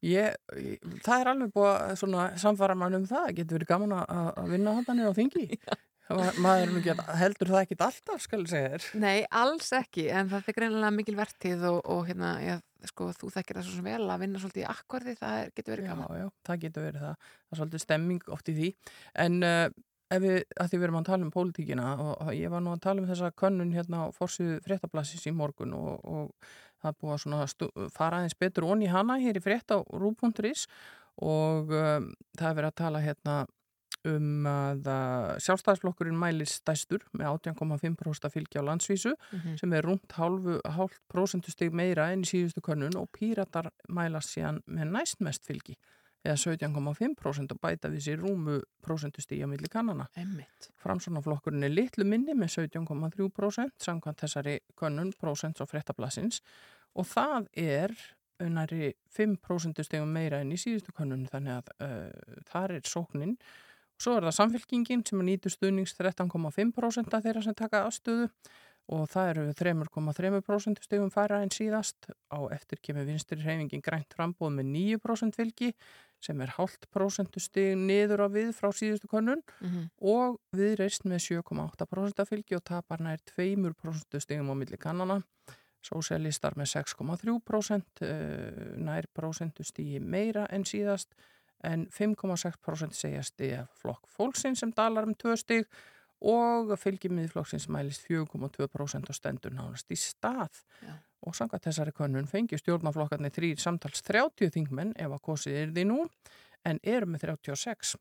[0.00, 3.98] ég, ég, það er alveg búið að svona samfara mann um það, getur verið gaman
[3.98, 5.46] að, að vinna hann á þingi.
[5.60, 5.76] Ma,
[6.08, 8.86] maður er ekki að, heldur það ekkit alltaf, skal ég segja þér.
[9.02, 13.32] Nei, alls ekki, en það er greinilega mikil vertíð og, og hérna, ég, sko, þú
[13.34, 16.06] þekkir það svo sem vel að vinna svolítið í akkvarði, það er, getur verið gaman.
[16.06, 17.26] Já, já, það getur verið það.
[17.26, 18.70] Það er svolítið stemming oft í því.
[19.24, 19.64] En uh,
[20.14, 22.74] ef við, að því við erum að tala um pólitíkina og, og ég var nú
[22.74, 26.52] að tala um þessa könnun hérna á forsýðu fréttablassis í morgun og, og
[26.82, 29.82] það er búið að svona stu, fara aðeins betur onni hana hér í frétt á
[29.82, 30.66] rú.is
[31.16, 33.36] og um, það er verið að tala hérna
[34.06, 34.88] um að
[35.44, 39.58] sjálfstæðisflokkurinn mælir stæstur með 18,5% fylgi á landsvísu Mhm.
[39.58, 44.62] sem er rúmt hálfu, hálf prósentustig meira enn í síðustu könnun og píratar mælast síðan
[44.66, 45.76] með næstmest fylgi
[46.26, 50.08] eða 17,5% og bæta við sér rúmu prósentustig á milli kannana.
[50.16, 50.70] Einmitt.
[50.82, 56.40] Framsónaflokkurinn er litlu minni með 17,3% samkvæmt þessari könnun prósents á fréttablasins
[56.96, 57.94] og það er
[58.40, 63.36] unnari 5% stegum meira enn í síðustu könnun þannig að uh, þar er sóknin
[63.96, 68.28] Svo er það samfélkingin sem nýtur stuðnings 13,5% af þeirra sem taka afstöðu
[68.92, 72.06] og það eru 3,3% stegum færa en síðast.
[72.30, 74.68] Á eftir kemur vinstri hreyfingin grænt frambóð með
[75.00, 75.72] 9% fylgi
[76.22, 79.88] sem er hálft prósentustig niður á við frá síðustu konun Mhm.
[80.00, 85.22] og við reist með 7,8% fylgi og tapar nær 2% stigum á milli kannana.
[85.82, 91.12] Sósialistar með 6,3% uh, nær prósentustigi meira en síðast
[91.64, 95.68] en 5,6% segjast í flokk fólksinn sem dalar um 2 stig
[96.26, 100.62] og fylgi miðflokksins mælist 4,2% og stendur nánast í stað.
[100.80, 100.94] Já.
[101.26, 105.84] Og samkvæmt þessari könnun fengi stjórnaflokkarnir þrýr samtals 30 þingmenn ef að kosið er því
[105.90, 106.04] nú
[106.66, 107.96] en eru með 36.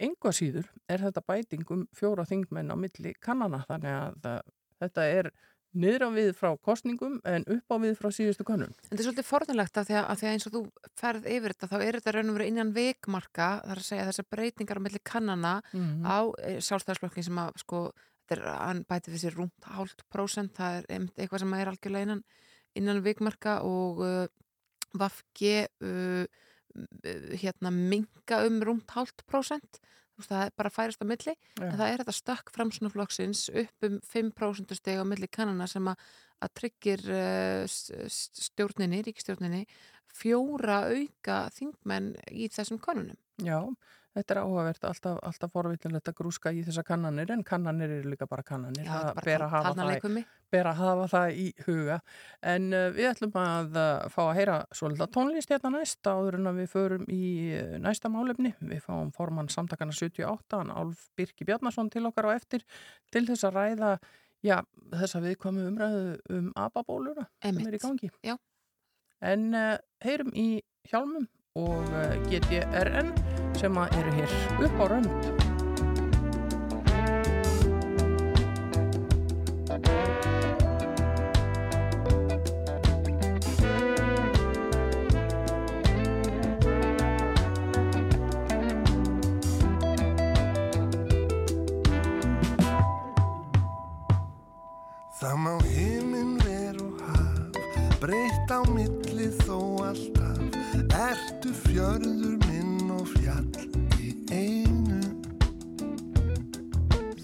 [0.00, 4.40] Enga síður er þetta bæting um fjóra þingmenn á milli kannana þannig að uh,
[4.80, 5.30] þetta er
[5.72, 8.72] niður á við frá kostningum en upp á við frá síðustu könnun.
[8.74, 10.62] En þetta er svolítið forðanlegt af því að, að því að eins og þú
[10.98, 14.28] ferð yfir þetta þá er þetta raun og verið innan vikmarka þar að segja þessar
[14.34, 16.02] breytingar á milli kannana Mhm.
[16.06, 17.82] á e, sjálfstæðarslokkin sem að sko,
[18.26, 22.06] þetta er, hann bæti við sér rúmt hálft prósent, það er eitthvað sem er algjörlega
[22.08, 22.24] innan,
[22.74, 24.26] innan vikmarka og uh,
[24.98, 26.26] Vafge uh,
[27.38, 29.78] hérna minga um rúmt hálft prósent
[30.26, 31.64] það er bara færist á milli Já.
[31.68, 35.96] en það er þetta stökk framsunaflokksins upp um 5% steg á milli kannana sem að,
[36.42, 37.06] að tryggir
[37.66, 39.64] s- stjórninni, ríkistjórninni
[40.10, 43.16] fjóra auka þingmenn í þessum kannunum.
[43.46, 43.60] Já,
[44.16, 48.26] þetta er áhugavert alltaf, alltaf forvillilegt að grúska í þessa kannanir en kannanir eru líka
[48.30, 48.86] bara kannanir.
[48.86, 50.18] Já, er bara ber að það,
[50.50, 51.98] ber að hafa það í huga.
[52.52, 56.50] En uh, við ætlum að uh, fá að heyra svolítið tónlist hérna næst áður en
[56.50, 57.22] að við förum í
[57.58, 58.54] uh, næsta málefni.
[58.60, 62.66] Við fáum formann samtakana 78 hann Álf Birki Bjarnason til okkar á eftir
[63.14, 63.94] til þess að ræða
[64.46, 64.60] já,
[64.94, 66.06] þessa viðkvæmu umræðu
[66.36, 68.10] um ababóluna sem er í gangi.
[68.24, 68.36] Já.
[69.20, 70.48] en uh, heyrum í
[70.88, 71.28] hjálmum
[71.60, 73.12] og uh, GTRN
[73.60, 74.30] sem að eru hér
[74.64, 75.10] upp á rönd.
[95.20, 97.60] Það má himinn ver og haf
[98.00, 100.40] breytt á milli þó alltaf.
[100.96, 102.49] Ertu fjörður minn og
[103.08, 103.50] fjall
[104.00, 105.00] í einu.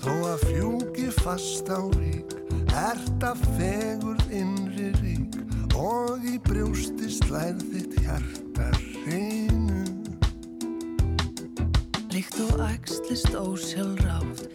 [0.07, 2.37] Þó að fjúki fast á rík
[2.79, 5.35] Ert að fegur innri rík
[5.75, 8.69] Og í brjósti slær þitt hjarta
[9.03, 9.83] reynu
[12.15, 14.47] Líkt og æxlist ósjálfrátt,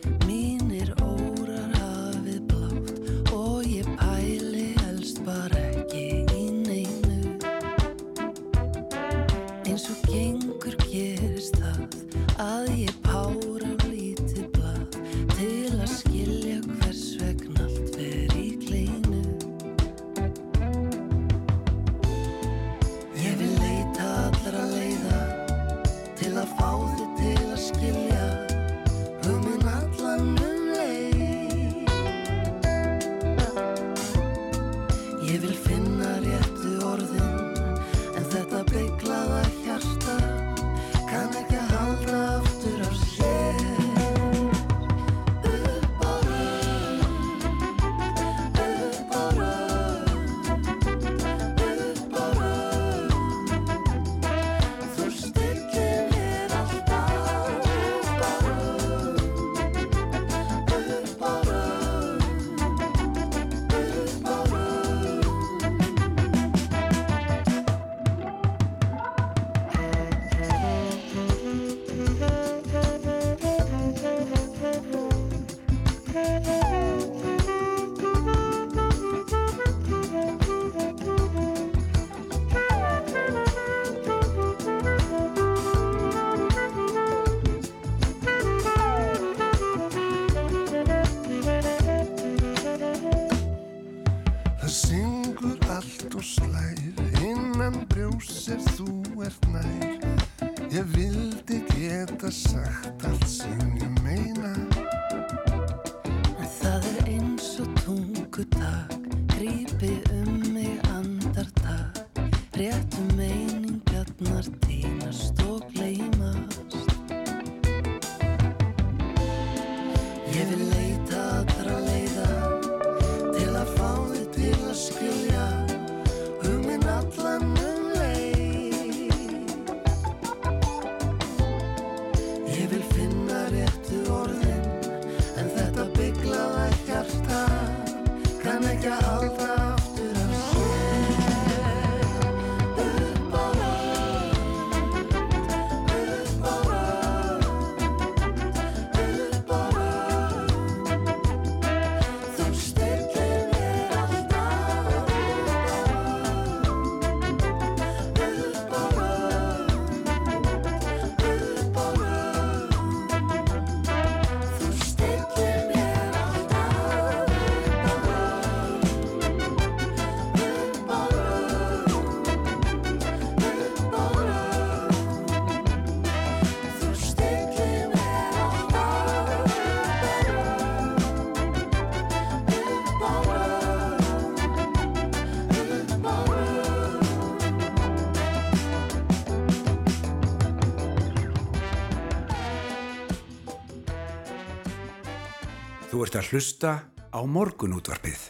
[196.01, 196.69] Þú ert að hlusta
[197.13, 198.21] á morgunútvarpið.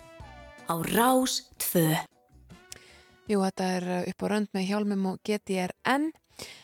[0.68, 1.38] Á Rás
[1.72, 1.84] 2.
[3.31, 6.10] Jú, þetta er uh, upp á rönd með hjálmum og GTRN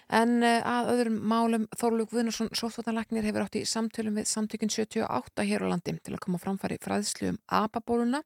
[0.07, 5.47] En uh, að öðrum málum Þorlug Guðnarsson sóttvartanlæknir hefur átt í samtölum við samtökinn 78
[5.47, 8.21] hér á landi til að koma á framfæri fræðslu um apabóluna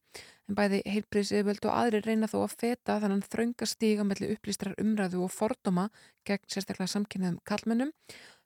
[0.49, 5.21] en bæði heilbriðsivöld og aðri reyna þó að feta þannig þrönga stíga melli upplýstrar umræðu
[5.25, 5.89] og fordóma
[6.25, 7.93] gegn sérstaklega samkynniðum kallmennum.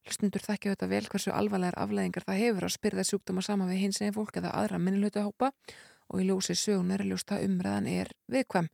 [0.05, 4.01] Hlustundur þekkja þetta vel hversu alvarlegar afleðingar það hefur að spyrða sjúkdóma saman við hins
[4.03, 5.49] eginn fólk eða aðra minnilhutahópa
[6.13, 8.69] og í ljósi sögunar er ljóst að umræðan er viðkvæm.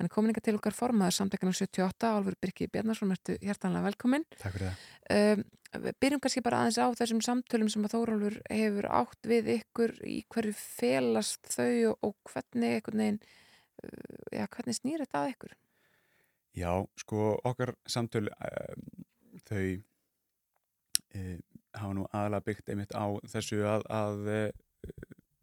[0.00, 4.24] Hann er komin ykkar til okkar formaður samtækana 78, Álfur Birki Bjarnarsson, ertu hjertanlega velkomin.
[4.40, 4.86] Takk fyrir það.
[5.12, 9.92] Um, byrjum kannski bara aðeins á þessum samtölum sem að Þórólfur hefur átt við ykkur
[10.08, 13.20] í hverju felast þau og, hvernig veginn,
[13.84, 15.54] uh, já, hvernig snýr þetta að ykkur?
[16.56, 16.72] Já,
[17.04, 18.88] sko okkar samtöl um,
[19.44, 19.89] þau uh,
[21.14, 24.46] hafa nú aðalega byggt einmitt á þessu að, að uh,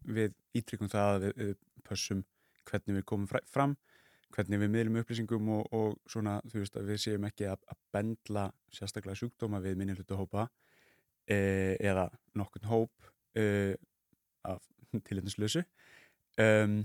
[0.08, 1.54] við ítryggum það að við, við
[1.88, 2.24] pössum
[2.68, 3.76] hvernig við komum fra- fram,
[4.36, 7.78] hvernig við miðlum upplýsingum og, og svona, þú veist, að við séum ekki að, að
[7.96, 8.46] bendla
[8.76, 10.48] sérstaklega sjúkdóma við minni hlutahópa
[11.24, 11.38] e,
[11.80, 13.76] eða nokkurn hóp e,
[14.48, 14.60] af
[15.08, 15.64] tilhendislösu
[16.40, 16.82] um,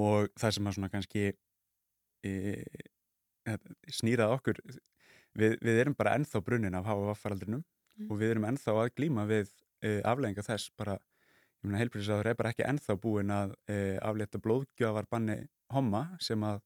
[0.00, 1.24] og það sem að svona kannski
[2.24, 2.34] e,
[3.92, 4.60] snýrað okkur
[5.38, 8.08] við, við erum bara ennþá brunnin af HVF-faraldrinum Mm.
[8.10, 10.96] og við erum ennþá að glíma við e, aflegginga þess bara,
[11.62, 15.36] ég meina heilbríðisáður er bara ekki ennþá búin að e, aflétta blóðgjöfar banni
[15.70, 16.58] homma sem að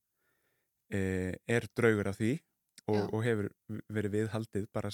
[0.88, 1.02] e,
[1.44, 2.30] er draugur af því
[2.86, 3.02] og, Já.
[3.12, 3.50] og hefur
[3.92, 4.88] verið viðhaldið bara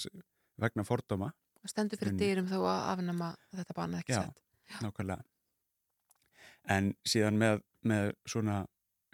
[0.59, 1.31] vegna fordóma
[1.61, 4.83] Það stendur fyrir dyrum þó að afnama þetta banna ekki Já, sett.
[4.83, 5.23] nákvæmlega.
[6.75, 8.59] En síðan með, með svona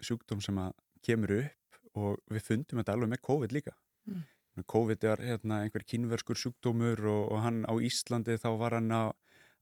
[0.02, 0.74] sjúkdóm sem að
[1.06, 3.78] kemur upp og við fundum þetta alveg með COVID líka.
[4.10, 4.26] Mm.
[4.68, 9.02] COVID er hérna, einhver kínverskur sjúkdómur og, og hann á Íslandi þá var hann á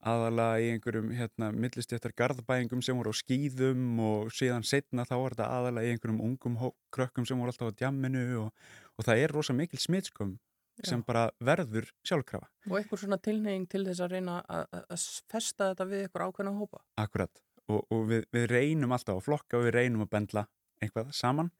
[0.00, 5.34] aðalega í einhverjum hérna, millistjættar garðbæingum sem voru á skýðum og síðan setna þá var
[5.36, 6.56] þetta aðalega í einhverjum ungum
[6.96, 8.54] krökkum sem voru alltaf á djamminu og,
[8.96, 10.38] og það er rosa mikil smitskum
[10.80, 11.04] sem Já.
[11.04, 12.46] bara verður sjálfkrafa.
[12.70, 16.30] Og eitthvað svona tilneying til þess að reyna að, að- að festa þetta við eitthvað
[16.30, 16.80] ákveðna hópa.
[17.04, 20.46] Akkurat og, og við, við reynum alltaf að flokka og við reynum að bendla
[20.80, 21.50] eitthvað saman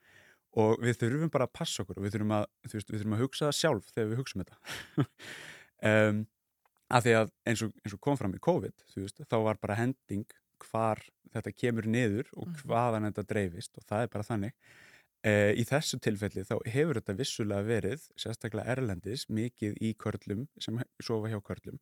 [0.58, 3.22] og við þurfum bara að passa okkur og við þurfum að, veist, við þurfum að
[3.24, 4.60] hugsa það sjálf þegar við hugsaum þetta.
[5.80, 6.26] Um,
[6.92, 9.78] af því að eins og, eins og kom fram í COVID veist, þá var bara
[9.78, 10.26] hending
[10.60, 11.00] hvar
[11.32, 12.58] þetta kemur niður og Mhm.
[12.66, 14.52] hvaðan þetta dreifist og það er bara þannig.
[15.24, 20.82] Uh, í þessu tilfelli þá hefur þetta vissulega verið sérstaklega erlendis mikið í körlum sem
[21.00, 21.78] sofa hjá körlum.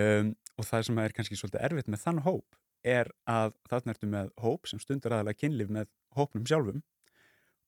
[0.00, 4.06] Um, og það sem er kannski svolítið erfitt með þann hóp er að þarna ertu
[4.12, 6.82] með hóp sem stundar aðalega kynlíf með hópnum sjálfum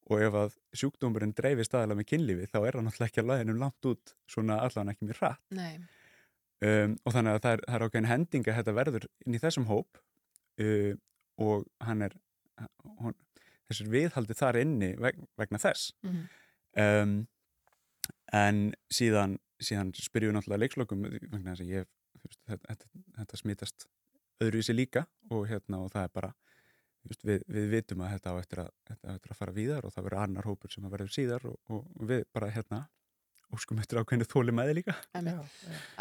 [0.07, 3.57] og ef að sjúkdómurinn dreifist aðalega með kynlífi þá er hann náttúrulega ekki að laðinu
[3.59, 5.57] langt út svona allan ekki mjög hratt.
[6.67, 9.41] Um, og þannig að það er, það er ákveðin hending að þetta verður inn í
[9.43, 9.99] þessum hóp
[10.63, 10.93] uh,
[11.43, 12.15] og hann er
[13.03, 13.17] hún,
[13.69, 15.91] þessir viðhaldi þar inni veg, vegna þess.
[16.07, 16.23] Mhm.
[16.85, 17.19] um,
[18.35, 18.63] en
[18.93, 21.93] síðan, síðan spyrjum við náttúrulega leikslokum vegna þess að ég
[22.47, 23.87] þetta, þetta, þetta smitast
[24.43, 26.33] öðruvísi líka og, hérna, og það er bara
[27.07, 29.57] þú veist, við, við vitum að þetta á eftir að, þetta á eftir að fara
[29.57, 32.81] víðar og það verður annar hópur sem að verður síðar og, og við bara hérna
[33.55, 34.95] óskum eftir ákveðinu þóli með þið líka.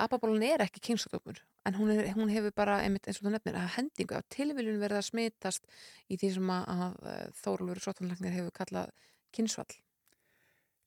[0.02, 3.60] Apabólun er ekki kynsóttóknur en hún, er, hún hefur bara, einmitt, eins og þú nefnir,
[3.60, 5.70] að hendingu af tilviljun verið að smitast
[6.10, 8.92] í því sem að, að Þórólfur Sottanlagnir hefur kallað
[9.36, 9.70] kynsvall.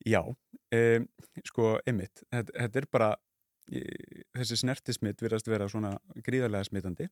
[0.07, 1.09] Já, um,
[1.47, 3.12] sko, einmitt, þetta, þetta er bara,
[4.39, 5.95] þessi snertismitt virðast vera svona
[6.27, 7.09] gríðarlega smittandi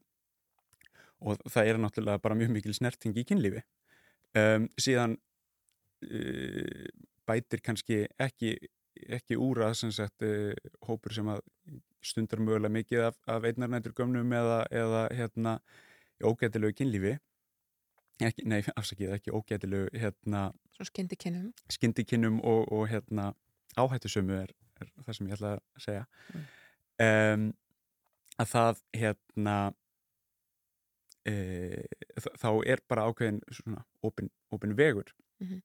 [1.24, 3.62] og það er náttúrulega bara mjög mikil snerting í kynlífi.
[4.36, 5.16] Um, síðan
[6.04, 6.88] uh,
[7.28, 8.56] bætir kannski ekki,
[9.08, 10.52] ekki úr að sem sagt, uh,
[10.88, 11.40] hópur sem að
[12.04, 15.56] stundar mögulega mikið af, af einnarnættur gömnum eða, eða hérna,
[16.24, 17.16] ógætilegu kynlífi.
[18.24, 20.50] Ekki, nei, afsakið, ekki ógætilegu hérna,
[21.20, 21.50] kynum.
[21.72, 23.32] skyndikinnum og, og hérna,
[23.76, 26.04] áhættusömu er, er það sem ég ætla að segja
[27.02, 27.50] um,
[28.40, 29.56] að það hérna
[31.26, 35.58] þá er bara ákveðin svona opin, opin vegur Mhm.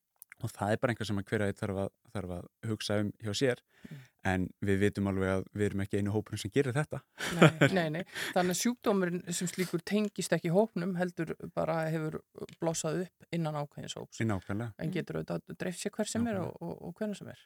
[0.44, 3.32] og það er bara einhver sem að hverja þarf að, þarf að hugsa um hjá
[3.38, 3.60] sér
[4.26, 7.00] en við vitum alveg að við erum ekki einu hópurinn sem gerir þetta
[7.38, 8.04] Nei, nei, nei.
[8.34, 12.20] Þannig að sjúkdómurinn sem slíkur tengist ekki hópnum heldur bara hefur
[12.60, 14.20] blossað upp innan ákveðins hóps.
[14.20, 14.74] Nákvæmlega.
[14.80, 17.40] En getur auðvitað dreift sér hver sem er og, og, og hvernig sem er.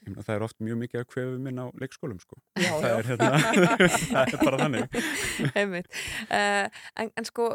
[0.00, 2.38] Ég meina, það er oft mjög mikið að kvefum inn á leikskólum sko.
[2.56, 2.92] Já, það, já.
[2.96, 3.40] Er, hérna,
[4.12, 4.94] það er bara þannig
[5.60, 5.98] Einmitt.
[6.24, 7.48] Uh, en, en sko,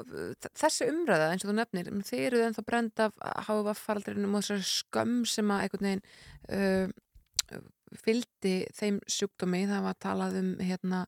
[0.52, 3.16] þessi umræða, eins og þú nefnir, þið eruð ennþá brend af
[3.48, 6.06] HVF-faraldrinum og þessari skömm sem að einhvern veginn
[6.60, 7.64] uh,
[8.06, 9.64] fylgdi þeim sjúkdómi.
[9.72, 11.02] Það var talað um hérna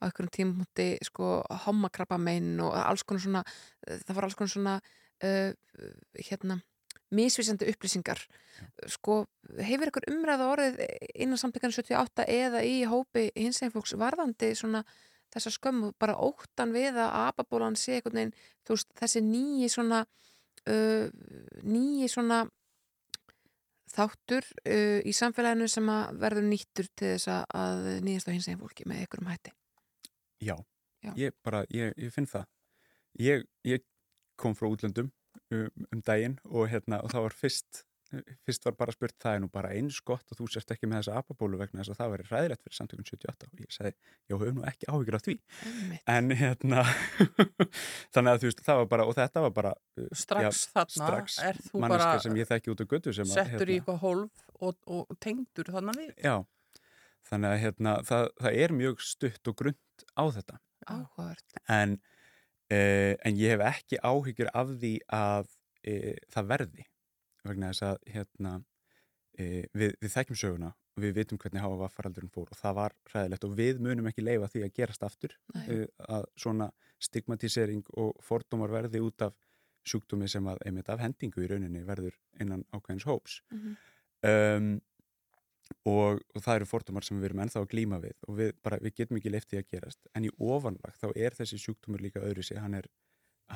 [0.00, 3.44] á einhverjum tímpunkti sko hommakrabbamein og alls konar svona,
[3.86, 5.50] það var alls konar svona uh,
[6.18, 6.58] hérna
[7.14, 8.20] misvísandi upplýsingar
[8.92, 9.24] sko,
[9.58, 10.80] hefur ykkur umræða orðið
[11.24, 14.84] innan samtökan 78 eða í hópi hins eginn fólks varðandi svona
[15.30, 18.32] þessa skömmu, bara óttan við að apabólan sé einhvern veginn,
[18.66, 20.00] þú veist, þessi nýji svona
[20.66, 21.06] uh,
[21.62, 22.40] nýji svona
[23.90, 28.60] þáttur uh, í samfélaginu sem að verður nýttur til þess að- nýjast á hins eginn
[28.62, 29.54] fólki með einhverjum hætti
[30.40, 30.56] Já,
[31.04, 31.12] Já.
[31.20, 32.46] ég bara, ég, ég finn það.
[33.20, 33.82] Ég, ég
[34.40, 35.10] kom frá útlöndum
[35.54, 37.82] um, um daginn og, hérna, og það var fyrst,
[38.46, 41.02] fyrst var bara spurt, það er nú bara eins gott og þú sérst ekki með
[41.02, 43.92] þessa apabólu vegna þess að það veri ræðilegt fyrir samtökun 78 og ég sagði,
[44.26, 45.36] já, höfum nú ekki áhyggjur af því.
[45.70, 46.06] Einmitt.
[46.14, 46.84] En hérna,
[48.16, 51.42] þannig að þú veist, það var bara, og þetta var bara uh, Strax þarna strax
[51.50, 54.48] er þú bara sem ég þekki út á götu sem að, settur í eitthvað hólf
[54.60, 56.16] og, og tengdur þannig við.
[56.18, 56.36] Já,
[57.30, 60.60] þannig að hérna, það, það er mjög stutt og grund á þetta.
[60.88, 61.60] Áhugavert.
[61.70, 61.98] En,
[62.70, 65.48] uh, en ég hef ekki áhyggjur af því að
[65.88, 66.86] uh, það verði.
[67.44, 68.54] Vegna þess að hérna,
[69.40, 72.94] uh, við, við þekkjum söguna og við vitum hvernig hafa faraldurinn fór og það var
[73.14, 75.36] ræðilegt og við munum ekki leifa því að gerast aftur
[76.10, 76.66] að svona
[77.00, 79.36] stigmatisering og fordómar verði út af
[79.86, 83.76] sjúkdómi sem að einmitt af hendingu í rauninni verður innan ákveðins hóps Mhm.
[84.28, 84.80] um,
[85.88, 88.78] og, og það eru fordómar sem við erum ennþá að glíma við og við, bara,
[88.82, 90.00] við getum ekki leift því að gerast.
[90.14, 92.88] En í ofanlag þá er þessi sjúkdómur líka öðru sig hann er,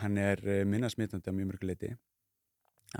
[0.00, 1.94] hann er eh, minna smitandi að mjög mörgu leiti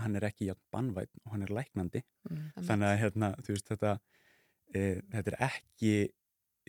[0.01, 2.03] hann er ekki játn bannvætt og hann er læknandi.
[2.31, 2.51] Mm.
[2.67, 3.93] þannig að hérna, þú veist þetta
[4.75, 4.83] e,
[5.13, 5.95] þetta er ekki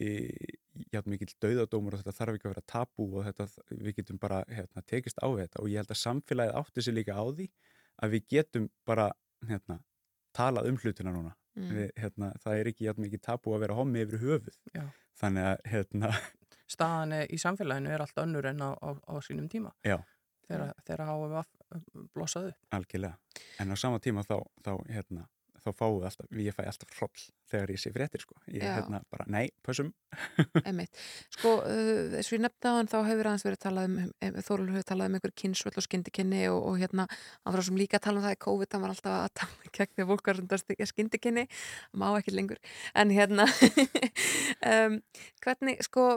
[0.02, 0.10] e,
[0.94, 4.44] játn mikill dauðadómur og þetta þarf ekki að vera tabú og þetta, við getum bara
[4.52, 5.64] hérna, tekist á þetta.
[5.64, 7.50] Og ég held að samfélagið átti sig líka á því
[8.04, 9.10] að við getum bara
[9.48, 9.80] hérna,
[10.36, 11.70] talað um hlutina núna Mm.
[11.72, 14.82] við, hérna, það er ekki játn mikið tabú að vera hommi yfir höfuð Já.
[15.22, 16.10] þannig að hérna,
[16.76, 19.72] Staðan í samfélaginu er allt önnur en á, á, á sínum tíma.
[19.88, 19.96] já,
[20.50, 20.74] Þegar,
[21.08, 21.48] HVF
[22.12, 22.60] blossaði upp.
[22.76, 23.16] algjörlega
[23.64, 24.36] en á sama tíma þá,
[24.68, 25.24] þá hérna
[25.64, 28.74] þá fáum við alltaf, ég fæ alltaf hroll þegar ég sé fréttir sko, ég Já.
[28.80, 29.92] hérna bara, nei, pössum
[30.68, 30.96] Einmitt.
[31.34, 33.98] Sko, uh, eins og ég nefndi á hann þá hefur aðeins verið talað um,
[34.28, 37.08] um Þóruldur hefur talað um einhver kynnsvöld og skindikinni og, og hérna,
[37.44, 39.72] hann frá sem líka að tala um það í COVID, hann var alltaf að tala
[39.80, 41.46] gegn því að fólk var svona skindikinni
[42.00, 42.62] má ekki lengur,
[42.96, 43.48] en hérna
[44.74, 45.00] um,
[45.46, 46.10] hvernig, sko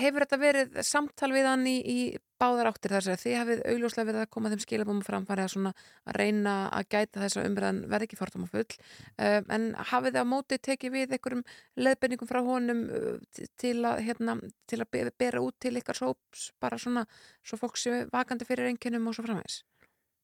[0.00, 2.00] hefur þetta verið samtal við hann í, í
[2.40, 5.72] báðar áttir þar að þið hafið augljóslega verið að koma þeim skilabóma framfæri að svona
[6.08, 10.24] að reyna að gæta þess að umræðan verði ekki fordóma full um, en hafið þið
[10.24, 11.42] á móti tekið við einhverjum
[11.80, 13.18] leðbenningum frá honum uh,
[13.60, 14.36] til að, hérna,
[14.70, 17.04] til að be- bera út til ykkar sóps bara svona,
[17.46, 19.62] svo fólk sé vakandi fyrir einnkennum og svo framvegs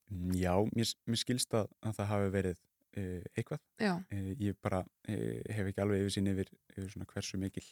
[0.07, 3.59] Mm, Já, mér, mér skilst að, að það hafi verið uh, eitthvað.
[3.83, 3.95] Já.
[4.15, 7.65] Uh, ég bara uh, hef ekki alveg yfir sín yfir, yfir svona hversu mikil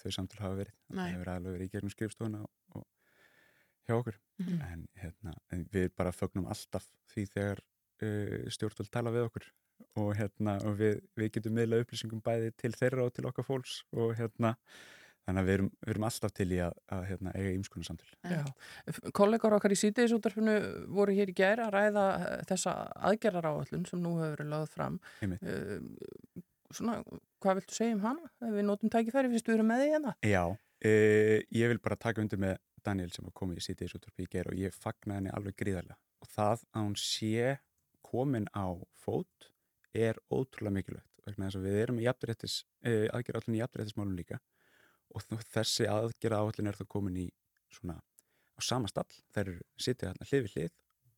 [0.00, 0.78] þau samtal hafa verið.
[0.88, 1.02] Nei.
[1.02, 2.86] Það hefur alveg verið í gegnum skrifstofuna og, og
[3.84, 4.16] hjá okkur.
[4.40, 4.62] Mhm.
[4.70, 7.60] en, hérna, en við bara fögnum alltaf því þegar
[8.56, 9.50] stjórnvöld tala við okkur
[10.00, 13.80] og, hérna, og við, við getum miðla upplýsingum bæði til þeirra og til okkar fólks
[13.94, 14.54] og hérna
[15.24, 18.10] Þannig að við erum, við erum alltaf til í að, að hérna, eiga ímskunni samtöl.
[18.28, 18.42] Já.
[19.16, 20.56] Kollegar okkar í sítiðisútarfinu
[20.92, 22.74] voru hér í gær að ræða eh, þessa
[23.08, 24.98] aðgerðaráallun sem nú hefur verið lögð fram.
[25.24, 26.98] Uh, svona,
[27.40, 28.28] hvað viltu segja um hana?
[28.44, 30.14] Ef við notum tækifæri, finnst við erum með því hérna?
[30.28, 34.28] Já, uh, ég vil bara taka undir með Daniel sem var komið í sítiðis útvarpi
[34.28, 35.96] í ger og ég fagna henni alveg gríðarlega.
[36.20, 37.54] Og það að hún sé
[38.04, 39.53] komin á fót
[39.94, 44.40] er ótrúlega mikilvægt vegna þess að við erum í jafnréttis, uh, aðgerðallin í jafnréttismálum líka
[45.14, 47.26] og þessi aðgerða áallin er þá komin í
[47.72, 47.98] svona
[48.54, 50.72] á sama stall, þær sitið hérna hlið við hlið.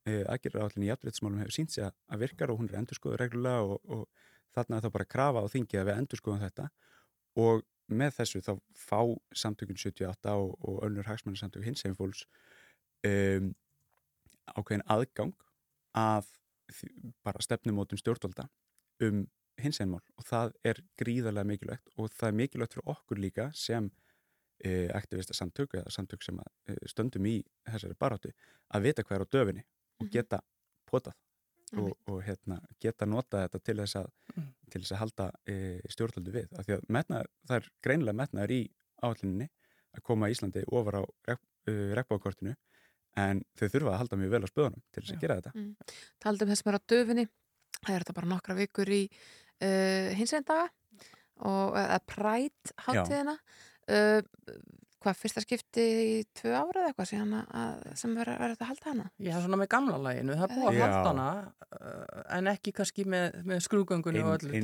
[0.07, 3.65] Uh, aðgerða áallin í jafnréttismálum hefur sínt sig að, virkar og hún er endurskoðu reglulega
[3.67, 6.69] og, og þarna er þá bara að krafa á þingi að við endurskoðum þetta.
[7.43, 9.01] Og með þessu þá fá
[9.37, 12.25] samtökun 78 og, og önnur hagsmannasamtök hins sem fólks
[13.07, 13.53] um,
[14.55, 15.35] ákveðin aðgang
[15.97, 16.31] að
[17.27, 18.49] bara stefnumótum stjórnvalda
[19.05, 19.25] um
[19.61, 23.89] hins einmál og það er gríðarlega mikilvægt og það er mikilvægt fyrir okkur líka sem
[24.61, 27.37] e, aktivista samtök eða samtök sem að, e, stöndum í
[27.69, 28.33] þessari baráttu
[28.75, 29.65] að vita hvað er á döfinni
[30.03, 30.43] og geta
[30.89, 31.17] potað
[31.77, 34.11] og, og hérna, geta nota þetta til þess að,
[34.71, 35.57] til þess að halda e,
[35.91, 36.53] stjórnvaldu við.
[36.55, 38.61] Af því að metnaður, það er greinilega metnaður í
[39.03, 39.49] áallinni
[39.97, 41.03] að koma Íslandi ofar á
[41.33, 42.55] rek, rekbákortinu
[43.19, 45.53] en þau þurfa að halda mjög vel á spöðunum til þess að gera þetta.
[45.57, 45.99] Mm.
[46.23, 47.27] Taldum þess með á döfinni
[47.83, 50.69] það er þetta bara nokkra vikur í uh, hins einn daga
[51.47, 54.21] og eða præt hátíðina uh,
[55.07, 58.91] hvað fyrsta skipti í tvö ára eða eitthvað síðan að, sem verður þetta að halda
[58.91, 61.27] hana Já, svona með gamla læginu, það er búið að halda hana
[61.77, 64.55] uh, en ekki kannski með, með skrúgöngunni og öllu.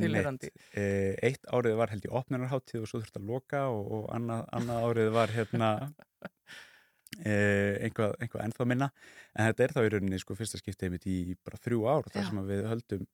[0.73, 4.43] Eh, Eitt árið var held í opnunarháttíð og svo þurfti að loka og, og annað,
[4.59, 6.09] annað árið var hérna eh,
[7.21, 8.89] einhvað, einhvað ennþá minna.
[9.35, 12.29] En þetta er þá í rauninni sko fyrsta skiptið mitt í bara þrjú ár þar
[12.29, 13.07] sem að við höldum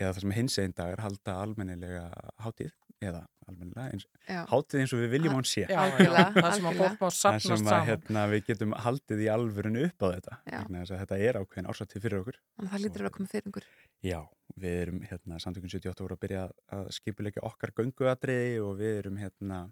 [0.00, 2.06] eða þar sem hins einn dagar halda almennilega
[2.40, 2.70] hátíð
[3.00, 4.04] eða almennilega eins,
[4.50, 5.62] hátíð eins og við viljum að hún sé.
[5.68, 7.86] Já, já, það sem að fólk má Það safnast sem að saman.
[7.88, 10.56] hérna, við getum haldið í alvörinu upp á þetta Já.
[10.60, 12.38] vegna þess að þetta er ákveðin ársatíð fyrir okkur.
[12.56, 13.68] Þannig að það lítur að koma fyrir yngur.
[14.04, 14.20] Já,
[14.64, 16.44] við erum hérna samtökun 78 voru að byrja
[16.76, 19.62] að skipuleika okkar gönguatriði og við erum hérna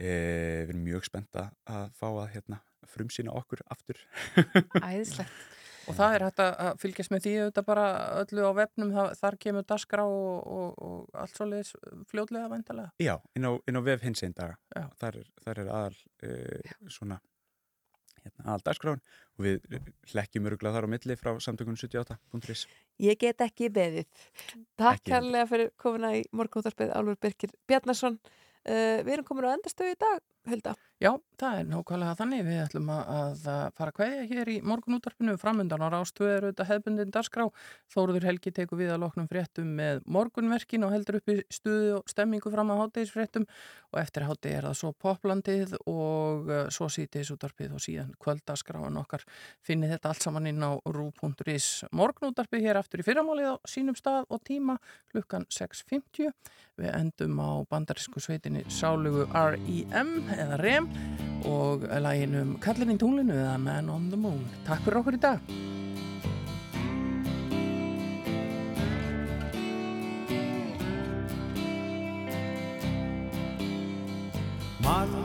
[0.00, 0.10] e,
[0.64, 2.60] við erum mjög spenta að fá að hérna
[2.90, 4.00] frumsýna okkur aftur
[4.80, 5.30] Æðislegt.
[5.88, 7.84] Og það er hægt að fylgjast með því auðvitað bara
[8.20, 11.70] öllu á vefnum, það, þar kemur dagskrá og, og, og allt svoleiðis
[12.12, 12.92] fljótlega væntalega.
[13.02, 14.84] Já, inn á, inn á vef hins einn daga Já.
[15.00, 16.30] þar, er- þar er aðal e,
[16.94, 17.16] svona
[18.20, 19.02] hérna, aðal dagskráin
[19.40, 19.80] og við
[20.12, 22.66] hlekkjum öruglega þar á milli frá samtökun 78.is
[23.00, 24.06] Ég get ekki beðið.
[24.78, 28.20] Takk kærlega fyrir komuna í morgunúttarpið Álfur Birkir Bjarnason.
[28.60, 30.72] Uh, við erum komin á endastöðu í dag, Hulda.
[31.00, 32.40] Já, það er nákvæmlega þannig.
[32.44, 33.38] Við ætlum að,
[33.76, 37.46] fara að kveðja hér í morgunúttarpinu framöndan á rástöðu er auðvitað hefbundin dagskrá.
[37.92, 42.12] Þóruður Helgi tekur við að loknum fréttum með morgunverkin og heldur upp í stuðu og
[42.12, 43.48] stemmingu fram að hátegisfréttum
[43.90, 49.00] og eftir hátegi er það svo poplandið og uh, svo sítiðis úttarpið og síðan kvöldaskráin
[49.00, 49.24] okkar
[49.66, 54.28] finnið þetta allt saman inn á rú.is morgunúttarpið hér aftur í fyrramálið á sínum stað
[54.28, 54.76] og tíma
[55.10, 56.30] klukkan 6.50
[56.80, 60.29] við endum á bandarísku sveitinni sálugu R.E.M.
[60.36, 60.90] eða REM
[61.48, 64.44] og læginum Kallin í tunglinu eða Man on the Moon.
[64.66, 65.40] Takk fyrir okkur í dag.
[74.84, 75.19] Martha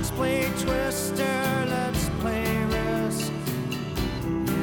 [0.00, 3.32] Let's play Twister, let's play Risk.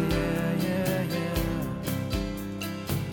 [0.10, 1.40] Yeah, yeah, yeah.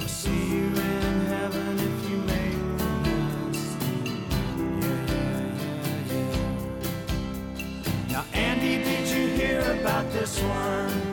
[0.01, 2.59] I'll see you in heaven if you make.
[4.81, 6.29] Yeah, yeah, yeah,
[8.09, 8.13] yeah.
[8.13, 11.03] Now, Andy, did you hear about this one?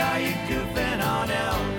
[0.00, 1.77] Are you goofing on out?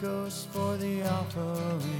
[0.00, 1.99] Ghost for the offering.